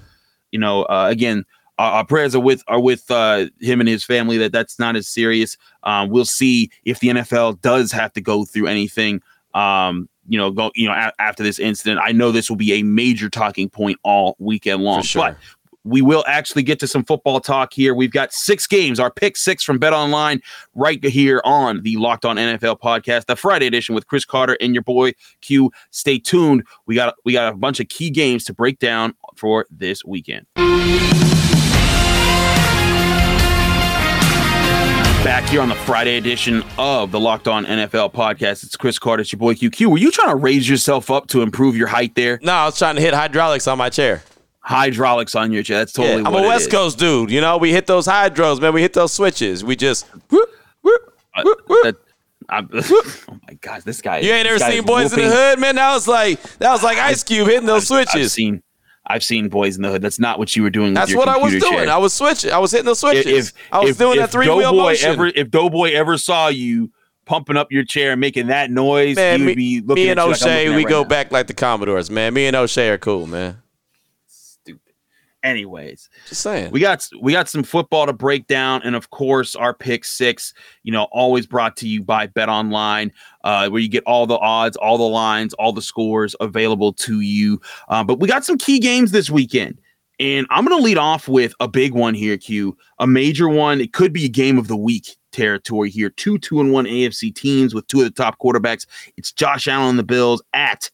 you 0.53 0.59
know, 0.59 0.85
uh, 0.85 1.09
again, 1.11 1.45
our, 1.79 1.93
our, 1.93 2.05
prayers 2.05 2.35
are 2.35 2.41
with 2.41 2.63
are 2.67 2.81
with 2.81 3.11
uh, 3.11 3.47
him 3.61 3.81
and 3.81 3.89
his 3.89 4.05
family. 4.05 4.39
That 4.39 4.53
that's 4.53 4.79
not 4.79 4.97
as 4.97 5.09
serious. 5.09 5.57
Um, 5.83 6.09
we'll 6.11 6.25
see 6.25 6.71
if 6.85 7.01
the 7.01 7.09
NFL 7.09 7.61
does 7.61 7.93
have 7.93 8.13
to 8.15 8.21
go 8.21 8.45
through 8.45 8.67
anything. 8.67 9.23
Um, 9.55 10.09
you 10.29 10.39
know, 10.39 10.51
go 10.51 10.71
you 10.75 10.87
know 10.87 10.95
a- 10.95 11.13
after 11.21 11.43
this 11.43 11.59
incident. 11.59 12.01
I 12.03 12.13
know 12.13 12.33
this 12.33 12.49
will 12.49 12.57
be 12.57 12.73
a 12.75 12.83
major 12.83 13.29
talking 13.29 13.69
point 13.69 13.99
all 14.03 14.37
weekend 14.39 14.83
long. 14.83 15.03
Sure. 15.03 15.23
But 15.23 15.37
we 15.85 16.03
will 16.03 16.25
actually 16.27 16.63
get 16.63 16.79
to 16.81 16.87
some 16.87 17.05
football 17.05 17.41
talk 17.41 17.73
here. 17.73 17.95
We've 17.95 18.13
got 18.13 18.33
six 18.33 18.67
games, 18.67 19.01
our 19.01 19.11
pick 19.11 19.37
six 19.37 19.65
from 19.65 19.79
Bet 19.79 19.93
Online, 19.93 20.41
right 20.75 21.03
here 21.03 21.41
on 21.45 21.83
the 21.83 21.97
Locked 21.97 22.25
On 22.25 22.37
NFL 22.37 22.81
podcast, 22.81 23.27
the 23.27 23.37
Friday 23.37 23.67
edition 23.67 23.95
with 23.95 24.07
Chris 24.07 24.25
Carter 24.25 24.57
and 24.61 24.75
your 24.75 24.83
boy 24.83 25.13
Q. 25.41 25.71
Stay 25.91 26.19
tuned. 26.19 26.65
We 26.87 26.95
got 26.95 27.15
we 27.25 27.33
got 27.33 27.53
a 27.53 27.57
bunch 27.57 27.81
of 27.81 27.89
key 27.89 28.11
games 28.11 28.45
to 28.45 28.55
break 28.55 28.79
down 28.79 29.15
for 29.37 29.67
this 29.71 30.05
weekend. 30.05 30.47
Back 35.25 35.47
here 35.51 35.61
on 35.61 35.69
the 35.69 35.75
Friday 35.75 36.17
edition 36.17 36.65
of 36.79 37.11
the 37.13 37.21
Locked 37.21 37.47
On 37.47 37.67
NFL 37.67 38.15
podcast. 38.15 38.65
It's 38.65 38.75
Chris 38.75 38.99
Carter, 38.99 39.21
it's 39.21 39.33
your 39.33 39.39
boy 39.39 39.55
QQ. 39.55 39.91
Were 39.91 39.99
you 39.99 40.11
trying 40.11 40.31
to 40.31 40.37
raise 40.37 40.67
yourself 40.67 41.11
up 41.11 41.27
to 41.29 41.43
improve 41.43 41.77
your 41.77 41.89
height 41.89 42.15
there? 42.15 42.39
No, 42.43 42.53
I 42.53 42.65
was 42.65 42.79
trying 42.79 42.95
to 42.95 43.03
hit 43.03 43.13
hydraulics 43.13 43.69
on 43.69 43.77
my 43.77 43.91
chair. 43.91 44.23
Hydraulics 44.63 45.35
on 45.35 45.53
your 45.53 45.63
chair. 45.63 45.79
That's 45.79 45.93
totally 45.93 46.23
Yeah, 46.23 46.29
I'm 46.29 46.35
a 46.35 46.43
West 46.43 46.67
is. 46.67 46.73
Coast 46.73 46.99
dude. 46.99 47.31
You 47.31 47.41
know, 47.41 47.57
we 47.57 47.73
hit 47.73 47.87
those 47.87 48.07
hydros, 48.07 48.61
man. 48.61 48.73
We 48.75 48.83
hit 48.83 48.93
those 48.93 49.13
switches. 49.13 49.65
We 49.65 49.75
just. 49.77 50.07
whoop, 50.31 50.49
whoop, 50.83 51.15
Uh, 51.35 51.43
whoop, 51.67 51.83
that- 51.85 51.97
oh 52.53 53.39
my 53.47 53.55
gosh, 53.61 53.85
this 53.85 54.03
guy. 54.03 54.19
You 54.19 54.33
ain't 54.33 54.47
ever 54.49 54.59
seen 54.59 54.85
Boys 54.85 55.13
in 55.13 55.21
the 55.21 55.31
Hood, 55.31 55.61
man? 55.61 55.77
That 55.77 55.93
was 55.95 56.09
like 56.09 56.43
that 56.59 56.73
was 56.73 56.83
like 56.83 56.99
Ice 56.99 57.23
Cube 57.23 57.47
hitting 57.47 57.67
those 57.67 57.83
I've 57.91 58.09
switches. 58.09 58.33
seen, 58.33 58.61
I've 59.07 59.23
seen 59.23 59.49
Boys 59.49 59.77
in 59.77 59.83
the 59.83 59.89
Hood. 59.91 60.03
That's 60.03 60.19
not 60.19 60.41
what 60.41 60.57
you 60.57 60.65
were 60.65 60.71
doing. 60.71 60.93
That's 60.93 61.15
what 61.15 61.29
I 61.29 61.37
was 61.39 61.53
doing. 61.53 61.63
chair. 61.63 61.89
I 61.91 61.97
was 61.99 62.13
switching. 62.13 62.51
I 62.51 62.59
was 62.59 62.73
hitting 62.73 62.87
those 62.87 62.99
switches. 62.99 63.51
if 63.51 63.55
I 63.71 63.79
was 63.81 63.91
if- 63.91 63.99
doing 63.99 64.15
if 64.19 64.23
that 64.25 64.31
three 64.33 64.49
wheel 64.49 64.75
motion. 64.75 65.11
Ever, 65.11 65.27
if 65.29 65.49
Doughboy 65.51 65.93
ever 65.93 66.19
saw 66.19 66.49
you 66.49 66.91
pumping 67.25 67.57
up 67.57 67.71
your 67.71 67.85
chair 67.85 68.11
and 68.13 68.21
making 68.21 68.49
that 68.49 68.69
noise, 68.73 69.15
man, 69.15 69.39
he 69.39 69.47
would 69.47 69.57
me, 69.57 69.81
be 69.81 69.87
looking 69.87 70.05
me 70.07 70.11
at 70.11 70.19
and 70.19 70.27
you 70.27 70.33
like 70.33 70.43
O'Shea, 70.43 70.69
we 70.71 70.77
right 70.77 70.89
go 70.89 71.03
now. 71.03 71.09
back 71.09 71.31
like 71.31 71.47
the 71.47 71.55
Commodores, 71.55 72.11
man. 72.11 72.35
Me 72.35 72.47
and 72.47 72.57
O'Shea 72.57 72.89
are 72.91 72.99
cool, 72.99 73.29
man. 73.29 73.63
Anyways, 75.43 76.11
Just 76.29 76.43
saying. 76.43 76.71
we 76.71 76.81
got 76.81 77.09
we 77.21 77.33
got 77.33 77.49
some 77.49 77.63
football 77.63 78.05
to 78.05 78.13
break 78.13 78.47
down, 78.47 78.83
and 78.83 78.95
of 78.95 79.09
course, 79.11 79.57
our 79.57 79.73
pick 79.73 80.05
six. 80.05 80.53
You 80.83 80.93
know, 80.93 81.05
always 81.13 81.47
brought 81.47 81.77
to 81.79 81.89
you 81.89 82.03
by 82.03 82.27
Bet 82.27 82.51
Online, 82.51 83.11
uh, 83.45 83.69
where 83.71 83.81
you 83.81 83.89
get 83.89 84.05
all 84.05 84.27
the 84.27 84.39
odds, 84.39 84.77
all 84.77 84.99
the 84.99 85.05
lines, 85.05 85.55
all 85.55 85.73
the 85.73 85.81
scores 85.81 86.37
available 86.41 86.93
to 86.95 87.21
you. 87.21 87.61
Uh, 87.89 88.05
but 88.05 88.21
we 88.21 88.29
got 88.29 88.45
some 88.45 88.59
key 88.59 88.79
games 88.79 89.13
this 89.13 89.31
weekend, 89.31 89.81
and 90.19 90.47
I'm 90.51 90.67
going 90.67 90.79
to 90.79 90.85
lead 90.85 90.99
off 90.99 91.27
with 91.27 91.55
a 91.59 91.69
big 91.69 91.95
one 91.95 92.13
here, 92.13 92.37
Q, 92.37 92.77
a 92.99 93.07
major 93.07 93.49
one. 93.49 93.81
It 93.81 93.95
could 93.95 94.13
be 94.13 94.27
a 94.27 94.29
game 94.29 94.59
of 94.59 94.69
the 94.69 94.77
week 94.77 95.17
territory 95.33 95.89
here. 95.89 96.11
Two 96.11 96.37
two 96.39 96.61
and 96.61 96.71
one 96.71 96.85
AFC 96.85 97.35
teams 97.35 97.75
with 97.75 97.87
two 97.87 98.01
of 98.01 98.05
the 98.05 98.11
top 98.11 98.39
quarterbacks. 98.39 98.87
It's 99.17 99.33
Josh 99.33 99.67
Allen, 99.69 99.97
the 99.97 100.03
Bills 100.03 100.43
at 100.53 100.91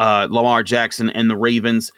uh, 0.00 0.28
Lamar 0.30 0.62
Jackson 0.62 1.10
and 1.10 1.28
the 1.28 1.36
Ravens. 1.36 1.92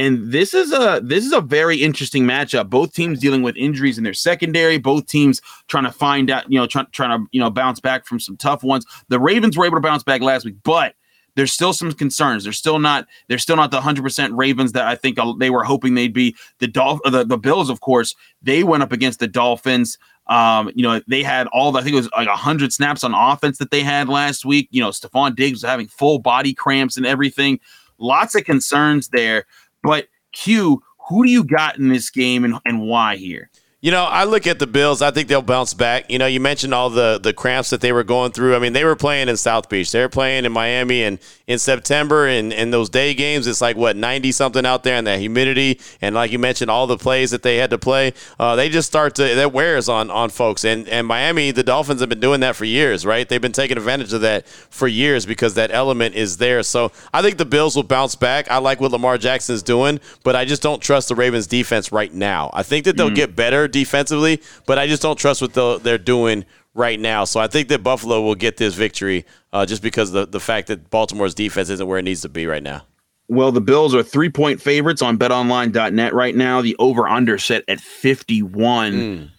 And 0.00 0.32
this 0.32 0.54
is 0.54 0.72
a 0.72 1.02
this 1.04 1.26
is 1.26 1.32
a 1.32 1.42
very 1.42 1.76
interesting 1.76 2.24
matchup. 2.24 2.70
Both 2.70 2.94
teams 2.94 3.20
dealing 3.20 3.42
with 3.42 3.54
injuries 3.54 3.98
in 3.98 4.04
their 4.04 4.14
secondary. 4.14 4.78
Both 4.78 5.04
teams 5.04 5.42
trying 5.68 5.84
to 5.84 5.92
find 5.92 6.30
out, 6.30 6.50
you 6.50 6.58
know, 6.58 6.66
trying 6.66 6.86
to 6.90 7.26
you 7.32 7.38
know 7.38 7.50
bounce 7.50 7.80
back 7.80 8.06
from 8.06 8.18
some 8.18 8.38
tough 8.38 8.62
ones. 8.62 8.86
The 9.08 9.20
Ravens 9.20 9.58
were 9.58 9.66
able 9.66 9.76
to 9.76 9.82
bounce 9.82 10.02
back 10.02 10.22
last 10.22 10.46
week, 10.46 10.56
but 10.64 10.94
there's 11.34 11.52
still 11.52 11.74
some 11.74 11.92
concerns. 11.92 12.44
They're 12.44 12.54
still 12.54 12.78
not 12.78 13.06
they're 13.28 13.36
still 13.36 13.56
not 13.56 13.72
the 13.72 13.82
hundred 13.82 14.00
percent 14.00 14.32
Ravens 14.32 14.72
that 14.72 14.86
I 14.86 14.96
think 14.96 15.18
uh, 15.18 15.34
they 15.38 15.50
were 15.50 15.64
hoping 15.64 15.96
they'd 15.96 16.14
be. 16.14 16.34
The 16.60 16.66
Dolph 16.66 17.00
the, 17.04 17.22
the 17.22 17.36
Bills, 17.36 17.68
of 17.68 17.82
course, 17.82 18.14
they 18.40 18.62
went 18.62 18.82
up 18.82 18.92
against 18.92 19.20
the 19.20 19.28
Dolphins. 19.28 19.98
Um, 20.28 20.72
you 20.74 20.82
know, 20.82 21.02
they 21.08 21.22
had 21.22 21.46
all 21.48 21.72
the, 21.72 21.80
I 21.80 21.82
think 21.82 21.92
it 21.92 21.96
was 21.96 22.10
like 22.12 22.26
hundred 22.26 22.72
snaps 22.72 23.04
on 23.04 23.12
offense 23.12 23.58
that 23.58 23.70
they 23.70 23.82
had 23.82 24.08
last 24.08 24.46
week. 24.46 24.66
You 24.70 24.80
know, 24.80 24.88
Stefon 24.92 25.36
Diggs 25.36 25.56
was 25.60 25.70
having 25.70 25.88
full 25.88 26.20
body 26.20 26.54
cramps 26.54 26.96
and 26.96 27.04
everything. 27.04 27.60
Lots 27.98 28.34
of 28.34 28.44
concerns 28.44 29.08
there. 29.08 29.44
But 29.82 30.08
Q, 30.32 30.82
who 31.08 31.24
do 31.24 31.30
you 31.30 31.44
got 31.44 31.78
in 31.78 31.88
this 31.88 32.10
game 32.10 32.44
and, 32.44 32.58
and 32.64 32.82
why 32.82 33.16
here? 33.16 33.50
You 33.82 33.90
know, 33.90 34.04
I 34.04 34.24
look 34.24 34.46
at 34.46 34.58
the 34.58 34.66
Bills. 34.66 35.00
I 35.00 35.10
think 35.10 35.28
they'll 35.28 35.40
bounce 35.40 35.72
back. 35.72 36.10
You 36.10 36.18
know, 36.18 36.26
you 36.26 36.38
mentioned 36.38 36.74
all 36.74 36.90
the 36.90 37.18
the 37.18 37.32
cramps 37.32 37.70
that 37.70 37.80
they 37.80 37.92
were 37.92 38.04
going 38.04 38.30
through. 38.32 38.54
I 38.54 38.58
mean, 38.58 38.74
they 38.74 38.84
were 38.84 38.94
playing 38.94 39.30
in 39.30 39.38
South 39.38 39.70
Beach. 39.70 39.90
They 39.90 40.02
were 40.02 40.10
playing 40.10 40.44
in 40.44 40.52
Miami, 40.52 41.02
and 41.02 41.18
in 41.46 41.58
September, 41.58 42.26
and 42.26 42.52
in 42.52 42.72
those 42.72 42.90
day 42.90 43.14
games, 43.14 43.46
it's 43.46 43.62
like 43.62 43.78
what 43.78 43.96
ninety 43.96 44.32
something 44.32 44.66
out 44.66 44.82
there, 44.82 44.96
and 44.96 45.06
that 45.06 45.18
humidity, 45.18 45.80
and 46.02 46.14
like 46.14 46.30
you 46.30 46.38
mentioned, 46.38 46.70
all 46.70 46.86
the 46.86 46.98
plays 46.98 47.30
that 47.30 47.42
they 47.42 47.56
had 47.56 47.70
to 47.70 47.78
play. 47.78 48.12
Uh, 48.38 48.54
they 48.54 48.68
just 48.68 48.86
start 48.86 49.14
to 49.14 49.22
that 49.22 49.54
wears 49.54 49.88
on 49.88 50.10
on 50.10 50.28
folks. 50.28 50.62
And 50.62 50.86
and 50.86 51.06
Miami, 51.06 51.50
the 51.50 51.64
Dolphins 51.64 52.00
have 52.00 52.10
been 52.10 52.20
doing 52.20 52.40
that 52.40 52.56
for 52.56 52.66
years, 52.66 53.06
right? 53.06 53.26
They've 53.26 53.40
been 53.40 53.50
taking 53.50 53.78
advantage 53.78 54.12
of 54.12 54.20
that 54.20 54.46
for 54.46 54.88
years 54.88 55.24
because 55.24 55.54
that 55.54 55.70
element 55.72 56.14
is 56.14 56.36
there. 56.36 56.62
So 56.64 56.92
I 57.14 57.22
think 57.22 57.38
the 57.38 57.46
Bills 57.46 57.76
will 57.76 57.82
bounce 57.82 58.14
back. 58.14 58.50
I 58.50 58.58
like 58.58 58.78
what 58.78 58.92
Lamar 58.92 59.16
Jackson's 59.16 59.62
doing, 59.62 60.00
but 60.22 60.36
I 60.36 60.44
just 60.44 60.60
don't 60.60 60.82
trust 60.82 61.08
the 61.08 61.14
Ravens 61.14 61.46
defense 61.46 61.90
right 61.90 62.12
now. 62.12 62.50
I 62.52 62.62
think 62.62 62.84
that 62.84 62.98
they'll 62.98 63.08
get 63.08 63.34
better 63.34 63.69
defensively, 63.72 64.42
but 64.66 64.78
I 64.78 64.86
just 64.86 65.02
don't 65.02 65.18
trust 65.18 65.42
what 65.42 65.82
they're 65.82 65.98
doing 65.98 66.44
right 66.74 66.98
now. 66.98 67.24
So 67.24 67.40
I 67.40 67.46
think 67.46 67.68
that 67.68 67.82
Buffalo 67.82 68.20
will 68.22 68.34
get 68.34 68.56
this 68.56 68.74
victory 68.74 69.24
uh, 69.52 69.66
just 69.66 69.82
because 69.82 70.10
of 70.10 70.14
the, 70.14 70.26
the 70.26 70.40
fact 70.40 70.68
that 70.68 70.90
Baltimore's 70.90 71.34
defense 71.34 71.68
isn't 71.70 71.86
where 71.86 71.98
it 71.98 72.04
needs 72.04 72.22
to 72.22 72.28
be 72.28 72.46
right 72.46 72.62
now. 72.62 72.82
Well, 73.28 73.52
the 73.52 73.60
Bills 73.60 73.94
are 73.94 74.02
three 74.02 74.28
point 74.28 74.60
favorites 74.60 75.02
on 75.02 75.16
betonline.net 75.16 76.12
right 76.12 76.34
now. 76.34 76.62
The 76.62 76.74
over 76.78 77.08
under 77.08 77.38
set 77.38 77.62
at 77.68 77.80
51. 77.80 78.92
Mm. 78.92 79.30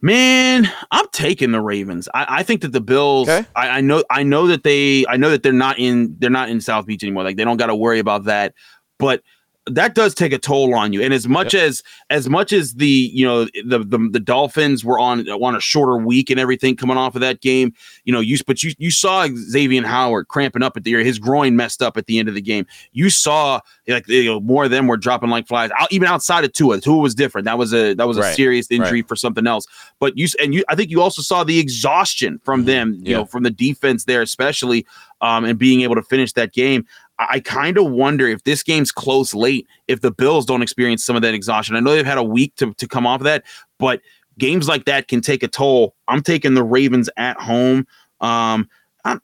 Man, 0.00 0.70
I'm 0.90 1.06
taking 1.12 1.50
the 1.50 1.60
Ravens. 1.60 2.08
I, 2.14 2.26
I 2.28 2.42
think 2.42 2.60
that 2.60 2.72
the 2.72 2.80
Bills. 2.80 3.28
Okay. 3.28 3.48
I, 3.56 3.78
I 3.78 3.80
know. 3.80 4.04
I 4.10 4.22
know 4.22 4.46
that 4.48 4.64
they. 4.64 5.06
I 5.08 5.16
know 5.16 5.30
that 5.30 5.42
they're 5.42 5.52
not 5.52 5.78
in. 5.78 6.14
They're 6.18 6.30
not 6.30 6.50
in 6.50 6.60
South 6.60 6.86
Beach 6.86 7.02
anymore. 7.02 7.24
Like 7.24 7.36
they 7.36 7.44
don't 7.44 7.56
got 7.56 7.66
to 7.66 7.74
worry 7.74 7.98
about 7.98 8.24
that. 8.24 8.54
But 8.98 9.22
that 9.70 9.94
does 9.94 10.14
take 10.14 10.32
a 10.32 10.38
toll 10.38 10.74
on 10.74 10.92
you. 10.92 11.02
And 11.02 11.14
as 11.14 11.26
much 11.28 11.54
as 11.54 11.82
as 12.10 12.28
much 12.28 12.52
as 12.52 12.74
the 12.74 12.86
you 13.12 13.24
know 13.24 13.44
the, 13.64 13.78
the 13.80 14.08
the 14.12 14.20
Dolphins 14.20 14.84
were 14.84 14.98
on 14.98 15.28
on 15.28 15.54
a 15.56 15.60
shorter 15.60 15.96
week 15.96 16.30
and 16.30 16.38
everything 16.38 16.76
coming 16.76 16.96
off 16.96 17.14
of 17.14 17.20
that 17.22 17.40
game, 17.40 17.72
you 18.04 18.12
know 18.12 18.20
you 18.20 18.36
but 18.46 18.62
you 18.62 18.72
you 18.78 18.90
saw 18.90 19.26
Xavier 19.26 19.86
Howard 19.86 20.28
cramping 20.28 20.62
up 20.62 20.76
at 20.76 20.84
the. 20.84 20.92
His 21.04 21.18
groin 21.18 21.54
messed 21.56 21.82
up 21.82 21.96
at 21.96 22.06
the 22.06 22.18
end 22.18 22.28
of 22.28 22.34
the 22.34 22.40
game. 22.40 22.66
You 22.92 23.10
saw 23.10 23.60
like 23.86 24.08
you 24.08 24.24
know, 24.24 24.40
more 24.40 24.64
of 24.64 24.70
them 24.70 24.86
were 24.86 24.96
dropping 24.96 25.30
like 25.30 25.46
flies. 25.46 25.70
Out, 25.78 25.92
even 25.92 26.08
outside 26.08 26.44
of 26.44 26.52
Tua, 26.52 26.80
Tua 26.80 26.98
was 26.98 27.14
different. 27.14 27.44
That 27.44 27.58
was 27.58 27.72
a 27.74 27.94
that 27.94 28.08
was 28.08 28.16
a 28.16 28.22
Right. 28.22 28.34
serious 28.34 28.70
injury 28.70 29.02
for 29.02 29.16
something 29.16 29.46
else. 29.46 29.66
But 30.00 30.16
you 30.18 30.26
and 30.42 30.54
you, 30.54 30.64
I 30.68 30.74
think 30.74 30.90
you 30.90 31.00
also 31.02 31.22
saw 31.22 31.44
the 31.44 31.58
exhaustion 31.58 32.40
from 32.44 32.64
them. 32.64 32.94
You 32.94 32.98
Mm-hmm. 32.98 33.06
Yeah. 33.06 33.16
know, 33.18 33.24
from 33.26 33.42
the 33.42 33.50
defense 33.50 34.04
there, 34.04 34.22
especially, 34.22 34.84
um, 35.20 35.44
and 35.44 35.58
being 35.58 35.82
able 35.82 35.94
to 35.94 36.02
finish 36.02 36.32
that 36.34 36.52
game. 36.52 36.84
I, 37.18 37.40
kind 37.40 37.78
of 37.78 37.90
wonder 37.90 38.28
if 38.28 38.44
this 38.44 38.62
game's 38.62 38.92
close 38.92 39.34
late, 39.34 39.66
if 39.88 40.00
the 40.00 40.10
Bills 40.10 40.46
don't 40.46 40.62
experience 40.62 41.04
some 41.04 41.16
of 41.16 41.22
that 41.22 41.34
exhaustion. 41.34 41.76
I 41.76 41.80
know 41.80 41.90
they've 41.94 42.06
had 42.06 42.18
a 42.18 42.22
week 42.22 42.54
to 42.56 42.74
to 42.74 42.86
come 42.86 43.06
off 43.06 43.20
of 43.20 43.24
that, 43.24 43.44
but 43.78 44.00
games 44.38 44.68
like 44.68 44.84
that 44.84 45.08
can 45.08 45.20
take 45.20 45.42
a 45.42 45.48
toll. 45.48 45.94
I'm 46.06 46.22
taking 46.22 46.54
the 46.54 46.64
Ravens 46.64 47.10
at 47.16 47.40
home. 47.40 47.86
Um, 48.20 48.68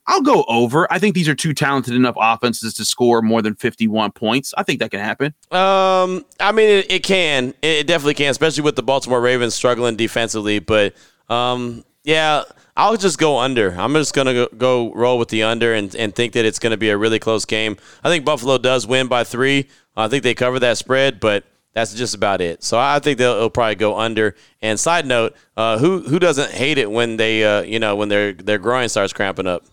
I'll 0.07 0.23
go 0.23 0.45
over. 0.49 0.91
I 0.93 0.99
think 0.99 1.15
these 1.15 1.29
are 1.29 1.35
two 1.35 1.53
talented 1.53 1.95
enough 1.95 2.15
offenses 2.19 2.75
to 2.75 2.85
score 2.85 3.21
more 3.23 3.43
than 3.43 3.55
51 3.55 4.13
points. 4.13 4.55
I 4.57 4.63
think 4.63 4.81
that 4.81 4.91
can 4.91 5.01
happen. 5.01 5.35
Um, 5.51 6.25
I 6.41 6.53
mean, 6.53 6.71
it, 6.71 6.91
it 6.91 7.03
can. 7.03 7.49
It, 7.61 7.81
it 7.81 7.87
definitely 7.87 8.15
can, 8.15 8.31
especially 8.31 8.63
with 8.63 8.77
the 8.77 8.83
Baltimore 8.83 9.21
Ravens 9.21 9.55
struggling 9.55 9.97
defensively. 9.97 10.59
But 10.59 10.95
um, 11.29 11.85
yeah, 12.05 12.45
I'll 12.77 12.97
just 12.97 13.19
go 13.19 13.39
under. 13.39 13.71
I'm 13.71 13.95
just 13.95 14.15
gonna 14.15 14.35
go, 14.35 14.49
go 14.57 14.93
roll 14.95 15.19
with 15.19 15.29
the 15.29 15.43
under 15.43 15.75
and, 15.75 15.95
and 15.95 16.15
think 16.15 16.35
that 16.35 16.45
it's 16.45 16.59
gonna 16.59 16.77
be 16.77 16.91
a 16.91 16.97
really 16.97 17.19
close 17.19 17.45
game. 17.45 17.77
I 18.03 18.09
think 18.09 18.25
Buffalo 18.25 18.59
does 18.59 18.87
win 18.87 19.09
by 19.09 19.25
three. 19.25 19.69
I 19.97 20.09
think 20.09 20.23
they 20.23 20.35
cover 20.35 20.59
that 20.61 20.77
spread, 20.77 21.21
but 21.21 21.45
that's 21.73 21.95
just 21.95 22.15
about 22.15 22.41
it. 22.41 22.63
So 22.63 22.79
I 22.79 22.99
think 23.01 23.19
they'll, 23.19 23.35
they'll 23.37 23.51
probably 23.51 23.75
go 23.77 23.99
under. 23.99 24.37
And 24.63 24.79
side 24.79 25.07
note, 25.07 25.35
uh, 25.57 25.79
who 25.79 26.01
who 26.01 26.19
doesn't 26.19 26.53
hate 26.53 26.79
it 26.79 26.91
when 26.91 27.17
they 27.17 27.45
uh, 27.45 27.63
you 27.63 27.79
know 27.79 27.97
when 27.97 28.09
their 28.09 28.33
their 28.33 28.59
groin 28.59 28.89
starts 28.89 29.13
cramping 29.13 29.47
up? 29.47 29.65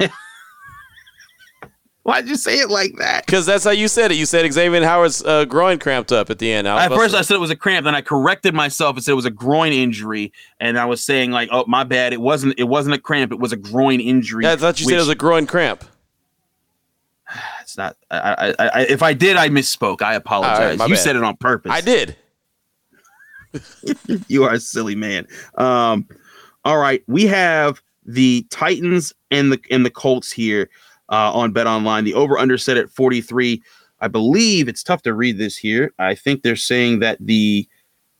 Why'd 2.08 2.26
you 2.26 2.36
say 2.36 2.58
it 2.60 2.70
like 2.70 2.96
that? 2.96 3.26
Because 3.26 3.44
that's 3.44 3.64
how 3.64 3.70
you 3.70 3.86
said 3.86 4.10
it. 4.10 4.14
You 4.14 4.24
said 4.24 4.50
Xavier 4.50 4.82
Howard's 4.82 5.22
uh, 5.22 5.44
groin 5.44 5.78
cramped 5.78 6.10
up 6.10 6.30
at 6.30 6.38
the 6.38 6.50
end. 6.50 6.66
I 6.66 6.74
was 6.74 6.84
At 6.84 6.92
first, 6.92 7.12
say- 7.12 7.18
I 7.18 7.20
said 7.20 7.34
it 7.34 7.40
was 7.40 7.50
a 7.50 7.56
cramp. 7.56 7.84
Then 7.84 7.94
I 7.94 8.00
corrected 8.00 8.54
myself 8.54 8.96
and 8.96 9.04
said 9.04 9.12
it 9.12 9.16
was 9.16 9.26
a 9.26 9.30
groin 9.30 9.72
injury, 9.74 10.32
and 10.58 10.78
I 10.78 10.86
was 10.86 11.04
saying 11.04 11.32
like, 11.32 11.50
"Oh, 11.52 11.66
my 11.68 11.84
bad. 11.84 12.14
It 12.14 12.22
wasn't. 12.22 12.54
It 12.58 12.64
wasn't 12.64 12.94
a 12.94 12.98
cramp. 12.98 13.30
It 13.30 13.38
was 13.38 13.52
a 13.52 13.58
groin 13.58 14.00
injury." 14.00 14.44
Yeah, 14.44 14.52
I 14.52 14.56
thought 14.56 14.80
you 14.80 14.86
said 14.86 14.94
it 14.94 15.00
was 15.00 15.10
a 15.10 15.14
groin 15.14 15.46
cramp. 15.46 15.84
It's 17.60 17.76
not. 17.76 17.98
I, 18.10 18.54
I, 18.58 18.68
I, 18.68 18.80
if 18.86 19.02
I 19.02 19.12
did, 19.12 19.36
I 19.36 19.50
misspoke. 19.50 20.00
I 20.00 20.14
apologize. 20.14 20.78
my 20.78 20.86
you 20.86 20.94
bad. 20.94 21.02
said 21.02 21.14
it 21.16 21.22
on 21.22 21.36
purpose. 21.36 21.70
I 21.70 21.82
did. 21.82 22.16
you 24.28 24.44
are 24.44 24.54
a 24.54 24.60
silly 24.60 24.94
man. 24.94 25.26
Um, 25.58 26.08
all 26.64 26.78
right, 26.78 27.04
we 27.06 27.26
have 27.26 27.82
the 28.06 28.46
Titans 28.48 29.12
and 29.30 29.52
the 29.52 29.60
and 29.70 29.84
the 29.84 29.90
Colts 29.90 30.32
here 30.32 30.70
uh, 31.08 31.32
on 31.32 31.52
Bet 31.52 31.66
Online. 31.66 32.04
The 32.04 32.14
over 32.14 32.38
under 32.38 32.58
set 32.58 32.76
at 32.76 32.90
forty 32.90 33.20
three. 33.20 33.62
I 34.00 34.08
believe 34.08 34.68
it's 34.68 34.82
tough 34.82 35.02
to 35.02 35.12
read 35.12 35.38
this 35.38 35.56
here. 35.56 35.92
I 35.98 36.14
think 36.14 36.42
they're 36.42 36.56
saying 36.56 37.00
that 37.00 37.18
the 37.20 37.66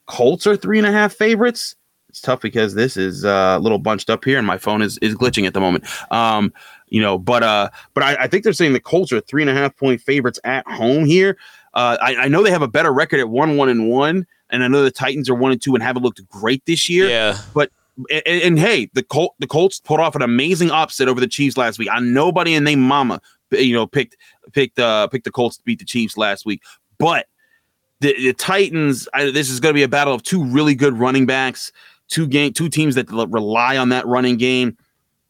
Colts 0.07 0.47
are 0.47 0.57
three 0.57 0.79
and 0.79 0.87
a 0.87 0.93
half 0.93 1.13
favorites. 1.13 1.77
It's 2.09 2.21
tough 2.21 2.41
because 2.41 2.75
this 2.75 2.97
is 2.97 3.25
uh, 3.25 3.57
a 3.59 3.61
little 3.61 3.79
bunched 3.79 4.11
up 4.11 4.25
here, 4.25 4.39
and 4.39 4.47
my 4.47 4.59
phone 4.59 4.83
is 4.83 4.99
is 4.99 5.15
glitching 5.15 5.47
at 5.47 5.55
the 5.55 5.61
moment. 5.61 5.85
Um, 6.11 6.53
you 6.89 7.03
know, 7.03 7.19
but 7.19 7.43
uh, 7.43 7.71
but 7.95 8.03
I, 8.03 8.17
I 8.21 8.27
think 8.27 8.45
they're 8.45 8.53
saying 8.55 8.73
the 8.73 8.81
Colts 8.81 9.13
are 9.13 9.21
three 9.21 9.43
and 9.43 9.51
a 9.51 9.55
half 9.55 9.77
point 9.77 10.01
favorites 10.01 10.41
at 10.45 10.67
home 10.67 11.05
here. 11.05 11.37
Uh, 11.75 11.99
I, 12.01 12.17
I 12.17 12.29
know 12.29 12.43
they 12.43 12.51
have 12.51 12.63
a 12.63 12.69
better 12.69 12.93
record 12.93 13.21
at 13.21 13.29
one 13.29 13.57
one 13.57 13.69
and 13.69 13.89
one, 13.91 14.27
and 14.51 14.65
I 14.65 14.69
know 14.69 14.83
the 14.83 14.91
Titans 14.91 15.29
are 15.29 15.35
one 15.35 15.53
and 15.53 15.61
two 15.61 15.75
and 15.75 15.83
haven't 15.83 16.03
looked 16.03 16.27
great 16.29 16.65
this 16.65 16.89
year. 16.89 17.09
Yeah. 17.09 17.39
And, 17.55 17.71
and, 18.11 18.23
and 18.27 18.59
hey, 18.59 18.91
the 18.93 19.03
Col- 19.03 19.35
the 19.39 19.47
Colts 19.47 19.81
pulled 19.81 20.01
off 20.01 20.15
an 20.15 20.23
amazing 20.23 20.71
upset 20.71 21.09
over 21.09 21.21
the 21.21 21.27
Chiefs 21.27 21.57
last 21.57 21.79
week. 21.79 21.89
I 21.91 22.01
nobody 22.01 22.55
in 22.55 22.65
name 22.65 22.81
mama, 22.81 23.21
you 23.51 23.75
know, 23.75 23.87
picked 23.87 24.17
picked 24.53 24.79
uh 24.79 25.09
picked 25.09 25.25
the 25.25 25.31
Colts 25.31 25.57
to 25.57 25.65
beat 25.65 25.79
the 25.79 25.85
Chiefs 25.85 26.17
last 26.17 26.47
week, 26.47 26.63
but 26.99 27.27
the, 28.01 28.15
the 28.15 28.33
Titans. 28.33 29.09
I, 29.15 29.31
this 29.31 29.51
is 29.51 29.61
going 29.61 29.73
to 29.73 29.79
be 29.79 29.83
a 29.83 29.89
battle 29.89 30.15
of 30.15 30.23
two 30.23 30.45
really 30.45 30.75
good 30.75 30.99
running 30.99 31.27
backs. 31.27 31.73
two 32.09 32.27
game 32.27 32.53
two 32.53 32.69
teams 32.69 32.95
that 32.95 33.11
rely 33.11 33.77
on 33.77 33.89
that 33.91 34.07
running 34.07 34.37
game. 34.37 34.77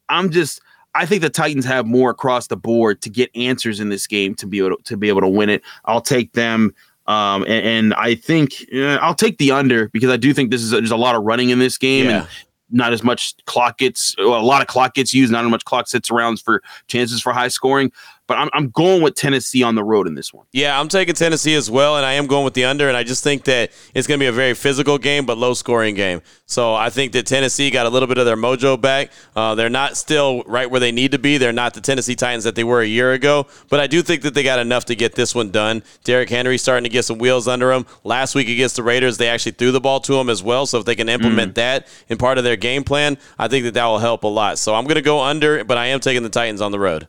I'm 0.07 0.29
just 0.29 0.61
I 0.95 1.05
think 1.05 1.21
the 1.21 1.29
Titans 1.29 1.65
have 1.65 1.85
more 1.85 2.09
across 2.09 2.47
the 2.47 2.57
board 2.57 3.01
to 3.03 3.09
get 3.09 3.29
answers 3.35 3.79
in 3.79 3.89
this 3.89 4.07
game 4.07 4.35
to 4.35 4.47
be 4.47 4.59
able 4.59 4.75
to, 4.75 4.83
to 4.83 4.97
be 4.97 5.09
able 5.09 5.21
to 5.21 5.27
win 5.27 5.49
it. 5.49 5.61
I'll 5.85 6.01
take 6.01 6.33
them. 6.33 6.73
Um, 7.07 7.43
and, 7.43 7.65
and, 7.65 7.93
I 7.95 8.13
think 8.13 8.65
I'll 8.71 9.15
take 9.15 9.39
the 9.39 9.51
under 9.51 9.89
because 9.89 10.11
I 10.11 10.17
do 10.17 10.31
think 10.31 10.51
this 10.51 10.61
is 10.61 10.73
a, 10.73 10.75
there's 10.75 10.91
a 10.91 10.97
lot 10.97 11.15
of 11.15 11.23
running 11.23 11.49
in 11.49 11.57
this 11.57 11.75
game, 11.75 12.05
yeah. 12.05 12.19
and 12.19 12.27
not 12.71 12.93
as 12.93 13.03
much 13.03 13.35
clock 13.45 13.77
gets 13.77 14.15
well, 14.17 14.39
a 14.39 14.41
lot 14.41 14.61
of 14.61 14.67
clock 14.67 14.93
gets 14.93 15.13
used, 15.13 15.31
not 15.31 15.45
as 15.45 15.51
much 15.51 15.65
clock 15.65 15.87
sits 15.87 16.11
around 16.11 16.39
for 16.39 16.61
chances 16.87 17.21
for 17.21 17.33
high 17.33 17.47
scoring. 17.47 17.91
But 18.29 18.37
I'm, 18.37 18.49
I'm 18.53 18.69
going 18.69 19.01
with 19.01 19.15
Tennessee 19.15 19.63
on 19.63 19.73
the 19.73 19.83
road 19.83 20.05
in 20.05 20.13
this 20.13 20.31
one. 20.31 20.45
Yeah, 20.51 20.79
I'm 20.79 20.87
taking 20.87 21.15
Tennessee 21.15 21.55
as 21.55 21.69
well, 21.69 21.97
and 21.97 22.05
I 22.05 22.13
am 22.13 22.27
going 22.27 22.45
with 22.45 22.53
the 22.53 22.63
under. 22.63 22.87
And 22.87 22.95
I 22.95 23.01
just 23.01 23.23
think 23.23 23.43
that 23.45 23.71
it's 23.95 24.05
going 24.05 24.19
to 24.19 24.23
be 24.23 24.27
a 24.27 24.31
very 24.31 24.53
physical 24.53 24.99
game, 24.99 25.25
but 25.25 25.35
low 25.39 25.55
scoring 25.55 25.95
game. 25.95 26.21
So 26.45 26.75
I 26.75 26.91
think 26.91 27.11
that 27.13 27.25
Tennessee 27.25 27.71
got 27.71 27.87
a 27.87 27.89
little 27.89 28.07
bit 28.07 28.19
of 28.19 28.27
their 28.27 28.37
mojo 28.37 28.79
back. 28.79 29.09
Uh, 29.35 29.55
they're 29.55 29.67
not 29.67 29.97
still 29.97 30.43
right 30.43 30.69
where 30.69 30.79
they 30.79 30.91
need 30.91 31.11
to 31.13 31.17
be. 31.17 31.39
They're 31.39 31.51
not 31.51 31.73
the 31.73 31.81
Tennessee 31.81 32.15
Titans 32.15 32.43
that 32.43 32.53
they 32.53 32.63
were 32.63 32.81
a 32.81 32.85
year 32.85 33.13
ago, 33.13 33.47
but 33.67 33.79
I 33.79 33.87
do 33.87 34.03
think 34.03 34.21
that 34.21 34.35
they 34.35 34.43
got 34.43 34.59
enough 34.59 34.85
to 34.85 34.95
get 34.95 35.15
this 35.15 35.33
one 35.33 35.49
done. 35.49 35.81
Derrick 36.03 36.29
Henry 36.29 36.59
starting 36.59 36.83
to 36.83 36.89
get 36.89 37.05
some 37.05 37.17
wheels 37.17 37.47
under 37.47 37.71
him. 37.71 37.87
Last 38.03 38.35
week 38.35 38.47
against 38.47 38.75
the 38.75 38.83
Raiders, 38.83 39.17
they 39.17 39.27
actually 39.27 39.53
threw 39.53 39.71
the 39.71 39.81
ball 39.81 40.01
to 40.01 40.19
him 40.19 40.29
as 40.29 40.43
well. 40.43 40.67
So 40.67 40.77
if 40.77 40.85
they 40.85 40.95
can 40.95 41.09
implement 41.09 41.53
mm. 41.53 41.55
that 41.55 41.87
in 42.09 42.19
part 42.19 42.37
of 42.37 42.43
their 42.43 42.57
game 42.57 42.83
plan, 42.83 43.17
I 43.39 43.47
think 43.47 43.65
that 43.65 43.73
that 43.73 43.85
will 43.85 43.97
help 43.97 44.23
a 44.23 44.27
lot. 44.27 44.59
So 44.59 44.75
I'm 44.75 44.83
going 44.83 44.97
to 44.97 45.01
go 45.01 45.19
under, 45.19 45.63
but 45.63 45.79
I 45.79 45.87
am 45.87 45.99
taking 45.99 46.21
the 46.21 46.29
Titans 46.29 46.61
on 46.61 46.71
the 46.71 46.79
road. 46.79 47.07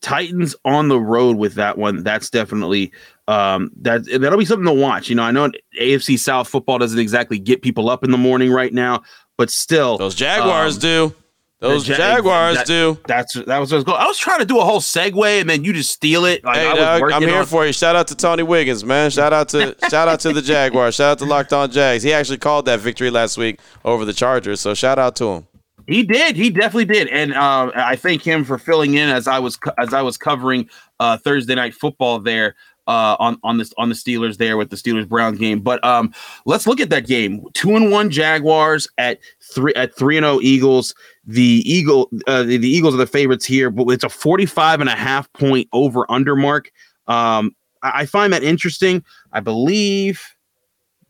Titans 0.00 0.54
on 0.64 0.88
the 0.88 0.98
road 0.98 1.36
with 1.36 1.54
that 1.54 1.76
one. 1.76 2.02
That's 2.02 2.30
definitely 2.30 2.92
um, 3.28 3.70
that 3.82 4.04
that'll 4.06 4.38
be 4.38 4.44
something 4.44 4.66
to 4.66 4.72
watch. 4.72 5.08
You 5.08 5.16
know, 5.16 5.22
I 5.22 5.30
know 5.30 5.50
AFC 5.80 6.18
South 6.18 6.48
football 6.48 6.78
doesn't 6.78 6.98
exactly 6.98 7.38
get 7.38 7.62
people 7.62 7.88
up 7.90 8.02
in 8.04 8.10
the 8.10 8.18
morning 8.18 8.50
right 8.50 8.72
now, 8.72 9.02
but 9.36 9.50
still, 9.50 9.98
those 9.98 10.14
Jaguars 10.14 10.76
um, 10.76 10.80
do. 10.80 11.14
Those 11.60 11.86
ja- 11.86 11.96
Jaguars 11.96 12.56
that, 12.56 12.66
do. 12.66 12.98
That's 13.06 13.34
that 13.34 13.58
was 13.58 13.70
what 13.70 13.74
I 13.74 13.76
was 13.76 13.84
going. 13.84 13.98
I 13.98 14.06
was 14.06 14.18
trying 14.18 14.38
to 14.38 14.46
do 14.46 14.58
a 14.58 14.64
whole 14.64 14.80
segue, 14.80 15.40
and 15.40 15.48
then 15.48 15.62
you 15.62 15.74
just 15.74 15.90
steal 15.90 16.24
it. 16.24 16.42
Like, 16.42 16.56
hey, 16.56 16.74
Doug, 16.74 17.12
I'm 17.12 17.20
here 17.20 17.40
on- 17.40 17.46
for 17.46 17.66
you. 17.66 17.72
Shout 17.74 17.94
out 17.94 18.08
to 18.08 18.16
Tony 18.16 18.42
Wiggins, 18.42 18.82
man. 18.82 19.10
Shout 19.10 19.34
out 19.34 19.50
to 19.50 19.76
shout 19.90 20.08
out 20.08 20.20
to 20.20 20.32
the 20.32 20.40
Jaguars. 20.40 20.94
Shout 20.94 21.12
out 21.12 21.18
to 21.18 21.26
Locked 21.26 21.52
On 21.52 21.70
Jags. 21.70 22.02
He 22.02 22.14
actually 22.14 22.38
called 22.38 22.64
that 22.64 22.80
victory 22.80 23.10
last 23.10 23.36
week 23.36 23.60
over 23.84 24.06
the 24.06 24.14
Chargers. 24.14 24.60
So 24.60 24.72
shout 24.72 24.98
out 24.98 25.16
to 25.16 25.26
him. 25.26 25.46
He 25.90 26.04
did. 26.04 26.36
He 26.36 26.50
definitely 26.50 26.84
did, 26.84 27.08
and 27.08 27.34
uh, 27.34 27.72
I 27.74 27.96
thank 27.96 28.22
him 28.22 28.44
for 28.44 28.58
filling 28.58 28.94
in 28.94 29.08
as 29.08 29.26
I 29.26 29.40
was 29.40 29.58
as 29.76 29.92
I 29.92 30.02
was 30.02 30.16
covering 30.16 30.70
uh, 31.00 31.16
Thursday 31.16 31.56
night 31.56 31.74
football 31.74 32.20
there 32.20 32.54
uh, 32.86 33.16
on 33.18 33.40
on 33.42 33.58
this 33.58 33.74
on 33.76 33.88
the 33.88 33.96
Steelers 33.96 34.36
there 34.36 34.56
with 34.56 34.70
the 34.70 34.76
Steelers 34.76 35.08
Brown 35.08 35.34
game. 35.34 35.58
But 35.58 35.84
um, 35.84 36.14
let's 36.46 36.68
look 36.68 36.78
at 36.78 36.90
that 36.90 37.08
game. 37.08 37.44
Two 37.54 37.74
and 37.74 37.90
one 37.90 38.08
Jaguars 38.08 38.86
at 38.98 39.18
three 39.42 39.74
at 39.74 39.96
three 39.96 40.16
and 40.16 40.22
zero 40.22 40.36
oh 40.36 40.40
Eagles. 40.40 40.94
The 41.26 41.64
Eagle 41.66 42.08
uh, 42.28 42.44
the, 42.44 42.56
the, 42.56 42.68
Eagles 42.68 42.94
are 42.94 42.98
the 42.98 43.06
favorites 43.08 43.44
here, 43.44 43.68
but 43.68 43.88
it's 43.88 44.04
a 44.04 44.08
45 44.08 44.80
and 44.80 44.88
a 44.88 44.94
half 44.94 45.32
point 45.32 45.66
over 45.72 46.08
under 46.08 46.36
mark. 46.36 46.70
Um, 47.08 47.56
I, 47.82 48.02
I 48.02 48.06
find 48.06 48.32
that 48.32 48.44
interesting. 48.44 49.02
I 49.32 49.40
believe 49.40 50.22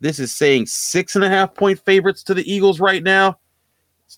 this 0.00 0.18
is 0.18 0.34
saying 0.34 0.68
six 0.68 1.16
and 1.16 1.24
a 1.24 1.28
half 1.28 1.54
point 1.54 1.80
favorites 1.80 2.22
to 2.22 2.32
the 2.32 2.50
Eagles 2.50 2.80
right 2.80 3.02
now 3.02 3.39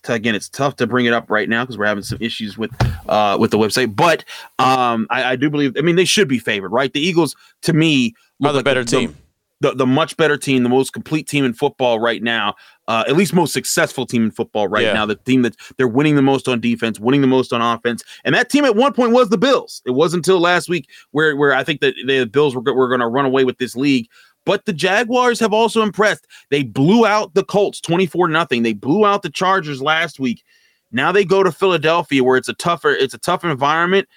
again, 0.07 0.35
it's 0.35 0.49
tough 0.49 0.75
to 0.77 0.87
bring 0.87 1.05
it 1.05 1.13
up 1.13 1.29
right 1.29 1.49
now 1.49 1.63
because 1.63 1.77
we're 1.77 1.85
having 1.85 2.03
some 2.03 2.17
issues 2.21 2.57
with 2.57 2.71
uh, 3.07 3.37
with 3.39 3.51
the 3.51 3.57
website. 3.57 3.95
But 3.95 4.25
um, 4.59 5.07
I, 5.09 5.31
I, 5.31 5.35
do 5.35 5.49
believe. 5.49 5.75
I 5.77 5.81
mean, 5.81 5.95
they 5.95 6.05
should 6.05 6.27
be 6.27 6.39
favored, 6.39 6.69
right? 6.69 6.91
The 6.91 6.99
Eagles, 6.99 7.35
to 7.63 7.73
me, 7.73 8.15
are 8.43 8.51
the 8.51 8.57
like 8.57 8.65
better 8.65 8.83
the, 8.83 8.99
team. 8.99 9.15
The, 9.61 9.69
the, 9.69 9.75
the 9.75 9.85
much 9.85 10.17
better 10.17 10.35
team, 10.35 10.63
the 10.63 10.69
most 10.69 10.91
complete 10.91 11.27
team 11.27 11.45
in 11.45 11.53
football 11.53 11.99
right 11.99 12.21
now. 12.21 12.55
Uh, 12.89 13.05
at 13.07 13.15
least 13.15 13.33
most 13.33 13.53
successful 13.53 14.05
team 14.05 14.25
in 14.25 14.31
football 14.31 14.67
right 14.67 14.83
yeah. 14.83 14.93
now. 14.93 15.05
The 15.05 15.15
team 15.15 15.41
that 15.43 15.55
they're 15.77 15.87
winning 15.87 16.17
the 16.17 16.21
most 16.21 16.49
on 16.49 16.59
defense, 16.59 16.99
winning 16.99 17.21
the 17.21 17.27
most 17.27 17.53
on 17.53 17.61
offense, 17.61 18.03
and 18.25 18.35
that 18.35 18.49
team 18.49 18.65
at 18.65 18.75
one 18.75 18.91
point 18.91 19.13
was 19.13 19.29
the 19.29 19.37
Bills. 19.37 19.81
It 19.85 19.91
wasn't 19.91 20.25
until 20.25 20.39
last 20.39 20.67
week 20.67 20.89
where 21.11 21.35
where 21.37 21.53
I 21.53 21.63
think 21.63 21.79
that 21.79 21.95
the 22.05 22.25
Bills 22.25 22.55
were, 22.55 22.61
were 22.61 22.89
going 22.89 22.99
to 22.99 23.07
run 23.07 23.25
away 23.25 23.45
with 23.45 23.57
this 23.57 23.75
league. 23.75 24.09
But 24.45 24.65
the 24.65 24.73
Jaguars 24.73 25.39
have 25.39 25.53
also 25.53 25.81
impressed. 25.81 26.27
They 26.49 26.63
blew 26.63 27.05
out 27.05 27.33
the 27.33 27.45
Colts 27.45 27.79
24 27.81 28.27
nothing. 28.27 28.63
They 28.63 28.73
blew 28.73 29.05
out 29.05 29.21
the 29.21 29.29
Chargers 29.29 29.81
last 29.81 30.19
week. 30.19 30.43
Now 30.91 31.11
they 31.11 31.25
go 31.25 31.43
to 31.43 31.51
Philadelphia 31.51 32.23
where 32.23 32.37
it's 32.37 32.49
a 32.49 32.53
tougher 32.53 32.91
it's 32.91 33.13
a 33.13 33.19
tough 33.19 33.43
environment. 33.43 34.07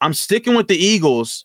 I'm 0.00 0.14
sticking 0.14 0.54
with 0.54 0.68
the 0.68 0.76
Eagles, 0.76 1.44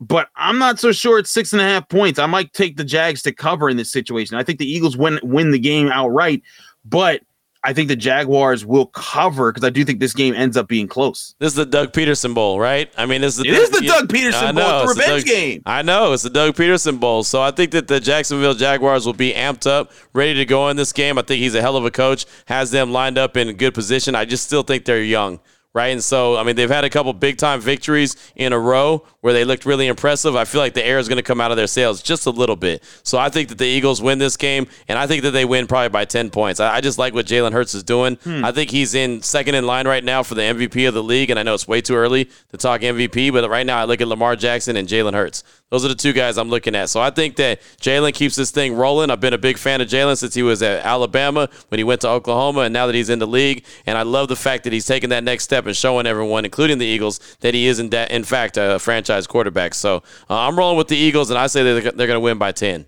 but 0.00 0.28
I'm 0.36 0.58
not 0.58 0.78
so 0.78 0.92
sure 0.92 1.18
it's 1.18 1.30
six 1.30 1.52
and 1.52 1.60
a 1.60 1.64
half 1.64 1.88
points. 1.88 2.18
I 2.18 2.26
might 2.26 2.52
take 2.52 2.76
the 2.76 2.84
Jags 2.84 3.22
to 3.22 3.32
cover 3.32 3.68
in 3.68 3.76
this 3.76 3.92
situation. 3.92 4.36
I 4.36 4.42
think 4.42 4.58
the 4.58 4.70
Eagles 4.70 4.96
win 4.96 5.18
win 5.22 5.50
the 5.50 5.58
game 5.58 5.88
outright, 5.88 6.42
but 6.84 7.22
I 7.64 7.72
think 7.72 7.88
the 7.88 7.96
Jaguars 7.96 8.66
will 8.66 8.86
cover 8.86 9.50
because 9.50 9.66
I 9.66 9.70
do 9.70 9.84
think 9.86 9.98
this 9.98 10.12
game 10.12 10.34
ends 10.34 10.56
up 10.56 10.68
being 10.68 10.86
close. 10.86 11.34
This 11.38 11.48
is 11.48 11.54
the 11.54 11.64
Doug 11.64 11.92
Pederson 11.92 12.34
Bowl, 12.34 12.60
right? 12.60 12.92
I 12.98 13.06
mean, 13.06 13.22
this 13.22 13.38
is 13.38 13.42
the, 13.42 13.48
it 13.48 13.54
is 13.54 13.70
the 13.70 13.80
Doug 13.80 14.08
Pederson 14.08 14.54
Bowl, 14.54 14.82
it's 14.82 14.98
revenge 14.98 15.24
Doug, 15.24 15.34
game. 15.34 15.62
I 15.64 15.80
know 15.80 16.12
it's 16.12 16.22
the 16.22 16.30
Doug 16.30 16.54
Pederson 16.54 17.00
Bowl, 17.00 17.24
so 17.24 17.40
I 17.40 17.50
think 17.50 17.70
that 17.70 17.88
the 17.88 18.00
Jacksonville 18.00 18.54
Jaguars 18.54 19.06
will 19.06 19.14
be 19.14 19.32
amped 19.32 19.66
up, 19.66 19.92
ready 20.12 20.34
to 20.34 20.44
go 20.44 20.68
in 20.68 20.76
this 20.76 20.92
game. 20.92 21.18
I 21.18 21.22
think 21.22 21.40
he's 21.40 21.54
a 21.54 21.62
hell 21.62 21.76
of 21.76 21.86
a 21.86 21.90
coach, 21.90 22.26
has 22.46 22.70
them 22.70 22.92
lined 22.92 23.16
up 23.16 23.36
in 23.36 23.56
good 23.56 23.72
position. 23.72 24.14
I 24.14 24.26
just 24.26 24.44
still 24.44 24.62
think 24.62 24.84
they're 24.84 25.02
young 25.02 25.40
right? 25.74 25.88
And 25.88 26.02
so, 26.02 26.36
I 26.36 26.44
mean, 26.44 26.54
they've 26.56 26.70
had 26.70 26.84
a 26.84 26.90
couple 26.90 27.12
big 27.12 27.36
time 27.36 27.60
victories 27.60 28.16
in 28.36 28.52
a 28.52 28.58
row 28.58 29.04
where 29.20 29.32
they 29.32 29.44
looked 29.44 29.66
really 29.66 29.88
impressive. 29.88 30.36
I 30.36 30.44
feel 30.44 30.60
like 30.60 30.74
the 30.74 30.86
air 30.86 30.98
is 30.98 31.08
going 31.08 31.16
to 31.16 31.22
come 31.22 31.40
out 31.40 31.50
of 31.50 31.56
their 31.56 31.66
sails 31.66 32.00
just 32.00 32.26
a 32.26 32.30
little 32.30 32.56
bit. 32.56 32.82
So 33.02 33.18
I 33.18 33.28
think 33.28 33.48
that 33.48 33.58
the 33.58 33.66
Eagles 33.66 34.00
win 34.00 34.18
this 34.18 34.36
game, 34.36 34.68
and 34.86 34.98
I 34.98 35.06
think 35.06 35.22
that 35.24 35.32
they 35.32 35.44
win 35.44 35.66
probably 35.66 35.88
by 35.88 36.04
10 36.04 36.30
points. 36.30 36.60
I, 36.60 36.76
I 36.76 36.80
just 36.80 36.96
like 36.96 37.12
what 37.12 37.26
Jalen 37.26 37.52
Hurts 37.52 37.74
is 37.74 37.82
doing. 37.82 38.16
Hmm. 38.16 38.44
I 38.44 38.52
think 38.52 38.70
he's 38.70 38.94
in 38.94 39.20
second 39.22 39.56
in 39.56 39.66
line 39.66 39.86
right 39.88 40.04
now 40.04 40.22
for 40.22 40.34
the 40.36 40.42
MVP 40.42 40.86
of 40.86 40.94
the 40.94 41.02
league, 41.02 41.30
and 41.30 41.38
I 41.38 41.42
know 41.42 41.54
it's 41.54 41.66
way 41.66 41.80
too 41.80 41.96
early 41.96 42.30
to 42.50 42.56
talk 42.56 42.80
MVP, 42.80 43.32
but 43.32 43.48
right 43.50 43.66
now 43.66 43.78
I 43.78 43.84
look 43.84 44.00
at 44.00 44.06
Lamar 44.08 44.36
Jackson 44.36 44.76
and 44.76 44.88
Jalen 44.88 45.14
Hurts. 45.14 45.42
Those 45.70 45.84
are 45.84 45.88
the 45.88 45.94
two 45.94 46.12
guys 46.12 46.38
I'm 46.38 46.50
looking 46.50 46.74
at. 46.76 46.88
So 46.88 47.00
I 47.00 47.10
think 47.10 47.36
that 47.36 47.60
Jalen 47.80 48.14
keeps 48.14 48.36
this 48.36 48.50
thing 48.50 48.76
rolling. 48.76 49.10
I've 49.10 49.20
been 49.20 49.34
a 49.34 49.38
big 49.38 49.58
fan 49.58 49.80
of 49.80 49.88
Jalen 49.88 50.16
since 50.16 50.34
he 50.34 50.42
was 50.42 50.62
at 50.62 50.84
Alabama, 50.84 51.48
when 51.68 51.78
he 51.78 51.84
went 51.84 52.02
to 52.02 52.08
Oklahoma, 52.08 52.60
and 52.60 52.72
now 52.72 52.86
that 52.86 52.94
he's 52.94 53.08
in 53.08 53.18
the 53.18 53.26
league. 53.26 53.64
And 53.86 53.98
I 53.98 54.02
love 54.02 54.28
the 54.28 54.36
fact 54.36 54.64
that 54.64 54.72
he's 54.72 54.86
taking 54.86 55.10
that 55.10 55.24
next 55.24 55.44
step 55.44 55.66
and 55.66 55.74
showing 55.74 56.06
everyone, 56.06 56.44
including 56.44 56.78
the 56.78 56.86
Eagles, 56.86 57.18
that 57.40 57.54
he 57.54 57.66
is 57.66 57.80
in, 57.80 57.88
de- 57.88 58.14
in 58.14 58.24
fact 58.24 58.56
a 58.56 58.78
franchise 58.78 59.26
quarterback. 59.26 59.74
So 59.74 59.96
uh, 60.30 60.38
I'm 60.38 60.56
rolling 60.56 60.76
with 60.76 60.88
the 60.88 60.96
Eagles, 60.96 61.30
and 61.30 61.38
I 61.38 61.48
say 61.48 61.62
they're, 61.64 61.80
they're 61.80 62.06
going 62.06 62.10
to 62.10 62.20
win 62.20 62.38
by 62.38 62.52
10. 62.52 62.86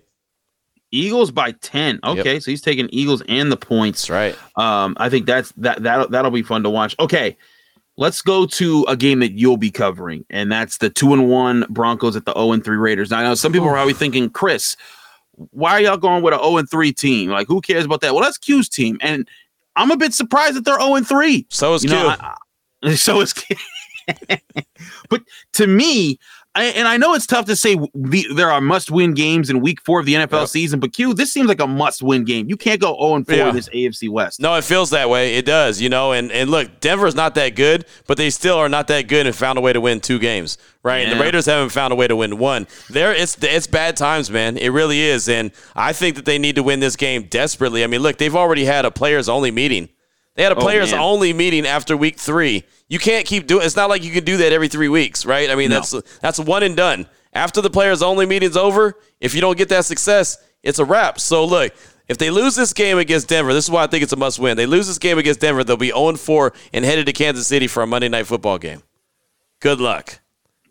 Eagles 0.91 1.31
by 1.31 1.51
10. 1.51 1.99
Okay, 2.03 2.33
yep. 2.33 2.41
so 2.41 2.51
he's 2.51 2.61
taking 2.61 2.87
Eagles 2.91 3.21
and 3.27 3.51
the 3.51 3.57
points. 3.57 4.07
That's 4.07 4.09
right. 4.09 4.37
Um, 4.55 4.95
I 4.97 5.09
think 5.09 5.25
that's 5.25 5.51
that 5.57 5.83
that 5.83 6.11
that'll 6.11 6.31
be 6.31 6.43
fun 6.43 6.63
to 6.63 6.69
watch. 6.69 6.95
Okay. 6.99 7.37
Let's 7.97 8.21
go 8.21 8.45
to 8.45 8.85
a 8.87 8.95
game 8.95 9.19
that 9.19 9.33
you'll 9.33 9.57
be 9.57 9.71
covering, 9.71 10.23
and 10.29 10.51
that's 10.51 10.77
the 10.77 10.89
two 10.89 11.13
and 11.13 11.29
one 11.29 11.65
Broncos 11.69 12.15
at 12.15 12.25
the 12.25 12.33
0 12.33 12.51
and 12.51 12.63
3 12.63 12.77
Raiders. 12.77 13.09
Now, 13.09 13.19
I 13.19 13.23
know 13.23 13.35
some 13.35 13.51
people 13.51 13.67
are 13.67 13.73
probably 13.73 13.93
thinking, 13.93 14.29
Chris, 14.29 14.77
why 15.33 15.71
are 15.71 15.81
y'all 15.81 15.97
going 15.97 16.21
with 16.21 16.33
an 16.33 16.39
0 16.39 16.57
and 16.57 16.69
3 16.69 16.93
team? 16.93 17.31
Like, 17.31 17.47
who 17.47 17.59
cares 17.59 17.85
about 17.85 18.01
that? 18.01 18.13
Well, 18.13 18.23
that's 18.23 18.37
Q's 18.37 18.69
team. 18.69 18.97
And 19.01 19.27
I'm 19.75 19.91
a 19.91 19.97
bit 19.97 20.13
surprised 20.13 20.55
that 20.55 20.65
they're 20.65 20.79
0 20.79 20.95
and 20.95 21.07
3. 21.07 21.47
So 21.49 21.73
is 21.73 21.83
you 21.83 21.89
Q. 21.89 21.97
Know, 21.97 22.09
I, 22.09 22.35
I, 22.83 22.93
so 22.95 23.19
is 23.21 23.33
Q. 23.33 23.55
but 25.09 25.21
to 25.53 25.67
me, 25.67 26.19
I, 26.57 26.63
and 26.65 26.87
I 26.87 26.97
know 26.97 27.13
it's 27.13 27.27
tough 27.27 27.45
to 27.45 27.55
say 27.55 27.75
the, 27.93 28.25
there 28.33 28.49
are 28.49 28.59
must-win 28.59 29.13
games 29.13 29.51
in 29.51 29.61
Week 29.61 29.79
Four 29.85 29.99
of 29.99 30.07
the 30.07 30.15
NFL 30.15 30.39
yep. 30.39 30.47
season, 30.47 30.79
but 30.79 30.91
Q, 30.91 31.13
this 31.13 31.31
seems 31.31 31.47
like 31.47 31.61
a 31.61 31.67
must-win 31.67 32.23
game. 32.23 32.49
You 32.49 32.57
can't 32.57 32.81
go 32.81 32.87
zero 32.87 32.97
oh 32.99 33.15
and 33.15 33.27
four 33.27 33.35
yeah. 33.35 33.51
this 33.51 33.69
AFC 33.69 34.09
West. 34.09 34.39
No, 34.39 34.55
it 34.55 34.63
feels 34.63 34.89
that 34.89 35.07
way. 35.07 35.35
It 35.35 35.45
does, 35.45 35.79
you 35.79 35.89
know. 35.89 36.13
And 36.13 36.31
and 36.31 36.49
look, 36.49 36.79
Denver's 36.79 37.13
not 37.13 37.35
that 37.35 37.49
good, 37.55 37.85
but 38.07 38.17
they 38.17 38.31
still 38.31 38.57
are 38.57 38.69
not 38.69 38.87
that 38.87 39.03
good 39.03 39.27
and 39.27 39.35
found 39.35 39.59
a 39.59 39.61
way 39.61 39.71
to 39.71 39.79
win 39.79 39.99
two 39.99 40.17
games, 40.17 40.57
right? 40.81 40.99
Yeah. 40.99 41.11
And 41.11 41.19
the 41.19 41.23
Raiders 41.23 41.45
haven't 41.45 41.69
found 41.69 41.93
a 41.93 41.95
way 41.95 42.07
to 42.07 42.15
win 42.15 42.39
one. 42.39 42.65
There, 42.89 43.13
it's 43.13 43.37
it's 43.43 43.67
bad 43.67 43.95
times, 43.95 44.31
man. 44.31 44.57
It 44.57 44.69
really 44.69 45.01
is, 45.01 45.29
and 45.29 45.51
I 45.75 45.93
think 45.93 46.15
that 46.15 46.25
they 46.25 46.39
need 46.39 46.55
to 46.55 46.63
win 46.63 46.79
this 46.79 46.95
game 46.95 47.27
desperately. 47.29 47.83
I 47.83 47.87
mean, 47.87 48.01
look, 48.01 48.17
they've 48.17 48.35
already 48.35 48.65
had 48.65 48.83
a 48.83 48.89
players-only 48.89 49.51
meeting. 49.51 49.89
They 50.37 50.43
had 50.43 50.51
a 50.51 50.55
oh, 50.55 50.61
players 50.61 50.93
oh, 50.93 50.99
only 50.99 51.33
meeting 51.33 51.65
after 51.65 51.97
week 51.97 52.17
three. 52.17 52.63
You 52.87 52.99
can't 52.99 53.25
keep 53.25 53.47
doing. 53.47 53.65
It's 53.65 53.75
not 53.75 53.89
like 53.89 54.03
you 54.03 54.11
can 54.11 54.23
do 54.23 54.37
that 54.37 54.53
every 54.53 54.67
three 54.67 54.87
weeks, 54.87 55.25
right? 55.25 55.49
I 55.49 55.55
mean, 55.55 55.71
no. 55.71 55.81
that's 55.81 56.19
that's 56.19 56.39
one 56.39 56.61
and 56.61 56.77
done. 56.77 57.07
After 57.33 57.59
the 57.59 57.71
players 57.71 58.03
only 58.03 58.27
meeting's 58.27 58.55
over, 58.55 58.93
if 59.19 59.33
you 59.33 59.41
don't 59.41 59.57
get 59.57 59.69
that 59.69 59.85
success, 59.85 60.37
it's 60.61 60.77
a 60.77 60.85
wrap. 60.85 61.19
So 61.19 61.43
look, 61.43 61.73
if 62.07 62.19
they 62.19 62.29
lose 62.29 62.55
this 62.55 62.71
game 62.71 62.99
against 62.99 63.27
Denver, 63.27 63.51
this 63.51 63.65
is 63.65 63.71
why 63.71 63.83
I 63.83 63.87
think 63.87 64.03
it's 64.03 64.13
a 64.13 64.15
must 64.15 64.37
win. 64.37 64.57
They 64.57 64.67
lose 64.67 64.85
this 64.85 64.99
game 64.99 65.17
against 65.17 65.39
Denver, 65.39 65.63
they'll 65.63 65.75
be 65.75 65.87
0 65.89 66.13
4 66.13 66.53
and 66.71 66.85
headed 66.85 67.07
to 67.07 67.13
Kansas 67.13 67.47
City 67.47 67.65
for 67.65 67.81
a 67.81 67.87
Monday 67.87 68.07
night 68.07 68.27
football 68.27 68.59
game. 68.59 68.83
Good 69.59 69.79
luck. 69.81 70.19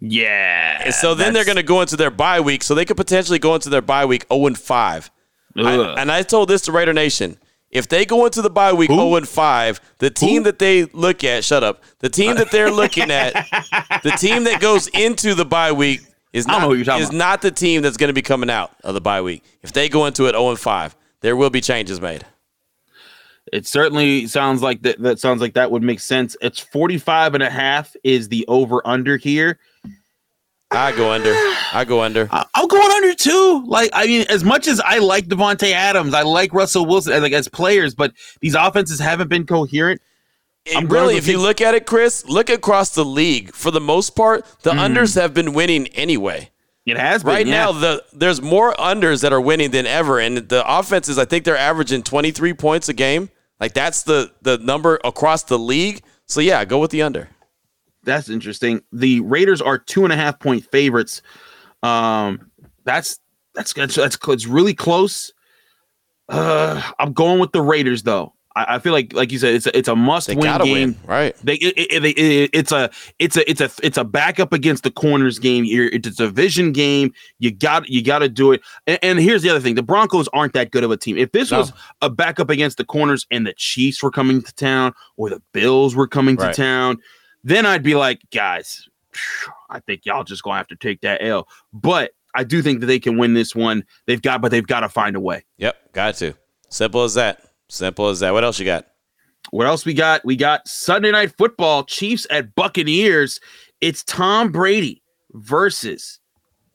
Yeah. 0.00 0.82
And 0.84 0.94
so 0.94 1.14
then 1.14 1.32
they're 1.32 1.44
going 1.44 1.56
to 1.56 1.64
go 1.64 1.80
into 1.80 1.96
their 1.96 2.10
bye 2.10 2.40
week. 2.40 2.62
So 2.62 2.76
they 2.76 2.84
could 2.84 2.96
potentially 2.96 3.40
go 3.40 3.56
into 3.56 3.68
their 3.68 3.82
bye 3.82 4.04
week 4.04 4.26
0 4.32 4.54
5. 4.54 5.10
I, 5.58 5.94
and 5.98 6.12
I 6.12 6.22
told 6.22 6.48
this 6.50 6.62
to 6.62 6.72
Raider 6.72 6.92
Nation. 6.92 7.38
If 7.76 7.88
they 7.88 8.06
go 8.06 8.24
into 8.24 8.40
the 8.40 8.48
bye 8.48 8.72
week 8.72 8.88
Who? 8.90 8.96
0 8.96 9.20
5, 9.20 9.80
the 9.98 10.08
team 10.10 10.38
Who? 10.38 10.44
that 10.44 10.58
they 10.58 10.84
look 10.86 11.22
at, 11.24 11.44
shut 11.44 11.62
up, 11.62 11.82
the 11.98 12.08
team 12.08 12.36
that 12.36 12.50
they're 12.50 12.70
looking 12.82 13.10
at, 13.10 13.32
the 14.02 14.12
team 14.12 14.44
that 14.44 14.60
goes 14.62 14.88
into 14.88 15.34
the 15.34 15.44
bye 15.44 15.72
week 15.72 16.00
is 16.32 16.46
not, 16.46 16.72
is 16.72 16.88
about. 16.88 17.12
not 17.12 17.42
the 17.42 17.50
team 17.50 17.82
that's 17.82 17.98
going 17.98 18.08
to 18.08 18.14
be 18.14 18.22
coming 18.22 18.48
out 18.48 18.74
of 18.82 18.94
the 18.94 19.00
bye 19.00 19.20
week. 19.20 19.44
If 19.62 19.72
they 19.72 19.90
go 19.90 20.06
into 20.06 20.24
it 20.26 20.32
0 20.32 20.56
5, 20.56 20.96
there 21.20 21.36
will 21.36 21.50
be 21.50 21.60
changes 21.60 22.00
made. 22.00 22.24
It 23.52 23.66
certainly 23.66 24.26
sounds 24.26 24.62
like 24.62 24.82
that. 24.82 25.00
That 25.00 25.20
sounds 25.20 25.40
like 25.40 25.54
that 25.54 25.70
would 25.70 25.82
make 25.82 26.00
sense. 26.00 26.34
It's 26.40 26.58
45 26.58 27.34
and 27.34 27.42
a 27.42 27.50
half 27.50 27.94
is 28.02 28.28
the 28.28 28.44
over 28.48 28.84
under 28.86 29.18
here. 29.18 29.58
I 30.70 30.92
go 30.92 31.10
under. 31.10 31.32
I 31.72 31.84
go 31.86 32.02
under. 32.02 32.28
I- 32.30 32.44
I'll 32.54 32.66
go 32.66 32.80
under 32.96 33.14
too. 33.14 33.64
Like, 33.66 33.90
I 33.92 34.06
mean, 34.06 34.26
as 34.28 34.44
much 34.44 34.66
as 34.66 34.80
I 34.80 34.98
like 34.98 35.26
Davante 35.26 35.72
Adams, 35.72 36.12
I 36.12 36.22
like 36.22 36.52
Russell 36.52 36.86
Wilson 36.86 37.12
as 37.12 37.22
like 37.22 37.32
as 37.32 37.48
players, 37.48 37.94
but 37.94 38.12
these 38.40 38.54
offenses 38.54 38.98
haven't 38.98 39.28
been 39.28 39.46
coherent. 39.46 40.00
I'm 40.74 40.88
really, 40.88 41.16
if 41.16 41.28
you 41.28 41.38
look 41.38 41.60
at 41.60 41.74
it, 41.74 41.86
Chris, 41.86 42.26
look 42.28 42.50
across 42.50 42.90
the 42.90 43.04
league. 43.04 43.54
For 43.54 43.70
the 43.70 43.80
most 43.80 44.16
part, 44.16 44.44
the 44.62 44.72
hmm. 44.72 44.80
unders 44.80 45.14
have 45.14 45.32
been 45.32 45.52
winning 45.52 45.86
anyway. 45.88 46.50
It 46.84 46.96
has 46.96 47.22
been 47.22 47.32
Right 47.32 47.46
yeah. 47.46 47.64
now, 47.64 47.72
the 47.72 48.04
there's 48.12 48.40
more 48.40 48.72
unders 48.74 49.22
that 49.22 49.32
are 49.32 49.40
winning 49.40 49.70
than 49.70 49.86
ever, 49.86 50.18
and 50.20 50.38
the 50.38 50.64
offenses. 50.66 51.18
I 51.18 51.24
think 51.24 51.44
they're 51.44 51.56
averaging 51.56 52.02
23 52.02 52.54
points 52.54 52.88
a 52.88 52.92
game. 52.92 53.28
Like 53.60 53.74
that's 53.74 54.02
the 54.02 54.32
the 54.42 54.58
number 54.58 55.00
across 55.04 55.42
the 55.42 55.58
league. 55.58 56.02
So 56.26 56.40
yeah, 56.40 56.64
go 56.64 56.78
with 56.78 56.90
the 56.90 57.02
under. 57.02 57.28
That's 58.06 58.30
interesting. 58.30 58.80
The 58.92 59.20
Raiders 59.20 59.60
are 59.60 59.76
two 59.78 60.04
and 60.04 60.12
a 60.12 60.16
half 60.16 60.40
point 60.40 60.64
favorites. 60.70 61.20
Um, 61.82 62.50
that's 62.84 63.20
that's 63.54 63.74
that's 63.74 63.94
that's 63.96 64.16
it's 64.28 64.46
really 64.46 64.72
close. 64.74 65.32
Uh, 66.28 66.82
I'm 66.98 67.12
going 67.12 67.38
with 67.38 67.52
the 67.52 67.62
Raiders 67.62 68.02
though. 68.02 68.32
I, 68.56 68.76
I 68.76 68.78
feel 68.80 68.92
like, 68.92 69.12
like 69.12 69.30
you 69.30 69.38
said, 69.38 69.54
it's 69.54 69.66
a, 69.66 69.76
it's 69.76 69.86
a 69.88 69.94
must 69.94 70.26
They 70.28 70.34
win 70.34 70.58
game. 70.62 70.72
win, 70.72 70.96
right? 71.06 71.36
They 71.44 71.54
it, 71.56 71.74
it, 71.76 72.04
it- 72.04 72.18
it- 72.18 72.50
it's 72.52 72.72
a 72.72 72.90
it's 73.18 73.36
a 73.36 73.48
it's 73.48 73.60
a 73.60 73.70
it's 73.82 73.98
a 73.98 74.04
backup 74.04 74.52
against 74.52 74.82
the 74.82 74.90
corners 74.90 75.38
game. 75.38 75.64
You're, 75.64 75.86
it's 75.88 76.08
a 76.08 76.10
division 76.26 76.72
game. 76.72 77.12
You 77.38 77.52
got 77.52 77.88
you 77.88 78.02
got 78.02 78.20
to 78.20 78.28
do 78.28 78.52
it. 78.52 78.62
And, 78.86 78.98
and 79.02 79.18
here's 79.20 79.42
the 79.42 79.50
other 79.50 79.60
thing: 79.60 79.74
the 79.76 79.82
Broncos 79.84 80.28
aren't 80.32 80.54
that 80.54 80.70
good 80.72 80.82
of 80.84 80.90
a 80.90 80.96
team. 80.96 81.16
If 81.18 81.32
this 81.32 81.50
No. 81.52 81.58
was 81.58 81.72
a 82.02 82.10
backup 82.10 82.50
against 82.50 82.78
the 82.78 82.84
corners 82.84 83.26
and 83.30 83.46
the 83.46 83.54
Chiefs 83.56 84.02
were 84.02 84.10
coming 84.10 84.42
to 84.42 84.54
town 84.54 84.94
or 85.16 85.30
the 85.30 85.42
Bills 85.52 85.94
were 85.94 86.08
coming 86.08 86.36
to 86.38 86.52
town, 86.52 86.96
then 87.46 87.64
I'd 87.64 87.84
be 87.84 87.94
like, 87.94 88.20
guys, 88.34 88.88
I 89.70 89.78
think 89.78 90.04
y'all 90.04 90.24
just 90.24 90.42
gonna 90.42 90.56
have 90.56 90.66
to 90.66 90.76
take 90.76 91.00
that 91.02 91.22
L. 91.22 91.46
But 91.72 92.10
I 92.34 92.42
do 92.42 92.60
think 92.60 92.80
that 92.80 92.86
they 92.86 92.98
can 92.98 93.18
win 93.18 93.34
this 93.34 93.54
one. 93.54 93.84
They've 94.06 94.20
got, 94.20 94.42
but 94.42 94.50
they've 94.50 94.66
got 94.66 94.80
to 94.80 94.88
find 94.88 95.14
a 95.14 95.20
way. 95.20 95.44
Yep, 95.58 95.92
got 95.92 96.16
to. 96.16 96.34
Simple 96.70 97.04
as 97.04 97.14
that. 97.14 97.40
Simple 97.68 98.08
as 98.08 98.18
that. 98.20 98.32
What 98.32 98.42
else 98.42 98.58
you 98.58 98.66
got? 98.66 98.88
What 99.50 99.68
else 99.68 99.86
we 99.86 99.94
got? 99.94 100.24
We 100.24 100.34
got 100.34 100.66
Sunday 100.66 101.12
night 101.12 101.34
football, 101.38 101.84
Chiefs 101.84 102.26
at 102.30 102.52
Buccaneers. 102.56 103.38
It's 103.80 104.02
Tom 104.02 104.50
Brady 104.50 105.02
versus 105.32 106.18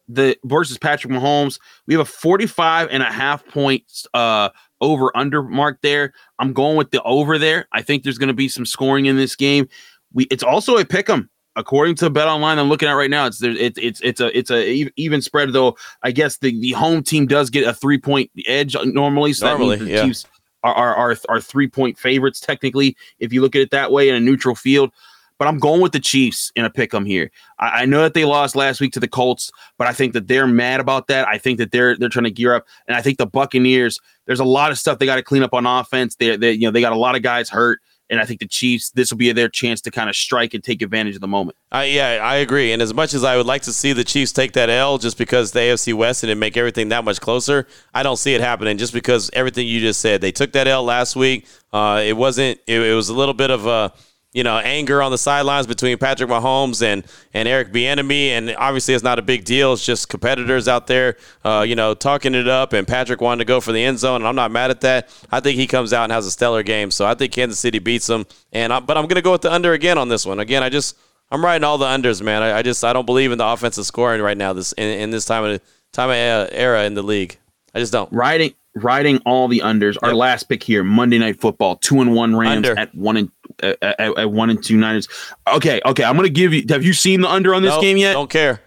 the 0.08 0.38
versus 0.46 0.78
Patrick 0.78 1.12
Mahomes. 1.12 1.60
We 1.86 1.96
have 1.96 2.02
a 2.02 2.06
45 2.06 2.88
and 2.92 3.04
a 3.04 3.12
half 3.12 3.46
points 3.46 4.08
uh 4.14 4.50
over 4.80 5.16
under 5.16 5.44
mark 5.44 5.80
there. 5.82 6.14
I'm 6.40 6.54
going 6.54 6.78
with 6.78 6.92
the 6.92 7.04
over 7.04 7.38
there. 7.38 7.68
I 7.74 7.82
think 7.82 8.04
there's 8.04 8.18
going 8.18 8.30
to 8.30 8.34
be 8.34 8.48
some 8.48 8.66
scoring 8.66 9.06
in 9.06 9.18
this 9.18 9.36
game. 9.36 9.68
We 10.14 10.26
it's 10.32 10.44
also 10.44 10.78
a 10.78 10.86
pick 10.86 11.10
'em. 11.10 11.30
According 11.58 11.96
to 11.96 12.10
Bet 12.10 12.30
Online, 12.30 12.60
I'm 12.60 12.70
looking 12.70 12.88
at 12.88 12.94
right 12.94 13.10
now. 13.10 13.26
It's 13.26 13.40
there. 13.40 13.52
It's 13.52 13.78
it's 13.78 14.00
it's 14.02 14.22
a 14.22 14.38
it's 14.38 14.50
a 14.50 14.90
even 14.96 15.22
spread 15.22 15.52
though. 15.52 15.76
I 16.02 16.12
guess 16.12 16.38
the, 16.38 16.58
the 16.62 16.72
home 16.72 17.04
team 17.04 17.28
does 17.28 17.50
get 17.50 17.68
a 17.68 17.74
three 17.74 17.98
point 17.98 18.32
edge 18.48 18.76
uh, 18.76 18.86
normally. 18.86 19.34
So 19.34 19.48
Normally, 19.48 19.76
that 19.76 19.84
means 19.84 19.92
the 19.92 19.98
yeah. 19.98 20.06
Chiefs 20.06 20.26
are 20.64 20.74
are, 20.74 20.96
are 20.96 21.18
are 21.28 21.42
three 21.42 21.68
point 21.68 21.98
favorites 21.98 22.40
technically 22.40 22.96
if 23.20 23.34
you 23.34 23.42
look 23.42 23.56
at 23.56 23.62
it 23.62 23.72
that 23.72 23.92
way 23.92 24.08
in 24.08 24.16
a 24.16 24.20
neutral 24.20 24.56
field. 24.56 24.92
But 25.38 25.48
I'm 25.48 25.58
going 25.58 25.82
with 25.82 25.92
the 25.92 26.00
Chiefs 26.00 26.52
in 26.56 26.64
a 26.64 26.70
pick 26.70 26.94
'em 26.94 27.04
here. 27.04 27.32
I, 27.60 27.82
I 27.82 27.86
know 27.86 28.02
that 28.04 28.14
they 28.14 28.24
lost 28.24 28.56
last 28.56 28.80
week 28.80 28.94
to 28.94 29.00
the 29.02 29.08
Colts, 29.08 29.52
but 29.78 29.88
I 29.88 29.92
think 29.92 30.14
that 30.14 30.28
they're 30.28 30.48
mad 30.48 30.80
about 30.80 31.08
that. 31.08 31.28
I 31.28 31.38
think 31.38 31.58
that 31.58 31.72
they're 31.72 31.98
they're 31.98 32.10
trying 32.10 32.26
to 32.26 32.32
gear 32.32 32.54
up, 32.54 32.66
and 32.88 32.96
I 32.96 33.02
think 33.02 33.18
the 33.18 33.26
Buccaneers. 33.26 34.00
There's 34.26 34.40
a 34.40 34.46
lot 34.46 34.72
of 34.72 34.78
stuff 34.78 35.00
they 35.00 35.06
got 35.06 35.16
to 35.18 35.24
clean 35.24 35.44
up 35.44 35.54
on 35.54 35.66
offense. 35.66 36.16
They 36.16 36.38
they 36.38 36.54
you 36.54 36.62
know 36.62 36.72
they 36.72 36.80
got 36.80 36.94
a 36.94 36.98
lot 36.98 37.16
of 37.16 37.24
guys 37.24 37.50
hurt, 37.50 37.82
and 38.12 38.20
I 38.20 38.26
think 38.26 38.42
the 38.42 38.48
Chiefs. 38.48 38.92
This 38.92 39.10
will 39.10 39.18
be 39.18 39.32
their 39.32 39.48
chance 39.48 39.82
to 39.82 39.92
kind 39.92 40.10
of 40.10 40.16
strike 40.16 40.54
and 40.54 40.64
take 40.64 40.82
advantage 40.82 41.16
of 41.16 41.22
the 41.22 41.28
moment. 41.28 41.58
I 41.72 41.86
yeah, 41.86 42.20
I 42.22 42.36
agree. 42.36 42.74
And 42.74 42.82
as 42.82 42.94
much 42.94 43.14
as 43.14 43.24
I 43.24 43.38
would 43.38 43.46
like 43.46 43.64
to 43.64 43.74
see 43.74 43.94
the 43.94 44.04
Chiefs 44.04 44.34
take 44.34 44.52
that 44.54 44.70
L 44.70 44.98
just 44.98 45.18
because 45.18 45.54
the 45.54 45.62
AFC 45.62 45.94
West 45.94 46.24
and 46.24 46.40
make 46.40 46.58
everything 46.58 46.90
that 46.90 47.06
much 47.06 47.22
closer, 47.22 47.66
I 47.94 48.04
don't 48.04 48.18
see 48.18 48.36
it 48.36 48.42
happening 48.42 48.78
just 48.78 48.94
because 48.94 49.32
everything 49.34 49.66
you 49.66 49.80
just 49.80 50.02
said. 50.02 50.20
They 50.22 50.34
took 50.34 50.52
that 50.52 50.68
L 50.68 50.84
last 50.84 51.16
week. 51.16 51.48
Uh, 51.72 52.04
it 52.06 52.14
wasn't. 52.14 52.60
It, 52.68 52.82
it 52.82 52.94
was 52.94 53.10
a 53.10 53.14
little 53.14 53.34
bit 53.34 53.50
of 53.50 53.66
a 53.66 53.94
you 54.34 54.44
know 54.44 54.58
anger 54.58 55.02
on 55.02 55.12
the 55.12 55.18
sidelines 55.18 55.68
between 55.68 55.98
Patrick 55.98 56.30
Mahomes 56.30 56.82
and 56.82 57.06
and 57.34 57.48
Eric 57.48 57.72
Bieniemy, 57.72 58.30
and 58.30 58.56
obviously 58.58 58.94
it's 58.94 59.04
not 59.04 59.20
a 59.20 59.22
big 59.22 59.44
deal. 59.44 59.74
It's 59.74 59.86
just 59.86 60.10
competitors 60.10 60.68
out 60.68 60.88
there, 60.88 61.18
uh, 61.44 61.66
you 61.68 61.76
know, 61.76 61.94
talking 61.94 62.34
it 62.34 62.48
up. 62.48 62.74
And 62.74 62.88
Patrick 62.88 63.22
wanted 63.22 63.40
to 63.40 63.46
go 63.46 63.60
for 63.60 63.72
the 63.72 63.84
end 63.84 64.00
zone, 64.00 64.22
and 64.22 64.28
I'm 64.28 64.36
not 64.36 64.52
mad 64.52 64.72
at 64.72 64.82
that. 64.82 65.10
I 65.32 65.40
think 65.40 65.58
he 65.58 65.68
comes 65.68 65.94
out 65.94 66.04
and 66.04 66.12
has 66.14 66.26
a 66.26 66.32
stellar 66.32 66.64
game. 66.64 66.92
So 66.92 67.06
I 67.06 67.14
think 67.14 67.34
Kansas 67.34 67.60
City 67.60 67.80
beats 67.80 68.08
them. 68.08 68.26
And 68.54 68.72
I, 68.72 68.80
but 68.80 68.98
I'm 68.98 69.08
gonna 69.08 69.22
go 69.22 69.34
with 69.34 69.42
the 69.42 69.52
under 69.52 69.74
again 69.74 69.98
on 69.98 70.10
this 70.10 70.26
one. 70.26 70.40
Again, 70.40 70.64
I 70.64 70.70
just 70.70 70.98
I'm 71.30 71.44
riding 71.44 71.64
all 71.64 71.78
the 71.78 71.86
unders, 71.86 72.22
man. 72.22 72.42
I, 72.44 72.60
I 72.60 72.62
just 72.62 72.84
I 72.84 72.94
don't 72.94 73.06
believe 73.06 73.32
in 73.32 73.38
the 73.38 73.48
offensive 73.48 73.86
scoring 73.86 74.22
right 74.22 74.38
now. 74.38 74.54
This 74.54 74.74
in, 74.74 74.86
in 75.00 75.12
this 75.12 75.26
time 75.26 75.44
of 75.44 75.62
time 75.92 76.10
of 76.10 76.50
era 76.54 76.86
in 76.86 76.94
the 76.94 77.04
league. 77.04 77.38
I 77.74 77.80
just 77.80 77.94
don't. 77.94 78.12
Riding 78.12 78.54
riding 78.76 79.18
all 79.26 79.48
the 79.48 79.60
unders. 79.60 79.98
Our 80.02 80.14
last 80.14 80.44
pick 80.44 80.64
here, 80.64 80.84
Monday 80.84 81.18
Night 81.18 81.40
Football, 81.40 81.78
two 81.78 82.02
and 82.02 82.14
one 82.14 82.36
Rams 82.36 82.68
Under. 82.68 82.80
at 82.80 82.94
one 82.96 83.18
and 83.18 83.32
at, 83.64 84.00
at 84.00 84.32
one 84.32 84.50
and 84.50 84.64
two 84.64 84.78
Niners. 84.78 85.08
Okay, 85.48 85.82
okay. 85.86 86.04
I'm 86.04 86.16
gonna 86.16 86.30
give 86.30 86.54
you. 86.54 86.64
Have 86.70 86.84
you 86.84 86.94
seen 86.94 87.22
the 87.22 87.30
under 87.30 87.54
on 87.54 87.62
this 87.62 87.72
Nope, 87.72 87.82
game 87.82 87.98
yet? 87.98 88.14
Don't 88.14 88.30
care. 88.30 88.62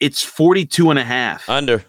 It's 0.00 0.22
42 0.22 0.90
and 0.90 0.98
a 0.98 1.04
half. 1.04 1.48
Under. 1.48 1.84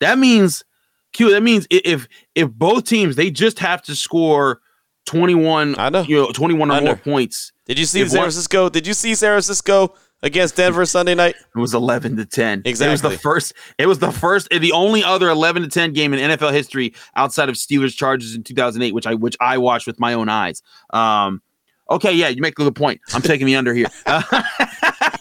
That 0.00 0.18
means 0.18 0.64
Q. 1.12 1.30
That 1.32 1.42
means 1.42 1.66
if 1.70 2.08
if 2.34 2.50
both 2.50 2.84
teams 2.84 3.16
they 3.16 3.30
just 3.30 3.58
have 3.58 3.82
to 3.82 3.94
score 3.94 4.60
21. 5.06 5.78
I 5.78 5.88
know. 5.88 6.02
You 6.02 6.16
know, 6.16 6.32
21 6.32 6.70
or 6.70 6.74
Under. 6.74 6.86
more 6.86 6.96
points. 6.96 7.52
Did 7.66 7.78
you 7.78 7.84
see 7.84 8.00
If 8.00 8.10
San 8.10 8.20
Francisco? 8.20 8.68
Did 8.68 8.86
you 8.86 8.94
see 8.94 9.14
San 9.14 9.30
Francisco 9.30 9.94
against 10.22 10.56
Denver 10.56 10.84
Sunday 10.86 11.14
night? 11.14 11.34
It 11.54 11.58
was 11.58 11.74
11 11.74 12.16
to 12.16 12.26
10. 12.26 12.62
Exactly. 12.64 12.88
It 12.88 12.92
was 12.92 13.02
the 13.02 13.18
first. 13.18 13.52
It 13.78 13.86
was 13.86 13.98
the 13.98 14.12
first. 14.12 14.48
The 14.50 14.72
only 14.72 15.02
other 15.04 15.28
11 15.28 15.62
to 15.62 15.68
10 15.68 15.92
game 15.92 16.12
in 16.14 16.30
NFL 16.30 16.52
history 16.52 16.94
outside 17.16 17.48
of 17.48 17.54
Steelers 17.56 17.94
Chargers 17.94 18.34
in 18.34 18.42
2008, 18.42 18.94
which 18.94 19.06
I 19.06 19.14
which 19.14 19.36
I 19.40 19.58
watched 19.58 19.86
with 19.86 20.00
my 20.00 20.14
own 20.14 20.28
eyes. 20.28 20.62
Um. 20.90 21.42
Okay, 21.90 22.12
yeah, 22.12 22.28
you 22.28 22.42
make 22.42 22.52
a 22.58 22.64
good 22.64 22.74
point. 22.76 23.00
I'm 23.14 23.22
taking 23.22 23.46
the 23.46 23.56
under 23.56 23.72
here. 23.72 23.86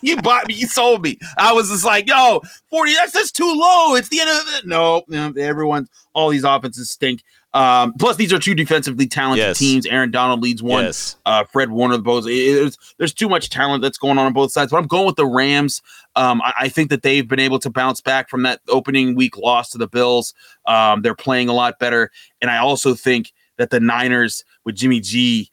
you 0.08 0.22
bought 0.22 0.48
me. 0.48 0.56
You 0.56 0.68
sold 0.68 1.04
me. 1.04 1.18
I 1.38 1.54
was 1.54 1.70
just 1.70 1.86
like, 1.86 2.08
yo, 2.08 2.42
40. 2.70 2.94
That's 2.94 3.14
just 3.14 3.36
too 3.36 3.52
low. 3.56 3.96
It's 3.96 4.10
the 4.10 4.20
end 4.22 4.30
of 4.30 4.44
it. 4.56 4.66
No, 4.66 5.04
everyone. 5.38 5.88
All 6.14 6.30
these 6.30 6.44
offenses 6.44 6.90
stink. 6.90 7.24
Um, 7.54 7.94
plus, 7.98 8.18
these 8.18 8.32
are 8.34 8.40
two 8.40 8.54
defensively 8.54 9.08
talented 9.08 9.46
Yes. 9.48 9.58
teams. 9.58 9.86
Aaron 9.88 10.12
Donald 10.12 10.42
leads 10.42 10.62
one 10.62 10.84
Yes. 10.84 11.16
uh, 11.26 11.44
Fred 11.46 11.72
Warner, 11.72 11.98
the 11.98 12.12
it's- 12.28 12.78
there's 13.00 13.14
too 13.14 13.30
much 13.30 13.50
talent 13.50 13.82
that's 13.82 13.98
going 13.98 14.18
on 14.20 14.26
on 14.28 14.34
both 14.34 14.52
sides. 14.52 14.72
But 14.72 14.78
I'm 14.78 14.86
going 14.88 15.08
with 15.08 15.16
the 15.16 15.26
Rams. 15.26 15.82
Um, 16.16 16.42
I, 16.44 16.54
I 16.62 16.70
think 16.70 16.90
that 16.92 17.02
they've 17.02 17.28
been 17.28 17.40
able 17.40 17.58
to 17.60 17.70
bounce 17.70 18.00
back 18.02 18.30
from 18.30 18.44
that 18.44 18.60
opening 18.70 19.16
week 19.16 19.38
loss 19.38 19.70
to 19.72 19.78
the 19.78 19.88
Bills. 19.88 20.34
Um, 20.68 21.02
they're 21.02 21.16
playing 21.16 21.50
a 21.50 21.54
lot 21.54 21.80
better, 21.80 22.12
and 22.42 22.52
I 22.52 22.58
also 22.58 22.94
think 22.94 23.32
that 23.58 23.70
the 23.72 23.80
Niners 23.80 24.44
with 24.66 24.76
Jimmy 24.76 25.00
G 25.00 25.50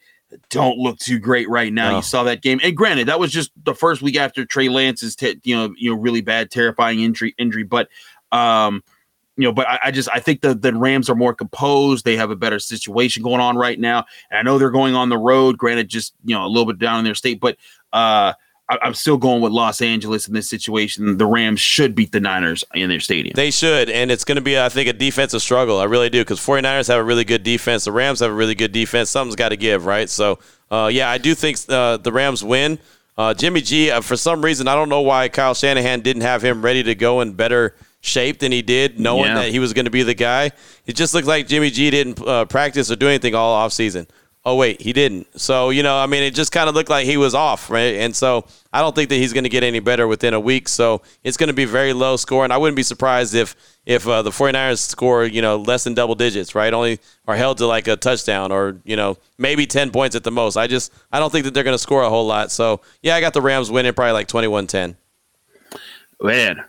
don't 0.51 0.78
look 0.78 0.99
too 0.99 1.18
great 1.18 1.49
right 1.49 1.72
now. 1.72 1.91
No. 1.91 1.97
You 1.97 2.03
saw 2.03 2.24
that 2.24 2.43
game, 2.43 2.61
and 2.62 2.76
granted, 2.76 3.09
that 3.09 3.18
was 3.18 3.32
just 3.32 3.51
the 3.64 3.74
first 3.74 4.03
week 4.03 4.16
after 4.16 4.45
Trey 4.45 4.68
Lance's, 4.68 5.16
te- 5.16 5.41
you 5.45 5.57
know, 5.57 5.74
you 5.76 5.91
know, 5.91 5.97
really 5.97 6.20
bad, 6.20 6.51
terrifying 6.51 7.01
injury. 7.01 7.35
Injury, 7.39 7.64
but 7.64 7.89
um, 8.32 8.82
you 9.37 9.45
know, 9.45 9.53
but 9.53 9.68
I, 9.68 9.78
I 9.85 9.91
just 9.91 10.09
I 10.12 10.20
think 10.20 10.41
the 10.41 10.55
the 10.55 10.74
Rams 10.74 11.11
are 11.11 11.14
more 11.14 11.35
composed. 11.35 12.05
They 12.05 12.16
have 12.16 12.30
a 12.30 12.37
better 12.37 12.59
situation 12.59 13.22
going 13.22 13.41
on 13.41 13.57
right 13.57 13.78
now, 13.78 14.05
and 14.30 14.39
I 14.39 14.43
know 14.43 14.59
they're 14.59 14.70
going 14.70 14.95
on 14.95 15.09
the 15.09 15.18
road. 15.18 15.59
Granted, 15.59 15.89
just 15.89 16.14
you 16.24 16.35
know 16.35 16.45
a 16.45 16.49
little 16.49 16.66
bit 16.66 16.78
down 16.78 16.99
in 16.99 17.05
their 17.05 17.14
state, 17.14 17.41
but 17.41 17.57
uh, 17.93 18.35
I, 18.68 18.78
I'm 18.82 18.94
still 18.94 19.16
going 19.18 19.42
with 19.42 19.52
Los 19.52 19.82
Angeles 19.82 20.26
in 20.26 20.34
this 20.34 20.48
situation. 20.48 21.18
The 21.18 21.26
Rams 21.26 21.60
should 21.60 21.94
beat 21.94 22.12
the 22.12 22.20
Niners 22.20 22.64
in 22.74 22.88
their 22.88 23.00
stadium. 23.00 23.34
They 23.36 23.50
should, 23.50 23.90
and 23.90 24.10
it's 24.10 24.24
going 24.24 24.36
to 24.36 24.42
be, 24.42 24.58
I 24.58 24.68
think, 24.68 24.88
a 24.88 24.92
defensive 24.92 25.42
struggle. 25.42 25.78
I 25.80 25.84
really 25.84 26.08
do, 26.10 26.20
because 26.22 26.40
49ers 26.40 26.88
have 26.88 26.98
a 27.00 27.04
really 27.04 27.24
good 27.24 27.42
defense. 27.42 27.84
The 27.84 27.92
Rams 27.92 28.20
have 28.20 28.30
a 28.30 28.34
really 28.34 28.54
good 28.54 28.72
defense. 28.72 29.10
Something's 29.10 29.36
got 29.36 29.50
to 29.50 29.56
give, 29.56 29.84
right? 29.86 30.08
So, 30.08 30.38
uh, 30.70 30.88
yeah, 30.92 31.10
I 31.10 31.18
do 31.18 31.34
think 31.34 31.58
uh, 31.68 31.98
the 31.98 32.10
Rams 32.12 32.42
win. 32.42 32.78
Uh, 33.16 33.32
Jimmy 33.34 33.60
G, 33.60 33.90
uh, 33.90 34.00
for 34.00 34.16
some 34.16 34.42
reason, 34.44 34.66
I 34.66 34.74
don't 34.74 34.88
know 34.88 35.02
why 35.02 35.28
Kyle 35.28 35.54
Shanahan 35.54 36.00
didn't 36.00 36.22
have 36.22 36.42
him 36.42 36.62
ready 36.62 36.82
to 36.82 36.94
go 36.94 37.20
in 37.20 37.32
better 37.34 37.74
shape 38.00 38.38
than 38.40 38.50
he 38.50 38.60
did, 38.60 38.98
knowing 38.98 39.26
Yeah. 39.26 39.34
that 39.34 39.50
he 39.50 39.58
was 39.58 39.72
going 39.72 39.84
to 39.84 39.90
be 39.90 40.02
the 40.02 40.14
guy. 40.14 40.50
It 40.86 40.94
just 40.96 41.14
looks 41.14 41.26
like 41.28 41.46
Jimmy 41.46 41.70
G 41.70 41.90
didn't 41.90 42.20
uh, 42.26 42.44
practice 42.46 42.90
or 42.90 42.96
do 42.96 43.06
anything 43.08 43.34
all 43.34 43.66
offseason. 43.66 44.08
Oh, 44.47 44.57
wait, 44.57 44.82
he 44.82 44.92
didn't. 44.92 45.40
So, 45.40 45.70
you 45.70 45.82
know, 45.82 45.97
I 45.97 46.07
mean, 46.07 46.22
it 46.22 46.34
just 46.34 46.53
kind 46.53 46.68
of 46.68 46.74
looked 46.74 46.90
like 46.90 47.07
he 47.07 47.16
was 47.16 47.34
off, 47.34 47.70
right? 47.70 47.95
And 47.97 48.14
so 48.14 48.45
I 48.74 48.82
don't 48.82 48.95
think 48.95 49.09
that 49.09 49.16
he's 49.16 49.32
going 49.32 49.45
to 49.45 49.51
get 49.51 49.64
any 49.64 49.80
better 49.80 50.07
within 50.07 50.34
a 50.34 50.40
week. 50.40 50.68
So 50.68 51.01
it's 51.22 51.38
going 51.38 51.49
to 51.49 51.55
be 51.55 51.64
very 51.64 51.95
low 51.95 52.18
scoring. 52.18 52.51
I 52.51 52.59
wouldn't 52.59 52.76
be 52.76 52.82
surprised 52.82 53.34
if 53.34 53.57
if 53.86 54.07
uh, 54.07 54.20
the 54.20 54.30
49ers 54.30 54.78
score, 54.78 55.24
you 55.24 55.40
know, 55.40 55.57
less 55.57 55.84
than 55.84 55.95
double 55.95 56.14
digits, 56.14 56.55
right? 56.55 56.72
Only 56.72 57.01
are 57.26 57.36
held 57.36 57.59
to 57.59 57.66
like 57.66 57.88
a 57.88 57.97
touchdown 57.97 58.53
or, 58.53 58.80
you 58.84 58.97
know, 58.97 59.16
maybe 59.38 59.66
10 59.66 59.90
points 59.90 60.14
at 60.16 60.24
the 60.24 60.30
most. 60.30 60.57
I 60.57 60.66
just, 60.66 60.92
I 61.12 61.18
don't 61.18 61.30
think 61.30 61.45
that 61.45 61.55
they're 61.55 61.64
going 61.64 61.74
to 61.74 61.78
score 61.78 62.03
a 62.03 62.09
whole 62.09 62.26
lot. 62.26 62.51
So, 62.51 62.80
yeah, 63.03 63.14
I 63.14 63.20
got 63.20 63.34
the 63.34 63.42
Rams 63.42 63.70
winning 63.70 63.92
probably 63.92 64.12
like 64.12 64.28
21 64.28 64.66
10. 64.66 64.97
Man, 66.22 66.64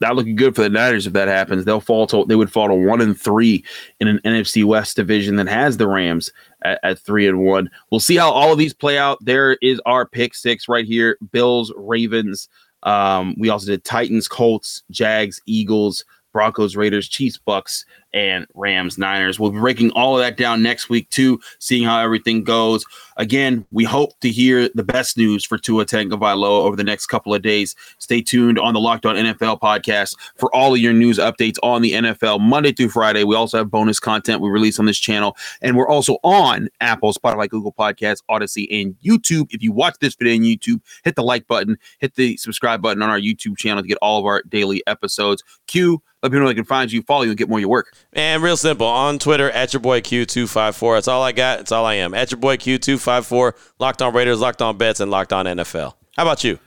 not 0.00 0.16
looking 0.16 0.36
good 0.36 0.54
for 0.54 0.62
the 0.62 0.68
Niners 0.68 1.06
if 1.06 1.12
that 1.14 1.28
happens. 1.28 1.64
They'll 1.64 1.80
fall 1.80 2.06
to 2.08 2.24
they 2.26 2.36
would 2.36 2.52
fall 2.52 2.68
to 2.68 2.74
one 2.74 3.00
and 3.00 3.18
three 3.18 3.64
in 4.00 4.08
an 4.08 4.20
NFC 4.24 4.64
West 4.64 4.96
division 4.96 5.36
that 5.36 5.48
has 5.48 5.76
the 5.76 5.88
Rams 5.88 6.30
at, 6.62 6.78
at, 6.82 6.98
three 6.98 7.26
and 7.26 7.44
one. 7.44 7.70
We'll 7.90 8.00
see 8.00 8.16
how 8.16 8.30
all 8.30 8.52
of 8.52 8.58
these 8.58 8.74
play 8.74 8.98
out. 8.98 9.18
There 9.22 9.54
is 9.62 9.80
our 9.86 10.06
pick 10.06 10.34
six 10.34 10.68
right 10.68 10.84
here: 10.84 11.18
Bills, 11.32 11.72
Ravens. 11.76 12.48
Um, 12.82 13.34
we 13.38 13.48
also 13.48 13.66
did 13.66 13.84
Titans, 13.84 14.28
Colts, 14.28 14.82
Jags, 14.90 15.40
Eagles, 15.46 16.04
Broncos, 16.32 16.76
Raiders, 16.76 17.08
Chiefs, 17.08 17.38
Bucks, 17.38 17.84
and 18.12 18.46
Rams, 18.54 18.98
Niners. 18.98 19.38
We'll 19.38 19.50
be 19.50 19.58
breaking 19.58 19.90
all 19.92 20.16
of 20.18 20.24
that 20.24 20.36
down 20.36 20.62
next 20.62 20.88
week 20.88 21.08
too, 21.10 21.40
seeing 21.58 21.84
how 21.84 22.00
everything 22.00 22.44
goes. 22.44 22.84
Again, 23.18 23.66
we 23.70 23.84
hope 23.84 24.18
to 24.20 24.30
hear 24.30 24.68
the 24.74 24.84
best 24.84 25.16
news 25.16 25.44
for 25.44 25.58
Tua 25.58 25.86
Tagovailoa 25.86 26.64
over 26.64 26.76
the 26.76 26.84
next 26.84 27.06
couple 27.06 27.34
of 27.34 27.42
days. 27.42 27.74
Stay 27.98 28.20
tuned 28.20 28.58
on 28.58 28.74
the 28.74 28.80
Locked 28.80 29.06
On 29.06 29.16
NFL 29.16 29.60
podcast 29.60 30.16
for 30.36 30.54
all 30.54 30.74
of 30.74 30.80
your 30.80 30.92
news 30.92 31.18
updates 31.18 31.56
on 31.62 31.82
the 31.82 31.92
NFL 31.92 32.40
Monday 32.40 32.72
through 32.72 32.90
Friday. 32.90 33.24
We 33.24 33.34
also 33.34 33.58
have 33.58 33.70
bonus 33.70 34.00
content 34.00 34.40
we 34.40 34.50
release 34.50 34.78
on 34.78 34.86
this 34.86 34.98
channel, 34.98 35.36
and 35.62 35.76
we're 35.76 35.88
also 35.88 36.18
on 36.22 36.68
Apple, 36.80 37.12
Spotify, 37.12 37.48
Google 37.48 37.72
Podcasts, 37.72 38.22
Odyssey, 38.28 38.68
and 38.70 38.94
YouTube. 39.04 39.46
If 39.50 39.62
you 39.62 39.72
watch 39.72 39.94
this 40.00 40.14
video 40.14 40.34
on 40.34 40.40
YouTube, 40.40 40.80
hit 41.04 41.16
the 41.16 41.22
like 41.22 41.46
button, 41.46 41.78
hit 41.98 42.14
the 42.14 42.36
subscribe 42.36 42.82
button 42.82 43.02
on 43.02 43.10
our 43.10 43.20
YouTube 43.20 43.56
channel 43.56 43.82
to 43.82 43.88
get 43.88 43.98
all 44.02 44.18
of 44.18 44.26
our 44.26 44.42
daily 44.48 44.82
episodes. 44.86 45.42
Q, 45.66 46.02
let 46.22 46.32
me 46.32 46.38
know 46.38 46.46
they 46.46 46.54
can 46.54 46.64
find 46.64 46.90
you, 46.90 47.02
follow 47.02 47.22
you, 47.22 47.30
and 47.30 47.38
get 47.38 47.48
more 47.48 47.58
of 47.58 47.60
your 47.60 47.70
work. 47.70 47.94
And 48.12 48.42
real 48.42 48.56
simple 48.56 48.86
on 48.86 49.18
Twitter 49.18 49.50
at 49.50 49.72
your 49.72 49.80
boy 49.80 50.00
Q254. 50.00 50.96
That's 50.96 51.08
all 51.08 51.22
I 51.22 51.32
got. 51.32 51.58
That's 51.58 51.72
all 51.72 51.84
I 51.84 51.94
am. 51.94 52.14
At 52.14 52.30
your 52.30 52.40
boy 52.40 52.56
Q254. 52.56 53.52
Locked 53.78 54.00
on 54.02 54.14
Raiders, 54.14 54.40
Locked 54.40 54.62
on 54.62 54.78
Bets, 54.78 55.00
and 55.00 55.10
Locked 55.10 55.32
on 55.32 55.44
NFL. 55.46 55.94
How 56.16 56.22
about 56.22 56.42
you? 56.44 56.58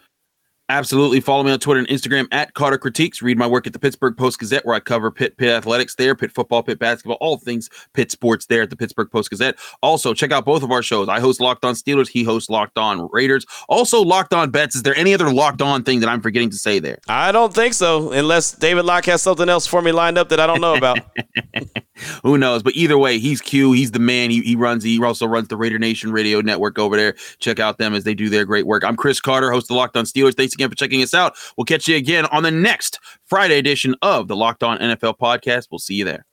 Absolutely. 0.70 1.20
Follow 1.20 1.44
me 1.44 1.52
on 1.52 1.60
Twitter 1.60 1.80
and 1.80 1.88
Instagram 1.88 2.28
at 2.32 2.54
Carter 2.54 2.78
Critiques. 2.78 3.24
Read 3.24 3.40
my 3.40 3.48
work 3.48 3.66
at 3.66 3.74
the 3.74 3.80
Pittsburgh 3.80 4.16
Post 4.16 4.38
Gazette, 4.38 4.64
where 4.66 4.76
I 4.76 4.80
cover 4.80 5.10
Pitt, 5.10 5.36
Pitt 5.36 5.50
athletics 5.50 5.96
there, 5.96 6.16
Pitt 6.16 6.32
football, 6.32 6.62
Pitt 6.62 6.78
basketball, 6.78 7.18
all 7.20 7.38
things 7.38 7.72
Pitt 7.94 8.12
sports 8.12 8.46
there 8.46 8.62
at 8.62 8.70
the 8.70 8.78
Pittsburgh 8.78 9.10
Post 9.12 9.32
Gazette. 9.32 9.58
Also, 9.82 10.14
check 10.14 10.32
out 10.32 10.46
both 10.46 10.62
of 10.62 10.70
our 10.70 10.84
shows. 10.84 11.10
I 11.10 11.20
host 11.20 11.42
Locked 11.42 11.66
On 11.66 11.74
Steelers. 11.74 12.08
He 12.08 12.24
hosts 12.24 12.52
Locked 12.52 12.78
On 12.78 13.10
Raiders. 13.12 13.48
Also, 13.68 14.02
Locked 14.04 14.34
On 14.34 14.52
Bets. 14.52 14.76
Is 14.76 14.84
there 14.84 14.96
any 14.96 15.14
other 15.14 15.34
Locked 15.34 15.64
On 15.64 15.84
thing 15.84 16.02
that 16.02 16.10
I'm 16.10 16.22
forgetting 16.22 16.52
to 16.52 16.58
say 16.58 16.78
there? 16.78 17.00
I 17.08 17.32
don't 17.32 17.54
think 17.54 17.74
so, 17.74 18.12
unless 18.12 18.52
David 18.52 18.86
Locke 18.86 19.06
has 19.06 19.24
something 19.24 19.50
else 19.50 19.66
for 19.66 19.82
me 19.82 19.92
lined 19.92 20.20
up 20.20 20.30
that 20.30 20.40
I 20.40 20.46
don't 20.46 20.62
know 20.62 20.76
about. 20.76 21.00
Who 22.24 22.38
knows? 22.38 22.64
But 22.64 22.76
either 22.76 22.98
way, 22.98 23.20
he's 23.20 23.42
Q. 23.42 23.72
He's 23.74 23.92
the 23.92 24.00
man. 24.00 24.30
He, 24.30 24.42
he 24.42 24.56
runs. 24.56 24.84
He 24.84 25.02
also 25.04 25.26
runs 25.26 25.48
the 25.48 25.58
Raider 25.58 25.80
Nation 25.80 26.12
Radio 26.12 26.42
Network 26.42 26.80
over 26.80 26.96
there. 26.96 27.16
Check 27.40 27.60
out 27.60 27.78
them 27.78 27.94
as 27.94 28.04
they 28.04 28.14
do 28.14 28.30
their 28.30 28.46
great 28.46 28.66
work. 28.66 28.84
I'm 28.84 28.96
Chris 28.96 29.20
Carter, 29.20 29.52
host 29.52 29.70
of 29.70 29.78
Locked 29.78 29.98
On 29.98 30.06
Steelers. 30.06 30.36
Thanks 30.36 30.54
again 30.60 30.70
for 30.70 30.76
checking 30.76 31.02
us 31.02 31.14
out. 31.14 31.36
We'll 31.58 31.66
catch 31.66 31.88
you 31.88 31.96
again 31.96 32.26
on 32.28 32.44
the 32.44 32.52
next 32.52 33.00
Friday 33.26 33.58
edition 33.58 33.96
of 34.02 34.28
the 34.28 34.36
Locked 34.36 34.64
On 34.64 34.78
NFL 34.78 35.18
podcast. 35.18 35.68
We'll 35.72 35.80
see 35.80 35.96
you 35.96 36.06
there. 36.06 36.26